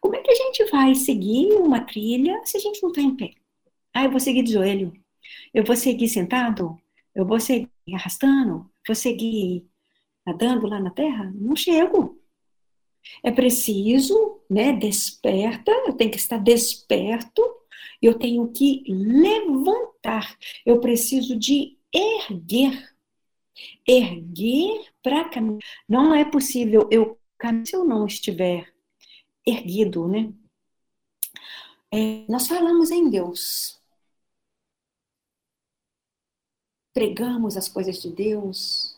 Como 0.00 0.16
é 0.16 0.22
que 0.22 0.32
a 0.32 0.34
gente 0.34 0.64
vai 0.72 0.92
seguir 0.96 1.52
uma 1.52 1.82
trilha 1.82 2.44
se 2.44 2.56
a 2.56 2.60
gente 2.60 2.82
não 2.82 2.90
está 2.90 3.00
em 3.00 3.14
pé? 3.14 3.34
Ah, 3.94 4.06
eu 4.06 4.10
vou 4.10 4.18
seguir 4.18 4.42
de 4.42 4.54
joelho. 4.54 4.92
Eu 5.54 5.62
vou 5.62 5.76
seguir 5.76 6.08
sentado? 6.08 6.76
Eu 7.14 7.24
vou 7.24 7.38
seguir 7.38 7.70
arrastando? 7.94 8.68
Vou 8.84 8.96
seguir 8.96 9.69
nadando 10.26 10.66
lá 10.66 10.80
na 10.80 10.90
terra? 10.90 11.32
Não 11.34 11.56
chego. 11.56 12.20
É 13.22 13.30
preciso, 13.30 14.40
né, 14.48 14.72
desperta, 14.72 15.72
eu 15.86 15.94
tenho 15.94 16.10
que 16.10 16.18
estar 16.18 16.38
desperto, 16.38 17.42
eu 18.00 18.18
tenho 18.18 18.50
que 18.52 18.84
levantar, 18.88 20.36
eu 20.64 20.80
preciso 20.80 21.38
de 21.38 21.78
erguer. 21.92 22.94
Erguer 23.86 24.90
para 25.02 25.28
caminhar. 25.28 25.60
Não 25.88 26.14
é 26.14 26.24
possível 26.24 26.88
eu 26.90 27.18
caminhar 27.38 27.66
se 27.66 27.76
eu 27.76 27.84
não 27.84 28.06
estiver 28.06 28.72
erguido, 29.46 30.08
né? 30.08 30.32
É, 31.92 32.24
nós 32.28 32.46
falamos 32.46 32.90
em 32.90 33.10
Deus. 33.10 33.80
Pregamos 36.92 37.56
as 37.56 37.68
coisas 37.68 38.00
de 38.00 38.10
Deus, 38.10 38.89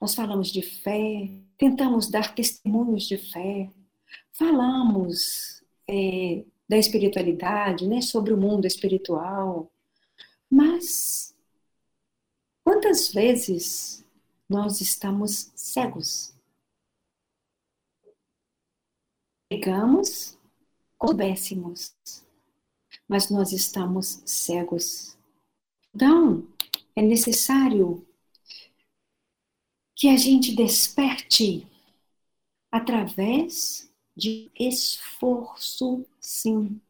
nós 0.00 0.14
falamos 0.14 0.48
de 0.50 0.62
fé, 0.62 1.30
tentamos 1.58 2.08
dar 2.08 2.34
testemunhos 2.34 3.06
de 3.06 3.18
fé, 3.18 3.70
falamos 4.32 5.62
é, 5.88 6.44
da 6.66 6.78
espiritualidade, 6.78 7.86
né, 7.86 8.00
sobre 8.00 8.32
o 8.32 8.36
mundo 8.36 8.66
espiritual, 8.66 9.70
mas 10.48 11.36
quantas 12.64 13.12
vezes 13.12 14.04
nós 14.48 14.80
estamos 14.80 15.52
cegos? 15.54 16.34
Pegamos, 19.50 20.38
soubéssemos, 21.00 21.94
mas 23.06 23.30
nós 23.30 23.52
estamos 23.52 24.22
cegos. 24.24 25.18
Então, 25.94 26.48
é 26.96 27.02
necessário 27.02 28.06
que 30.00 30.08
a 30.08 30.16
gente 30.16 30.56
desperte 30.56 31.66
através 32.72 33.92
de 34.16 34.50
esforço, 34.58 36.06
sim. 36.18 36.80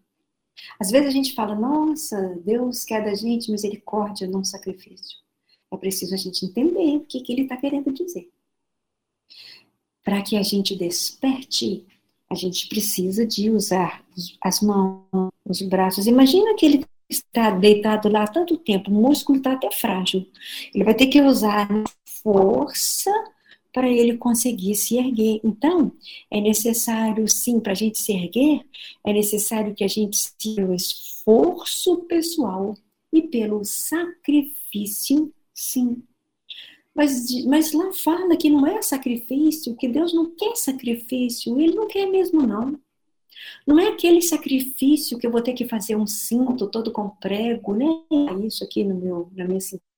Às 0.78 0.92
vezes 0.92 1.08
a 1.08 1.10
gente 1.10 1.34
fala, 1.34 1.56
nossa, 1.56 2.40
Deus 2.44 2.84
quer 2.84 3.04
da 3.04 3.12
gente 3.16 3.50
misericórdia, 3.50 4.28
não 4.28 4.44
sacrifício. 4.44 5.18
É 5.72 5.76
preciso 5.76 6.14
a 6.14 6.16
gente 6.16 6.46
entender 6.46 6.98
o 6.98 7.00
que, 7.00 7.20
que 7.20 7.32
ele 7.32 7.42
está 7.42 7.56
querendo 7.56 7.92
dizer. 7.92 8.30
Para 10.04 10.22
que 10.22 10.36
a 10.36 10.42
gente 10.44 10.76
desperte, 10.76 11.84
a 12.30 12.36
gente 12.36 12.68
precisa 12.68 13.26
de 13.26 13.50
usar 13.50 14.04
as 14.40 14.60
mãos, 14.60 15.32
os 15.44 15.60
braços. 15.62 16.06
Imagina 16.06 16.54
que 16.54 16.64
ele 16.64 16.86
está 17.10 17.50
deitado 17.50 18.08
lá 18.08 18.26
tanto 18.26 18.56
tempo, 18.56 18.90
o 18.90 18.94
músculo 18.94 19.38
está 19.38 19.52
até 19.52 19.70
frágil. 19.72 20.26
Ele 20.72 20.84
vai 20.84 20.94
ter 20.94 21.08
que 21.08 21.20
usar 21.20 21.68
força 22.22 23.10
para 23.72 23.88
ele 23.88 24.16
conseguir 24.16 24.74
se 24.74 24.96
erguer. 24.96 25.40
Então, 25.44 25.92
é 26.30 26.40
necessário, 26.40 27.28
sim, 27.28 27.60
para 27.60 27.72
a 27.72 27.74
gente 27.74 27.98
se 27.98 28.12
erguer, 28.12 28.60
é 29.04 29.12
necessário 29.12 29.74
que 29.74 29.84
a 29.84 29.88
gente 29.88 30.16
se 30.16 30.60
o 30.62 30.74
esforço 30.74 31.98
pessoal 32.04 32.76
e 33.12 33.22
pelo 33.22 33.64
sacrifício, 33.64 35.32
sim. 35.54 36.02
Mas, 36.94 37.44
mas 37.44 37.72
lá 37.72 37.92
fala 37.92 38.36
que 38.36 38.50
não 38.50 38.66
é 38.66 38.82
sacrifício, 38.82 39.76
que 39.76 39.88
Deus 39.88 40.12
não 40.12 40.34
quer 40.34 40.56
sacrifício, 40.56 41.60
Ele 41.60 41.74
não 41.74 41.86
quer 41.86 42.06
mesmo, 42.06 42.42
não. 42.42 42.78
Não 43.66 43.78
é 43.78 43.88
aquele 43.88 44.22
sacrifício 44.22 45.18
que 45.18 45.26
eu 45.26 45.30
vou 45.30 45.42
ter 45.42 45.52
que 45.52 45.68
fazer 45.68 45.96
um 45.96 46.06
cinto 46.06 46.68
todo 46.68 46.92
com 46.92 47.10
prego, 47.10 47.74
nem 47.74 48.04
né? 48.10 48.46
isso 48.46 48.64
aqui 48.64 48.84
no 48.84 48.94
meu, 48.94 49.30
na 49.34 49.44
minha 49.44 49.60
cintura 49.60 49.90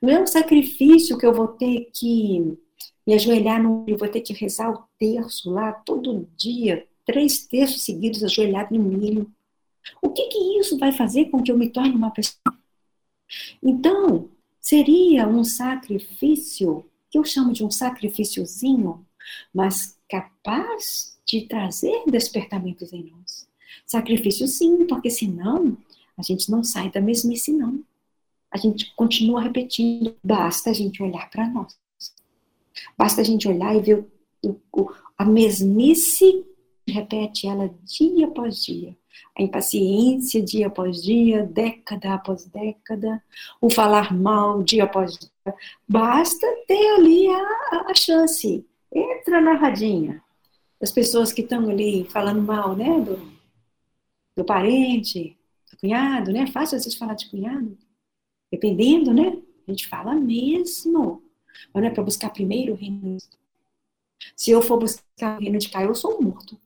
não 0.00 0.10
é 0.10 0.20
um 0.20 0.26
sacrifício 0.26 1.18
que 1.18 1.26
eu 1.26 1.32
vou 1.32 1.48
ter 1.48 1.90
que 1.92 2.58
me 3.06 3.14
ajoelhar, 3.14 3.62
no, 3.62 3.84
eu 3.86 3.96
vou 3.96 4.08
ter 4.08 4.20
que 4.20 4.32
rezar 4.32 4.70
o 4.70 4.84
terço 4.98 5.50
lá 5.50 5.72
todo 5.72 6.28
dia, 6.36 6.86
três 7.04 7.46
terços 7.46 7.82
seguidos 7.82 8.24
ajoelhado 8.24 8.74
no 8.74 8.82
milho. 8.82 9.30
O 10.00 10.10
que 10.10 10.28
que 10.28 10.58
isso 10.58 10.78
vai 10.78 10.92
fazer 10.92 11.26
com 11.26 11.42
que 11.42 11.50
eu 11.50 11.58
me 11.58 11.70
torne 11.70 11.94
uma 11.94 12.10
pessoa? 12.10 12.38
Então, 13.62 14.28
seria 14.60 15.26
um 15.26 15.42
sacrifício, 15.42 16.84
que 17.10 17.18
eu 17.18 17.24
chamo 17.24 17.52
de 17.52 17.64
um 17.64 17.70
sacrifíciozinho, 17.70 19.06
mas 19.52 19.98
capaz 20.08 21.11
de 21.26 21.42
trazer 21.42 22.04
despertamentos 22.06 22.92
em 22.92 23.10
nós. 23.10 23.48
Sacrifício 23.86 24.46
sim, 24.46 24.86
porque 24.86 25.10
senão 25.10 25.76
a 26.16 26.22
gente 26.22 26.50
não 26.50 26.62
sai 26.62 26.90
da 26.90 27.00
mesmice 27.00 27.52
não 27.52 27.82
a 28.52 28.58
gente 28.58 28.92
continua 28.94 29.40
repetindo. 29.40 30.14
Basta 30.22 30.70
a 30.70 30.72
gente 30.74 31.02
olhar 31.02 31.30
para 31.30 31.48
nós. 31.48 31.74
Basta 32.96 33.22
a 33.22 33.24
gente 33.24 33.48
olhar 33.48 33.74
e 33.74 33.80
ver 33.80 34.06
o, 34.44 34.56
o, 34.72 34.90
a 35.16 35.24
mesmice, 35.24 36.44
repete 36.86 37.46
ela 37.46 37.74
dia 37.82 38.26
após 38.26 38.62
dia. 38.62 38.94
A 39.36 39.42
impaciência 39.42 40.42
dia 40.42 40.66
após 40.66 41.02
dia, 41.02 41.44
década 41.44 42.14
após 42.14 42.44
década, 42.44 43.22
o 43.60 43.70
falar 43.70 44.14
mal 44.14 44.62
dia 44.62 44.84
após 44.84 45.18
dia. 45.18 45.54
Basta 45.88 46.46
ter 46.66 46.94
ali 46.94 47.28
a, 47.28 47.86
a 47.90 47.94
chance. 47.94 48.66
Entra 48.92 49.40
na 49.40 49.54
radinha. 49.54 50.22
As 50.82 50.90
pessoas 50.90 51.32
que 51.32 51.42
estão 51.42 51.68
ali 51.70 52.04
falando 52.10 52.42
mal, 52.42 52.76
né, 52.76 53.00
do, 53.00 53.16
do 54.36 54.44
parente, 54.44 55.38
do 55.70 55.76
cunhado, 55.78 56.32
né? 56.32 56.40
É 56.40 56.46
fácil 56.46 56.76
às 56.76 56.84
vezes 56.84 56.98
falar 56.98 57.14
de 57.14 57.30
cunhado. 57.30 57.78
Dependendo, 58.50 59.14
né? 59.14 59.40
A 59.66 59.70
gente 59.70 59.86
fala 59.88 60.14
mesmo. 60.14 61.22
Mas 61.72 61.82
não 61.82 61.90
é 61.90 61.94
para 61.94 62.02
buscar 62.02 62.30
primeiro 62.30 62.72
o 62.72 62.76
reino. 62.76 63.16
Se 64.36 64.50
eu 64.50 64.62
for 64.62 64.78
buscar 64.78 65.38
o 65.38 65.40
reino 65.40 65.58
de 65.58 65.68
cá, 65.68 65.82
eu 65.82 65.94
sou 65.94 66.18
um 66.18 66.22
morto. 66.22 66.60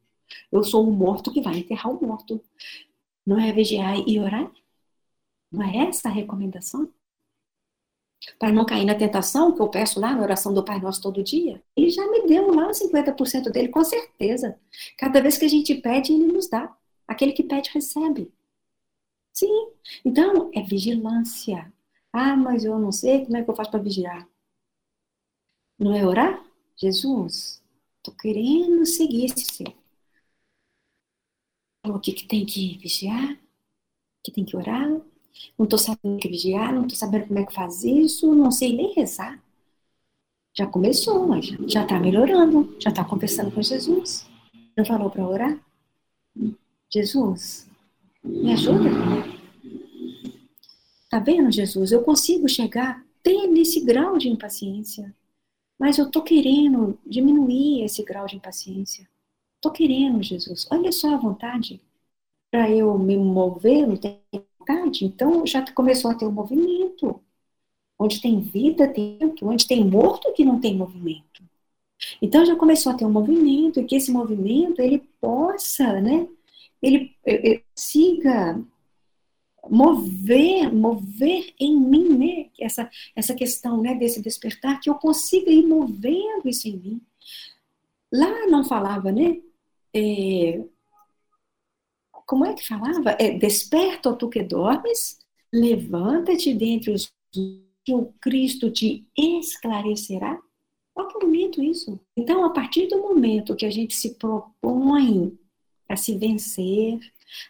Eu 0.51 0.65
sou 0.65 0.87
um 0.89 0.93
morto 0.93 1.33
que 1.33 1.41
vai 1.41 1.59
enterrar 1.59 1.93
o 1.93 2.05
morto. 2.05 2.43
Não 3.25 3.39
é 3.39 3.53
vigiar 3.53 3.97
e 4.07 4.19
orar? 4.19 4.51
Não 5.51 5.63
é 5.63 5.89
essa 5.89 6.09
a 6.09 6.13
recomendação? 6.13 6.93
Para 8.39 8.53
não 8.53 8.65
cair 8.65 8.85
na 8.85 8.95
tentação 8.95 9.55
que 9.55 9.61
eu 9.61 9.69
peço 9.69 10.01
lá 10.01 10.15
na 10.15 10.23
oração 10.23 10.53
do 10.53 10.65
Pai 10.65 10.81
Nosso 10.81 11.01
todo 11.01 11.23
dia. 11.23 11.63
Ele 11.77 11.91
já 11.91 12.11
me 12.11 12.27
deu 12.27 12.53
lá 12.55 12.69
os 12.71 12.79
50% 12.79 13.51
dele, 13.51 13.69
com 13.69 13.85
certeza. 13.85 14.59
Cada 14.99 15.21
vez 15.21 15.39
que 15.39 15.45
a 15.45 15.49
gente 15.49 15.75
pede, 15.75 16.13
ele 16.13 16.33
nos 16.33 16.49
dá. 16.49 16.75
Aquele 17.07 17.33
que 17.33 17.43
pede, 17.43 17.71
recebe. 17.71 18.33
Sim. 19.33 19.69
Então, 20.05 20.51
é 20.55 20.63
vigilância. 20.63 21.73
Ah, 22.13 22.35
mas 22.35 22.65
eu 22.65 22.79
não 22.79 22.91
sei 22.91 23.25
como 23.25 23.37
é 23.37 23.45
que 23.45 23.51
eu 23.51 23.55
faço 23.55 23.71
para 23.71 23.83
vigiar. 23.83 24.27
Não 25.79 25.95
é 25.95 26.05
orar? 26.05 26.43
Jesus, 26.77 27.63
estou 27.99 28.15
querendo 28.15 28.85
seguir 28.87 29.27
esse 29.27 29.45
seu. 29.45 29.75
O 31.85 32.01
que, 32.01 32.13
que 32.13 32.27
tem 32.27 32.45
que 32.45 32.79
vigiar? 32.79 33.39
Que 34.23 34.33
tem 34.33 34.45
que 34.45 34.57
orar? 34.57 35.01
Não 35.59 35.65
estou 35.65 35.79
sabendo 35.79 36.19
que 36.19 36.29
vigiar, 36.29 36.73
não 36.73 36.83
estou 36.83 36.97
sabendo 36.97 37.27
como 37.27 37.39
é 37.39 37.47
que 37.47 37.55
faz 37.55 37.85
isso, 37.85 38.35
não 38.35 38.51
sei 38.51 38.77
nem 38.77 38.93
rezar. 38.95 39.43
Já 40.55 40.67
começou, 40.67 41.27
mas 41.27 41.47
já 41.67 41.83
está 41.83 42.01
melhorando, 42.01 42.75
já 42.79 42.91
está 42.91 43.05
conversando 43.05 43.51
com 43.51 43.63
Jesus. 43.63 44.27
Não 44.77 44.85
falou 44.85 45.11
para 45.11 45.27
orar? 45.27 45.61
Jesus, 46.91 47.69
me 48.25 48.53
ajuda. 48.53 48.91
Tá 51.11 51.19
vendo, 51.19 51.51
Jesus? 51.51 51.93
Eu 51.93 52.03
consigo 52.03 52.49
chegar 52.49 53.05
até 53.21 53.47
nesse 53.47 53.81
grau 53.85 54.19
de 54.19 54.29
impaciência. 54.29 55.15
Mas 55.79 55.99
eu 55.99 56.11
tô 56.11 56.23
querendo 56.23 56.99
diminuir 57.07 57.83
esse 57.83 58.03
grau 58.03 58.27
de 58.27 58.37
impaciência. 58.37 59.09
Tô 59.61 59.71
querendo, 59.71 60.23
Jesus. 60.23 60.67
Olha 60.71 60.91
só 60.91 61.15
a 61.15 61.19
vontade. 61.19 61.81
Para 62.51 62.71
eu 62.71 62.97
me 62.99 63.17
mover, 63.17 63.87
não 63.87 63.97
tem 63.97 64.21
vontade. 64.67 65.05
Então 65.05 65.47
já 65.47 65.65
começou 65.73 66.11
a 66.11 66.15
ter 66.15 66.27
um 66.27 66.33
movimento. 66.33 67.21
Onde 67.99 68.21
tem 68.21 68.41
vida, 68.41 68.87
tem 68.89 69.19
onde 69.43 69.67
tem 69.67 69.83
morto 69.85 70.33
que 70.35 70.45
não 70.45 70.61
tem 70.61 70.77
movimento. 70.77 71.43
Então 72.21 72.45
já 72.45 72.55
começou 72.55 72.93
a 72.93 72.95
ter 72.95 73.07
um 73.07 73.13
movimento 73.13 73.81
e 73.81 73.85
que 73.85 73.97
esse 73.97 74.11
movimento 74.11 74.81
ele 74.81 74.99
possa, 75.19 75.99
né? 76.01 76.29
Ele, 76.83 77.17
ele 77.25 77.65
siga 77.75 78.63
mover, 79.71 80.73
mover 80.73 81.55
em 81.59 81.75
mim, 81.75 82.09
né? 82.19 82.51
Essa, 82.61 82.91
essa 83.15 83.35
questão, 83.35 83.81
né, 83.81 83.95
desse 83.95 84.21
despertar, 84.21 84.79
que 84.79 84.91
eu 84.91 84.95
consiga 84.97 85.51
ir 85.51 85.67
movendo 85.67 86.47
isso 86.47 86.69
em 86.69 86.77
mim. 86.77 87.01
Lá 88.13 88.47
não 88.47 88.63
falava, 88.63 89.11
né? 89.11 89.41
É, 89.95 90.63
como 92.27 92.45
é 92.45 92.55
que 92.55 92.67
falava? 92.67 93.17
É, 93.19 93.39
Desperta, 93.39 94.13
tu 94.15 94.29
que 94.29 94.43
dormes, 94.43 95.19
levanta-te 95.53 96.53
dentre 96.53 96.91
os 96.93 97.13
que 97.33 97.95
o 97.95 98.13
Cristo 98.21 98.71
te 98.71 99.07
esclarecerá. 99.17 100.39
Olha 100.95 101.09
que 101.09 101.19
bonito 101.21 101.63
isso. 101.63 102.01
Então, 102.17 102.45
a 102.45 102.51
partir 102.51 102.89
do 102.89 103.01
momento 103.01 103.55
que 103.55 103.65
a 103.65 103.71
gente 103.71 103.95
se 103.95 104.15
propõe 104.15 105.39
a 105.89 105.97
se 105.97 106.19
vencer, 106.19 106.99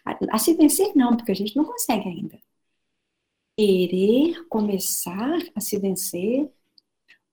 a, 0.05 0.35
a 0.35 0.37
se 0.37 0.53
vencer 0.53 0.91
não, 0.95 1.17
porque 1.17 1.31
a 1.31 1.35
gente 1.35 1.55
não 1.55 1.65
consegue 1.65 2.07
ainda. 2.07 2.39
Querer 3.57 4.45
começar 4.47 5.39
a 5.55 5.59
se 5.59 5.79
vencer, 5.79 6.51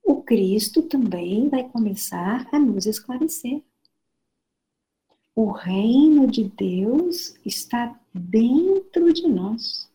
o 0.02 0.22
Cristo 0.22 0.82
também 0.82 1.50
vai 1.50 1.68
começar 1.68 2.48
a 2.50 2.58
nos 2.58 2.86
esclarecer. 2.86 3.62
O 5.36 5.50
reino 5.50 6.26
de 6.26 6.44
Deus 6.44 7.34
está 7.44 7.98
dentro 8.12 9.12
de 9.12 9.26
nós. 9.26 9.90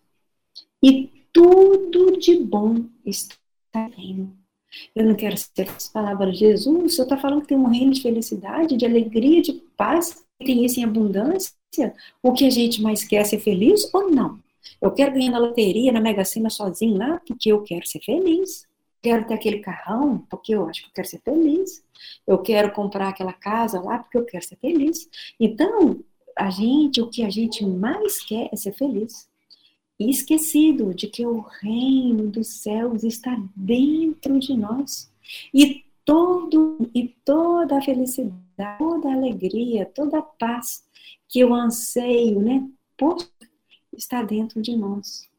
E 0.84 1.10
tudo 1.32 2.18
de 2.18 2.38
bom 2.40 2.86
está 3.06 3.88
reino. 3.96 4.38
Eu 4.96 5.06
não 5.06 5.16
quero 5.16 5.36
ser 5.38 5.70
as 5.70 5.88
palavras 5.88 6.34
de 6.34 6.40
Jesus, 6.40 6.68
o 6.68 6.90
Senhor 6.90 7.06
está 7.06 7.18
falando 7.18 7.42
que 7.42 7.48
tem 7.48 7.58
um 7.58 7.68
reino 7.68 7.92
de 7.92 8.02
felicidade, 8.02 8.78
de 8.78 8.86
alegria, 8.86 9.42
de 9.42 9.54
paz, 9.76 10.24
tem 10.40 10.64
isso 10.64 10.80
em 10.80 10.84
abundância. 10.84 11.54
O 12.22 12.34
que 12.34 12.46
a 12.46 12.50
gente 12.50 12.82
mais 12.82 13.04
quer 13.04 13.18
é 13.18 13.24
ser 13.24 13.40
feliz 13.40 13.92
ou 13.94 14.12
não? 14.12 14.40
Eu 14.82 14.92
quero 14.92 15.14
ganhar 15.14 15.32
na 15.32 15.40
loteria, 15.40 15.92
na 15.92 16.00
Mega 16.00 16.24
Sena 16.24 16.50
sozinho 16.50 16.98
lá, 16.98 17.20
porque 17.28 17.52
eu 17.52 17.62
quero 17.64 17.88
ser 17.88 18.00
feliz. 18.00 18.68
Quero 19.02 19.26
ter 19.26 19.34
aquele 19.34 19.60
carrão, 19.60 20.26
porque 20.30 20.54
eu 20.54 20.68
acho 20.68 20.82
que 20.82 20.88
eu 20.88 20.94
quero 20.94 21.08
ser 21.08 21.22
feliz. 21.22 21.84
Eu 22.28 22.38
quero 22.40 22.72
comprar 22.72 23.10
aquela 23.10 23.34
casa 23.34 23.82
lá, 23.82 24.00
porque 24.00 24.18
eu 24.18 24.26
quero 24.26 24.44
ser 24.44 24.58
feliz. 24.58 25.10
Então, 25.40 26.04
a 26.36 26.50
gente, 26.50 27.02
o 27.02 27.10
que 27.10 27.24
a 27.24 27.30
gente 27.30 27.66
mais 27.66 28.22
quer 28.24 28.50
é 28.52 28.56
ser 28.56 28.74
feliz. 28.74 29.30
E 30.00 30.10
esquecido 30.10 30.94
de 30.94 31.08
que 31.08 31.26
o 31.26 31.42
reino 31.42 32.28
dos 32.28 32.48
céus 32.48 33.04
está 33.04 33.38
dentro 33.56 34.40
de 34.40 34.56
nós. 34.56 35.12
E 35.54 35.84
todo 36.06 36.90
e 36.96 37.10
toda 37.24 37.78
a 37.78 37.82
felicidade, 37.82 38.40
toda 38.80 39.10
a 39.10 39.14
alegria, 39.14 39.86
toda 39.86 40.20
a 40.20 40.24
paz 40.24 40.84
que 41.28 41.40
eu 41.40 41.54
anseio, 41.54 42.42
né, 42.42 42.68
por 42.98 43.18
está 43.96 44.24
dentro 44.24 44.62
de 44.62 44.76
nós. 44.76 45.30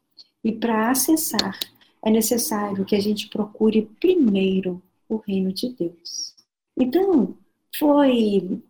E 0.43 0.51
para 0.51 0.89
acessar, 0.89 1.59
é 2.03 2.09
necessário 2.09 2.85
que 2.85 2.95
a 2.95 2.99
gente 2.99 3.27
procure 3.27 3.89
primeiro 3.99 4.81
o 5.07 5.17
reino 5.17 5.53
de 5.53 5.69
Deus. 5.69 6.35
Então, 6.77 7.37
foi 7.77 8.61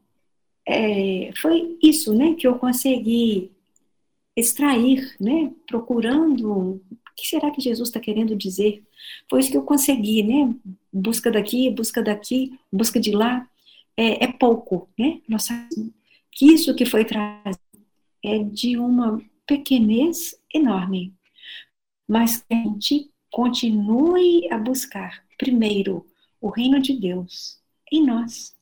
é, 0.67 1.31
foi 1.41 1.77
isso, 1.81 2.13
né, 2.13 2.33
que 2.35 2.47
eu 2.47 2.57
consegui 2.57 3.51
extrair, 4.35 5.15
né, 5.19 5.51
procurando 5.67 6.51
o 6.51 6.81
que 7.15 7.27
será 7.27 7.51
que 7.51 7.61
Jesus 7.61 7.89
está 7.89 7.99
querendo 7.99 8.35
dizer. 8.35 8.83
Foi 9.29 9.39
isso 9.39 9.51
que 9.51 9.57
eu 9.57 9.63
consegui, 9.63 10.23
né, 10.23 10.55
busca 10.91 11.31
daqui, 11.31 11.69
busca 11.69 12.01
daqui, 12.01 12.57
busca 12.71 12.99
de 12.99 13.11
lá, 13.11 13.47
é, 13.97 14.25
é 14.25 14.27
pouco, 14.31 14.89
né, 14.97 15.21
nossa, 15.27 15.67
que 16.31 16.45
isso 16.45 16.75
que 16.75 16.85
foi 16.85 17.05
trazido 17.05 17.59
é 18.23 18.39
de 18.39 18.77
uma 18.77 19.21
pequenez 19.45 20.39
enorme, 20.53 21.13
mas 22.07 22.37
que 22.37 22.53
a 22.53 22.63
gente 22.63 23.10
continue 23.31 24.47
a 24.51 24.57
buscar 24.57 25.23
primeiro 25.37 26.05
o 26.39 26.49
reino 26.49 26.79
de 26.81 26.93
Deus 26.93 27.59
em 27.91 28.05
nós 28.05 28.55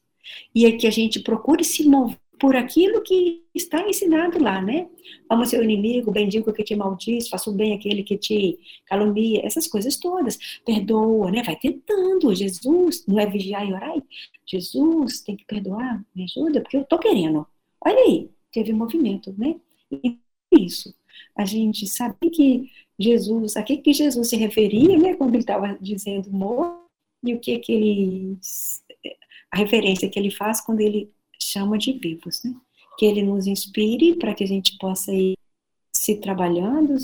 e 0.53 0.65
é 0.65 0.72
que 0.72 0.88
a 0.88 0.91
gente 0.91 1.20
procure 1.20 1.63
se 1.63 1.88
mover 1.88 2.17
por 2.39 2.55
aquilo 2.55 3.01
que 3.01 3.43
está 3.53 3.86
ensinado 3.88 4.41
lá, 4.41 4.61
né? 4.61 4.88
Ama 5.30 5.45
seu 5.45 5.61
inimigo, 5.61 6.11
bendiga 6.11 6.49
o 6.49 6.53
que 6.53 6.63
te 6.63 6.74
maldiz, 6.74 7.28
faça 7.28 7.49
o 7.49 7.53
bem 7.53 7.74
aquele 7.74 8.01
que 8.01 8.17
te 8.17 8.57
calunia, 8.86 9.45
essas 9.45 9.67
coisas 9.67 9.97
todas. 9.97 10.39
Perdoa, 10.65 11.30
né? 11.30 11.43
Vai 11.43 11.57
tentando. 11.57 12.34
Jesus, 12.34 13.05
não 13.05 13.20
é 13.20 13.26
vigiar 13.26 13.67
e 13.67 13.74
orar? 13.74 14.01
Jesus, 14.45 15.20
tem 15.22 15.36
que 15.36 15.45
perdoar, 15.45 16.03
me 16.15 16.24
ajuda, 16.24 16.61
porque 16.61 16.78
eu 16.78 16.86
tô 16.86 16.97
querendo. 16.97 17.45
Olha 17.86 17.99
aí, 17.99 18.30
teve 18.53 18.72
movimento, 18.72 19.36
né? 19.38 19.55
E 19.91 20.17
isso. 20.57 20.95
A 21.36 21.43
gente 21.43 21.86
sabe 21.88 22.30
que 22.30 22.72
Jesus, 22.99 23.55
a 23.55 23.63
que, 23.63 23.77
que 23.77 23.93
Jesus 23.93 24.27
se 24.27 24.35
referia, 24.35 24.97
né? 24.97 25.13
Quando 25.15 25.33
ele 25.35 25.43
estava 25.43 25.77
dizendo 25.79 26.29
morto, 26.29 26.89
e 27.23 27.33
o 27.33 27.39
que 27.39 27.59
que 27.59 27.71
ele. 27.71 28.37
A 29.51 29.57
referência 29.57 30.09
que 30.09 30.19
ele 30.19 30.31
faz 30.31 30.61
quando 30.61 30.81
ele 30.81 31.11
chama 31.41 31.77
de 31.77 31.93
vivos, 31.93 32.41
né? 32.43 32.53
Que 32.97 33.05
ele 33.05 33.23
nos 33.23 33.47
inspire 33.47 34.15
para 34.15 34.33
que 34.33 34.43
a 34.43 34.47
gente 34.47 34.77
possa 34.77 35.13
ir 35.13 35.37
se 35.93 36.17
trabalhando, 36.17 36.95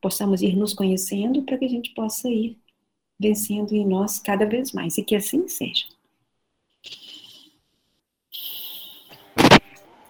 possamos 0.00 0.42
ir 0.42 0.56
nos 0.56 0.74
conhecendo, 0.74 1.42
para 1.42 1.56
que 1.56 1.64
a 1.64 1.68
gente 1.68 1.94
possa 1.94 2.28
ir 2.28 2.58
vencendo 3.18 3.72
em 3.72 3.86
nós 3.86 4.18
cada 4.18 4.44
vez 4.44 4.72
mais, 4.72 4.98
e 4.98 5.02
que 5.02 5.16
assim 5.16 5.48
seja. 5.48 5.86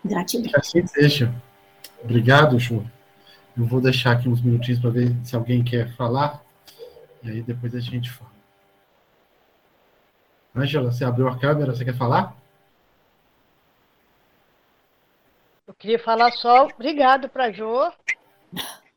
Gratidão. 0.05 0.51
Que 0.51 0.57
assim 0.57 0.87
seja. 0.87 1.43
Obrigado, 2.03 2.59
Ju. 2.59 2.84
Eu 3.57 3.65
vou 3.65 3.81
deixar 3.81 4.13
aqui 4.13 4.29
uns 4.29 4.43
minutinhos 4.43 4.81
para 4.81 4.91
ver 4.91 5.17
se 5.25 5.35
alguém 5.35 5.65
quer 5.65 5.95
falar, 5.97 6.45
e 7.23 7.31
aí 7.31 7.43
depois 7.43 7.75
a 7.75 7.81
gente 7.81 8.11
fala. 8.11 8.31
Ângela, 10.55 10.93
você 10.93 11.05
abriu 11.05 11.29
a 11.29 11.39
câmera, 11.39 11.75
você 11.75 11.85
quer 11.85 11.97
falar? 11.97 12.37
Eu 15.67 15.75
queria 15.75 15.99
falar 15.99 16.33
só 16.33 16.67
obrigado 16.67 17.29
para 17.29 17.47
a 17.47 17.53
Jo 17.53 17.93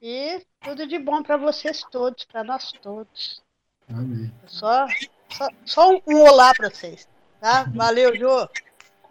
e 0.01 0.45
tudo 0.61 0.87
de 0.87 0.99
bom 0.99 1.23
para 1.23 1.37
vocês 1.37 1.83
todos, 1.89 2.25
para 2.25 2.43
nós 2.43 2.71
todos. 2.81 3.41
Amém. 3.89 4.31
Só, 4.45 4.85
só, 5.29 5.47
só 5.65 5.91
um 6.07 6.21
olá 6.21 6.53
para 6.53 6.69
vocês, 6.69 7.07
tá? 7.39 7.63
Valeu, 7.73 8.15
Jo. 8.15 8.47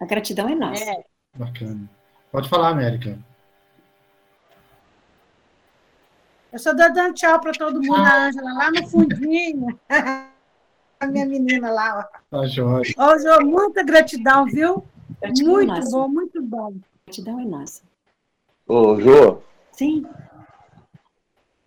A 0.00 0.06
gratidão 0.06 0.48
é 0.48 0.54
nossa. 0.54 0.84
É. 0.84 1.04
Bacana. 1.34 1.88
Pode 2.30 2.48
falar, 2.48 2.68
América. 2.68 3.18
Eu 6.52 6.58
só 6.58 6.72
dando 6.72 7.14
tchau 7.14 7.40
para 7.40 7.52
todo 7.52 7.82
mundo, 7.82 7.94
a 7.94 8.26
Ângela, 8.26 8.52
lá 8.54 8.70
no 8.70 8.86
fundinho. 8.88 9.78
a 11.00 11.06
minha 11.06 11.26
menina 11.26 11.70
lá. 11.70 12.10
Ó. 12.32 12.38
Tá 12.38 12.46
jóia. 12.46 12.94
Ô, 12.96 13.18
Jô, 13.18 13.44
muita 13.44 13.82
gratidão, 13.82 14.46
viu? 14.46 14.84
Gratidão 15.20 15.52
muito 15.52 15.68
nossa. 15.68 15.90
bom, 15.90 16.08
muito 16.08 16.42
bom. 16.42 16.74
Gratidão 17.06 17.40
é 17.40 17.44
nossa. 17.44 17.82
Ô, 18.66 19.00
Jô. 19.00 19.38
Sim. 19.72 20.04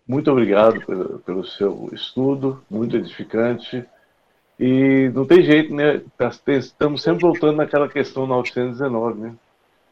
Muito 0.06 0.30
obrigado 0.30 0.84
pelo, 0.84 1.18
pelo 1.20 1.46
seu 1.46 1.88
estudo, 1.92 2.62
muito 2.68 2.96
edificante. 2.96 3.84
E 4.58 5.10
não 5.14 5.24
tem 5.24 5.42
jeito, 5.42 5.74
né? 5.74 6.02
Tá, 6.18 6.30
estamos 6.48 7.02
sempre 7.02 7.22
voltando 7.22 7.56
naquela 7.56 7.88
questão 7.88 8.26
919, 8.26 9.20
né? 9.20 9.34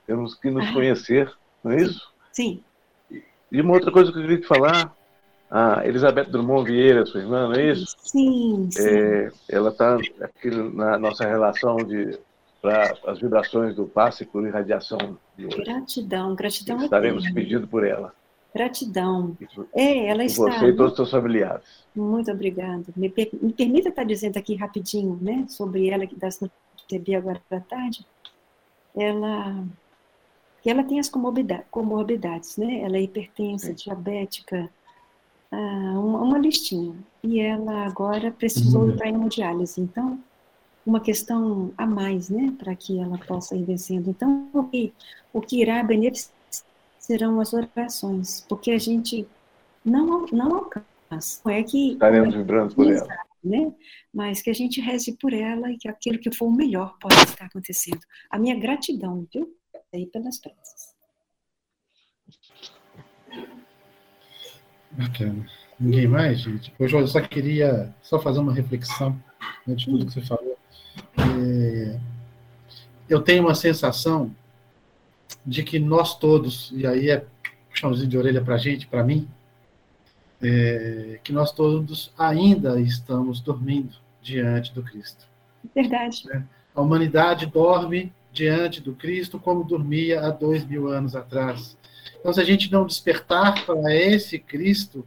Temos 0.07 0.35
que 0.35 0.51
nos 0.51 0.69
ah. 0.69 0.73
conhecer, 0.73 1.33
não 1.63 1.73
é 1.73 1.77
isso? 1.77 2.13
Sim. 2.33 2.63
E 3.53 3.61
uma 3.61 3.73
outra 3.75 3.91
coisa 3.91 4.13
que 4.13 4.19
eu 4.19 4.23
queria 4.23 4.41
te 4.41 4.47
falar, 4.47 4.95
a 5.51 5.87
Elizabeth 5.87 6.27
Drummond 6.31 6.71
Vieira, 6.71 7.05
sua 7.07 7.21
irmã, 7.21 7.49
não 7.49 7.55
é 7.55 7.71
isso? 7.73 7.97
Sim, 7.99 8.69
sim. 8.71 8.81
É, 8.89 9.31
ela 9.49 9.71
está 9.71 9.99
aqui 10.21 10.51
na 10.51 10.99
nossa 10.99 11.27
relação 11.27 11.77
de 11.79 12.19
para 12.63 12.95
as 13.07 13.19
vibrações 13.19 13.75
do 13.75 13.87
passe 13.87 14.27
por 14.27 14.47
irradiação 14.47 15.17
de 15.37 15.47
hoje. 15.47 15.65
Gratidão, 15.65 16.35
gratidão 16.35 16.77
Estaremos 16.83 17.25
eterna. 17.25 17.41
pedindo 17.41 17.67
por 17.67 17.87
ela. 17.87 18.13
Gratidão. 18.55 19.35
É, 19.75 20.09
ela 20.09 20.23
está. 20.25 20.43
você 20.51 20.67
e 20.67 20.77
todos 20.77 20.93
os 20.93 20.97
seus 20.97 21.11
familiares. 21.11 21.65
Muito 21.97 22.31
obrigada. 22.31 22.85
Me, 22.95 23.09
per- 23.09 23.31
me 23.41 23.53
permita 23.55 23.89
estar 23.89 24.05
dizendo 24.05 24.37
aqui 24.37 24.57
rapidinho, 24.57 25.19
né, 25.23 25.47
sobre 25.49 25.89
ela 25.89 26.07
que 26.07 26.15
das 26.17 26.39
recebi 26.83 27.15
agora 27.15 27.41
à 27.51 27.61
tarde. 27.61 28.05
Ela, 28.95 29.65
que 30.63 30.71
ela 30.71 30.83
tem 30.85 30.99
as 31.01 31.09
comorbida- 31.09 31.65
comorbidades, 31.71 32.57
né? 32.57 32.81
Ela 32.81 32.97
é 32.97 33.03
hipertensa, 33.03 33.73
diabética, 33.75 34.71
ah, 35.51 35.95
uma, 35.99 36.21
uma 36.23 36.39
listinha. 36.39 36.95
E 37.23 37.41
ela 37.41 37.87
agora 37.87 38.31
precisou 38.31 38.89
ir 38.89 38.97
para 38.97 39.09
hemodiálise. 39.09 39.81
Então, 39.81 40.19
uma 40.85 41.01
questão 41.01 41.73
a 41.77 41.87
mais, 41.87 42.29
né, 42.31 42.55
para 42.59 42.75
que 42.75 42.99
ela 42.99 43.19
possa 43.19 43.55
ir 43.57 43.65
vencendo. 43.65 44.09
Então, 44.11 44.49
o 44.53 44.65
que, 44.65 44.93
o 45.33 45.41
que 45.41 45.61
irá 45.61 45.83
beneficiar 45.83 46.35
serão 46.99 47.41
as 47.41 47.53
orações, 47.53 48.45
porque 48.49 48.71
a 48.71 48.79
gente 48.79 49.27
não, 49.85 50.27
não 50.33 50.55
alcança. 50.57 51.41
Não 51.45 51.53
é 51.53 51.63
que 51.63 51.93
Estaremos 51.93 52.35
vibrando 52.35 52.75
por 52.75 52.87
ela. 52.91 53.07
né? 53.43 53.73
Mas 54.15 54.41
que 54.43 54.51
a 54.51 54.55
gente 54.55 54.81
reze 54.81 55.17
por 55.17 55.33
ela 55.33 55.71
e 55.73 55.77
que 55.77 55.89
aquilo 55.89 56.19
que 56.19 56.31
for 56.35 56.47
o 56.47 56.53
melhor 56.53 56.97
possa 57.01 57.23
estar 57.25 57.47
acontecendo. 57.47 58.01
A 58.31 58.39
minha 58.39 58.59
gratidão, 58.59 59.27
viu? 59.33 59.53
Aí 59.93 60.07
pelas 60.07 60.39
preces. 60.39 60.95
Bacana. 64.93 65.47
Ninguém 65.79 66.07
mais, 66.07 66.41
gente? 66.41 66.73
Hoje 66.79 66.97
eu 66.97 67.07
só 67.07 67.21
queria 67.21 67.95
só 68.03 68.19
fazer 68.21 68.39
uma 68.39 68.53
reflexão 68.53 69.13
né, 69.67 69.75
de 69.75 69.87
tudo 69.87 70.07
que 70.07 70.13
você 70.13 70.21
falou. 70.21 70.59
É, 71.19 71.99
eu 73.09 73.21
tenho 73.23 73.45
uma 73.45 73.55
sensação 73.55 74.35
de 75.45 75.63
que 75.63 75.79
nós 75.79 76.19
todos, 76.19 76.71
e 76.75 76.87
aí 76.87 77.11
é 77.11 77.25
puxãozinho 77.71 78.09
de 78.09 78.19
orelha 78.19 78.43
para 78.43 78.57
a 78.57 78.59
gente, 78.59 78.87
para 78.87 79.03
mim, 79.03 79.29
é, 80.43 81.19
que 81.25 81.33
nós 81.33 81.53
todos 81.53 82.13
ainda 82.19 82.81
estamos 82.81 83.41
dormindo 83.41 83.97
diante 84.23 84.73
do 84.75 84.83
Cristo. 84.83 85.27
Verdade. 85.75 86.29
A 86.75 86.81
humanidade 86.81 87.47
dorme 87.47 88.13
diante 88.33 88.81
do 88.81 88.95
Cristo 88.95 89.39
como 89.39 89.65
dormia 89.65 90.21
há 90.21 90.31
dois 90.31 90.65
mil 90.65 90.89
anos 90.89 91.17
atrás. 91.17 91.77
Então, 92.19 92.33
se 92.33 92.41
a 92.41 92.45
gente 92.45 92.71
não 92.71 92.87
despertar 92.87 93.65
para 93.65 93.95
esse 93.95 94.39
Cristo, 94.39 95.07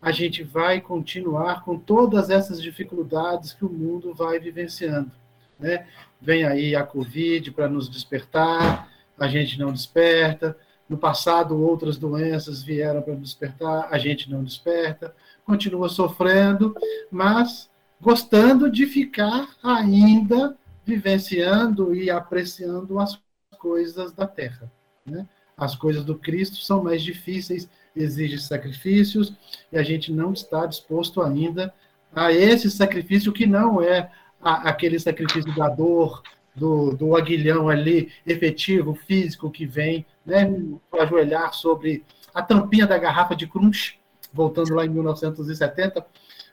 a 0.00 0.10
gente 0.10 0.42
vai 0.42 0.80
continuar 0.80 1.64
com 1.64 1.78
todas 1.78 2.30
essas 2.30 2.60
dificuldades 2.60 3.52
que 3.52 3.64
o 3.64 3.72
mundo 3.72 4.14
vai 4.14 4.38
vivenciando. 4.38 5.10
Né? 5.58 5.86
Vem 6.20 6.44
aí 6.44 6.76
a 6.76 6.82
Covid 6.82 7.50
para 7.52 7.68
nos 7.68 7.88
despertar, 7.88 8.88
a 9.18 9.28
gente 9.28 9.58
não 9.58 9.72
desperta. 9.72 10.56
No 10.88 10.96
passado, 10.96 11.60
outras 11.60 11.96
doenças 11.96 12.62
vieram 12.62 13.02
para 13.02 13.14
nos 13.14 13.30
despertar, 13.30 13.88
a 13.90 13.98
gente 13.98 14.30
não 14.30 14.44
desperta. 14.44 15.14
Continua 15.44 15.88
sofrendo, 15.88 16.76
mas 17.10 17.68
gostando 18.00 18.70
de 18.70 18.86
ficar 18.86 19.48
ainda 19.62 20.56
vivenciando 20.86 21.92
e 21.92 22.08
apreciando 22.08 22.98
as 23.00 23.20
coisas 23.58 24.12
da 24.12 24.26
terra. 24.26 24.70
Né? 25.04 25.26
As 25.56 25.74
coisas 25.74 26.04
do 26.04 26.14
Cristo 26.14 26.56
são 26.58 26.84
mais 26.84 27.02
difíceis, 27.02 27.68
exigem 27.94 28.38
sacrifícios, 28.38 29.34
e 29.72 29.76
a 29.76 29.82
gente 29.82 30.12
não 30.12 30.32
está 30.32 30.64
disposto 30.64 31.20
ainda 31.20 31.74
a 32.14 32.32
esse 32.32 32.70
sacrifício 32.70 33.32
que 33.32 33.46
não 33.46 33.82
é 33.82 34.10
a, 34.40 34.68
aquele 34.68 34.98
sacrifício 34.98 35.54
da 35.56 35.68
dor, 35.68 36.22
do, 36.54 36.94
do 36.94 37.16
aguilhão 37.16 37.68
ali, 37.68 38.10
efetivo, 38.26 38.94
físico, 38.94 39.50
que 39.50 39.66
vem, 39.66 40.06
né, 40.24 40.50
ajoelhar 40.98 41.52
sobre 41.52 42.04
a 42.32 42.42
tampinha 42.42 42.86
da 42.86 42.96
garrafa 42.96 43.34
de 43.34 43.46
crunch, 43.46 43.98
voltando 44.32 44.74
lá 44.74 44.86
em 44.86 44.88
1970, 44.88 46.06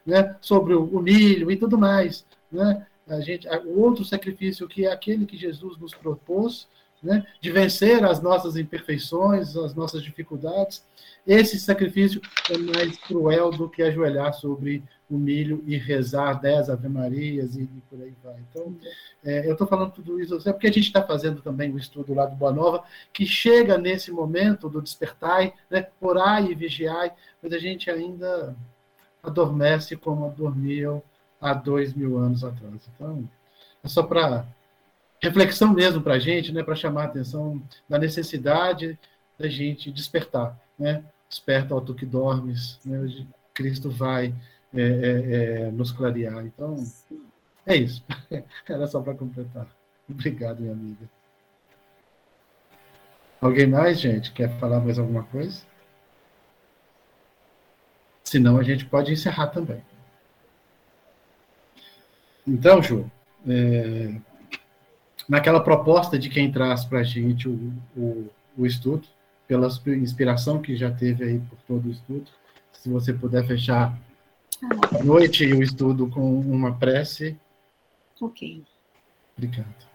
né, 0.05 0.35
sobre 0.41 0.73
o, 0.73 0.83
o 0.83 1.01
milho 1.01 1.51
e 1.51 1.55
tudo 1.55 1.77
mais, 1.77 2.25
né, 2.51 2.85
a 3.07 3.19
gente, 3.19 3.47
o 3.47 3.79
outro 3.79 4.05
sacrifício 4.05 4.67
que 4.67 4.85
é 4.85 4.91
aquele 4.91 5.25
que 5.25 5.37
Jesus 5.37 5.77
nos 5.77 5.93
propôs, 5.93 6.67
né, 7.01 7.25
de 7.41 7.51
vencer 7.51 8.03
as 8.05 8.21
nossas 8.21 8.55
imperfeições, 8.55 9.57
as 9.57 9.75
nossas 9.75 10.01
dificuldades, 10.01 10.85
esse 11.27 11.59
sacrifício 11.59 12.21
é 12.49 12.57
mais 12.57 12.97
cruel 12.97 13.51
do 13.51 13.69
que 13.69 13.83
ajoelhar 13.83 14.33
sobre 14.33 14.83
o 15.09 15.17
milho 15.17 15.63
e 15.67 15.77
rezar 15.77 16.33
dez 16.35 16.69
Ave 16.69 16.87
Marias 16.87 17.55
e, 17.55 17.65
por 17.89 18.01
aí 18.01 18.13
vai. 18.23 18.35
Então, 18.49 18.75
é, 19.23 19.45
eu 19.47 19.51
estou 19.51 19.67
falando 19.67 19.91
tudo 19.91 20.19
isso 20.19 20.35
é 20.47 20.51
porque 20.51 20.67
a 20.67 20.71
gente 20.71 20.87
está 20.87 21.03
fazendo 21.03 21.41
também 21.41 21.71
o 21.71 21.77
estudo 21.77 22.13
lá 22.13 22.25
do 22.25 22.35
Boa 22.35 22.51
Nova, 22.51 22.83
que 23.11 23.25
chega 23.25 23.77
nesse 23.77 24.11
momento 24.11 24.69
do 24.69 24.81
despertai, 24.81 25.53
né, 25.69 25.87
orai 25.99 26.51
e 26.51 26.55
vigiai, 26.55 27.11
mas 27.41 27.53
a 27.53 27.59
gente 27.59 27.89
ainda 27.89 28.55
adormece 29.21 29.95
como 29.95 30.29
dormiam 30.31 31.01
há 31.43 31.53
dois 31.53 31.93
mil 31.93 32.17
anos 32.17 32.43
atrás. 32.43 32.89
Então, 32.95 33.29
é 33.83 33.87
só 33.87 34.01
para 34.01 34.45
reflexão 35.21 35.73
mesmo 35.73 36.01
para 36.01 36.15
a 36.15 36.19
gente, 36.19 36.53
né, 36.53 36.63
para 36.63 36.75
chamar 36.75 37.01
a 37.03 37.05
atenção 37.05 37.61
da 37.87 37.99
necessidade 37.99 38.97
da 39.37 39.47
gente 39.47 39.91
despertar, 39.91 40.57
né? 40.79 41.03
Desperta, 41.29 41.75
ó 41.75 41.81
tu 41.81 41.93
que 41.93 42.05
dormes, 42.05 42.79
né? 42.85 43.25
Cristo 43.53 43.89
vai 43.89 44.33
é, 44.73 44.81
é, 44.81 45.65
é, 45.67 45.71
nos 45.71 45.91
clarear. 45.91 46.45
Então, 46.45 46.75
é 47.65 47.75
isso. 47.75 48.03
Era 48.67 48.87
só 48.87 49.01
para 49.01 49.13
completar. 49.13 49.67
Obrigado, 50.09 50.61
minha 50.61 50.73
amiga. 50.73 51.09
Alguém 53.41 53.67
mais, 53.67 53.99
gente? 53.99 54.31
Quer 54.31 54.49
falar 54.59 54.79
mais 54.79 54.97
alguma 54.97 55.23
coisa? 55.23 55.63
Senão 58.23 58.57
a 58.57 58.63
gente 58.63 58.85
pode 58.85 59.11
encerrar 59.11 59.47
também. 59.47 59.83
Então, 62.45 62.81
Ju, 62.81 63.09
é, 63.47 64.19
naquela 65.27 65.61
proposta 65.61 66.19
de 66.19 66.29
quem 66.29 66.51
traz 66.51 66.83
para 66.85 66.99
a 66.99 67.03
gente 67.03 67.47
o, 67.47 67.73
o, 67.95 68.29
o, 68.57 68.65
estudo, 68.65 69.07
pela 69.47 69.67
inspiração 69.87 70.61
que 70.61 70.75
já 70.75 70.91
teve 70.91 71.23
aí 71.23 71.39
por 71.39 71.57
todo 71.67 71.87
o 71.87 71.91
estudo, 71.91 72.29
se 72.71 72.89
você 72.89 73.13
puder 73.13 73.45
fechar 73.47 73.97
a 74.99 75.03
noite 75.03 75.45
e 75.45 75.53
o 75.53 75.63
estudo 75.63 76.09
com 76.09 76.39
uma 76.39 76.77
prece. 76.77 77.37
Ok. 78.19 78.63
Obrigado. 79.37 79.93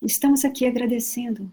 Estamos 0.00 0.44
aqui 0.44 0.66
agradecendo 0.66 1.50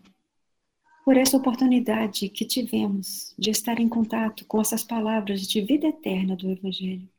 por 1.10 1.18
essa 1.18 1.38
oportunidade 1.38 2.30
que 2.30 2.46
tivemos 2.46 3.34
de 3.36 3.50
estar 3.50 3.80
em 3.80 3.90
contato 3.90 4.46
com 4.46 4.62
essas 4.62 4.84
palavras 4.84 5.42
de 5.48 5.60
vida 5.60 5.88
eterna 5.88 6.36
do 6.36 6.52
Evangelho. 6.52 7.10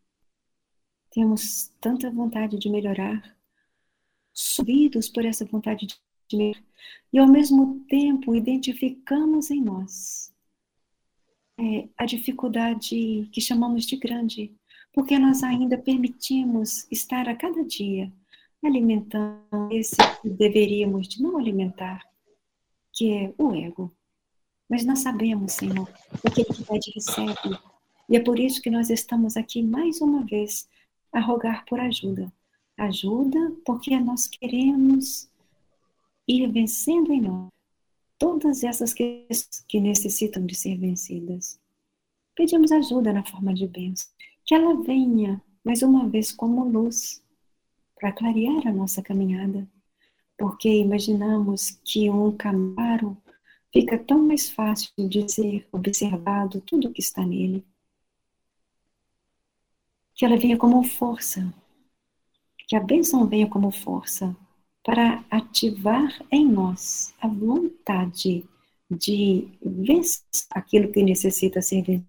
Temos 1.11 1.73
tanta 1.81 2.09
vontade 2.09 2.57
de 2.57 2.71
melhorar, 2.71 3.37
subidos 4.33 5.09
por 5.09 5.25
essa 5.25 5.45
vontade 5.45 5.89
de 6.29 6.37
melhorar, 6.37 6.63
e 7.13 7.19
ao 7.19 7.27
mesmo 7.27 7.85
tempo 7.89 8.33
identificamos 8.33 9.51
em 9.51 9.61
nós 9.61 10.33
é, 11.59 11.89
a 11.99 12.07
dificuldade 12.07 13.29
que 13.33 13.41
chamamos 13.41 13.85
de 13.85 13.97
grande, 13.97 14.55
porque 14.93 15.19
nós 15.19 15.43
ainda 15.43 15.77
permitimos 15.77 16.87
estar 16.93 17.29
a 17.29 17.35
cada 17.35 17.65
dia 17.65 18.13
alimentando 18.65 19.69
esse 19.73 19.97
que 20.23 20.31
deveríamos 20.31 21.09
de 21.09 21.21
não 21.21 21.37
alimentar, 21.37 22.09
que 23.01 23.15
é 23.15 23.35
o 23.39 23.55
ego. 23.55 23.91
Mas 24.69 24.85
nós 24.85 24.99
sabemos, 24.99 25.53
Senhor, 25.53 25.91
que 26.21 26.29
aquele 26.29 26.53
que 26.55 26.63
pede 26.63 26.93
recebe. 26.95 27.59
E 28.07 28.15
é 28.15 28.21
por 28.21 28.39
isso 28.39 28.61
que 28.61 28.69
nós 28.69 28.91
estamos 28.91 29.39
aqui 29.39 29.63
mais 29.63 30.03
uma 30.03 30.23
vez 30.27 30.69
a 31.11 31.19
rogar 31.19 31.65
por 31.65 31.81
ajuda. 31.81 32.31
Ajuda 32.77 33.57
porque 33.65 33.99
nós 33.99 34.27
queremos 34.27 35.31
ir 36.29 36.47
vencendo 36.53 37.11
em 37.11 37.23
nós 37.23 37.49
todas 38.19 38.63
essas 38.65 38.93
questões 38.93 39.65
que 39.67 39.81
necessitam 39.81 40.45
de 40.45 40.55
ser 40.55 40.77
vencidas. 40.77 41.59
Pedimos 42.35 42.71
ajuda 42.71 43.15
na 43.15 43.25
forma 43.25 43.55
de 43.55 43.67
bênção. 43.67 44.11
Que 44.45 44.55
ela 44.55 44.75
venha 44.83 45.41
mais 45.65 45.81
uma 45.81 46.07
vez 46.07 46.33
como 46.33 46.69
luz 46.69 47.25
para 47.99 48.13
clarear 48.13 48.69
a 48.69 48.73
nossa 48.73 49.01
caminhada 49.01 49.67
porque 50.41 50.71
imaginamos 50.71 51.79
que 51.85 52.09
um 52.09 52.35
camaro 52.35 53.15
fica 53.71 53.99
tão 53.99 54.27
mais 54.27 54.49
fácil 54.49 54.91
de 54.99 55.31
ser 55.31 55.69
observado 55.71 56.63
tudo 56.63 56.91
que 56.91 57.03
está 57.03 57.27
nele. 57.27 57.63
Que 60.15 60.25
ela 60.25 60.39
venha 60.39 60.57
como 60.57 60.83
força, 60.83 61.53
que 62.67 62.75
a 62.75 62.81
bênção 62.81 63.27
venha 63.27 63.47
como 63.47 63.71
força 63.71 64.35
para 64.83 65.23
ativar 65.31 66.09
em 66.33 66.49
nós 66.49 67.15
a 67.21 67.29
vontade 67.29 68.43
de 68.91 69.47
vencer 69.61 70.25
aquilo 70.53 70.91
que 70.91 71.03
necessita 71.03 71.61
ser 71.61 71.83
vencido. 71.83 72.09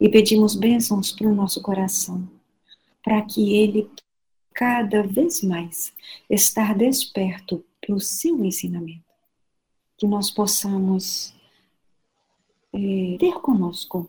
E 0.00 0.08
pedimos 0.08 0.54
bênçãos 0.54 1.10
para 1.10 1.26
o 1.26 1.34
nosso 1.34 1.60
coração, 1.60 2.30
para 3.02 3.20
que 3.22 3.56
ele 3.56 3.90
cada 4.54 5.02
vez 5.02 5.42
mais 5.42 5.92
estar 6.28 6.74
desperto 6.76 7.64
para 7.80 7.94
o 7.94 8.00
seu 8.00 8.44
ensinamento. 8.44 9.04
Que 9.96 10.06
nós 10.06 10.30
possamos 10.30 11.34
é, 12.72 13.16
ter 13.18 13.34
conosco 13.40 14.08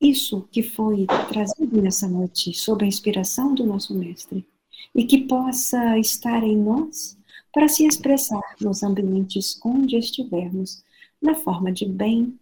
isso 0.00 0.46
que 0.52 0.62
foi 0.62 1.06
trazido 1.28 1.80
nessa 1.80 2.06
noite, 2.06 2.52
sob 2.52 2.84
a 2.84 2.88
inspiração 2.88 3.54
do 3.54 3.64
nosso 3.64 3.94
Mestre, 3.94 4.46
e 4.94 5.04
que 5.04 5.18
possa 5.26 5.98
estar 5.98 6.42
em 6.42 6.56
nós 6.56 7.16
para 7.52 7.68
se 7.68 7.86
expressar 7.86 8.42
nos 8.60 8.82
ambientes 8.82 9.58
onde 9.64 9.96
estivermos, 9.96 10.84
na 11.22 11.34
forma 11.34 11.72
de 11.72 11.86
bem, 11.86 12.38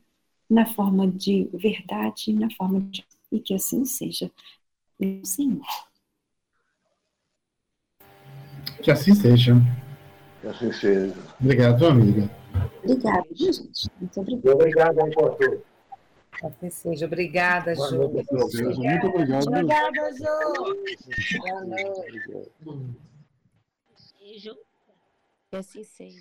na 0.48 0.66
forma 0.66 1.06
de 1.06 1.48
verdade, 1.52 2.32
na 2.32 2.50
forma 2.50 2.80
de. 2.80 3.04
e 3.30 3.38
que 3.38 3.54
assim 3.54 3.84
seja. 3.84 4.30
Senhor. 5.24 5.91
Que 8.83 8.91
assim 8.91 9.14
seja. 9.14 9.55
Que 10.41 10.49
assim 10.49 10.72
seja. 10.72 11.14
Obrigado, 11.41 11.87
amiga. 11.87 12.28
Obrigada, 12.83 13.24
gente. 13.33 13.89
Muito 14.01 14.20
obrigada. 14.20 14.55
Obrigado, 14.55 15.14
pastor. 15.14 15.62
Assim 16.43 16.70
seja. 16.70 17.07
Obrigada, 17.07 17.74
Jô. 17.76 18.09
Muito 18.09 19.07
obrigado. 19.07 19.47
Obrigada, 19.47 20.12
Jô. 20.16 20.76
Boa 21.39 21.64
noite. 21.64 22.33
Que 25.51 25.57
assim 25.57 25.85
seja. 25.85 26.20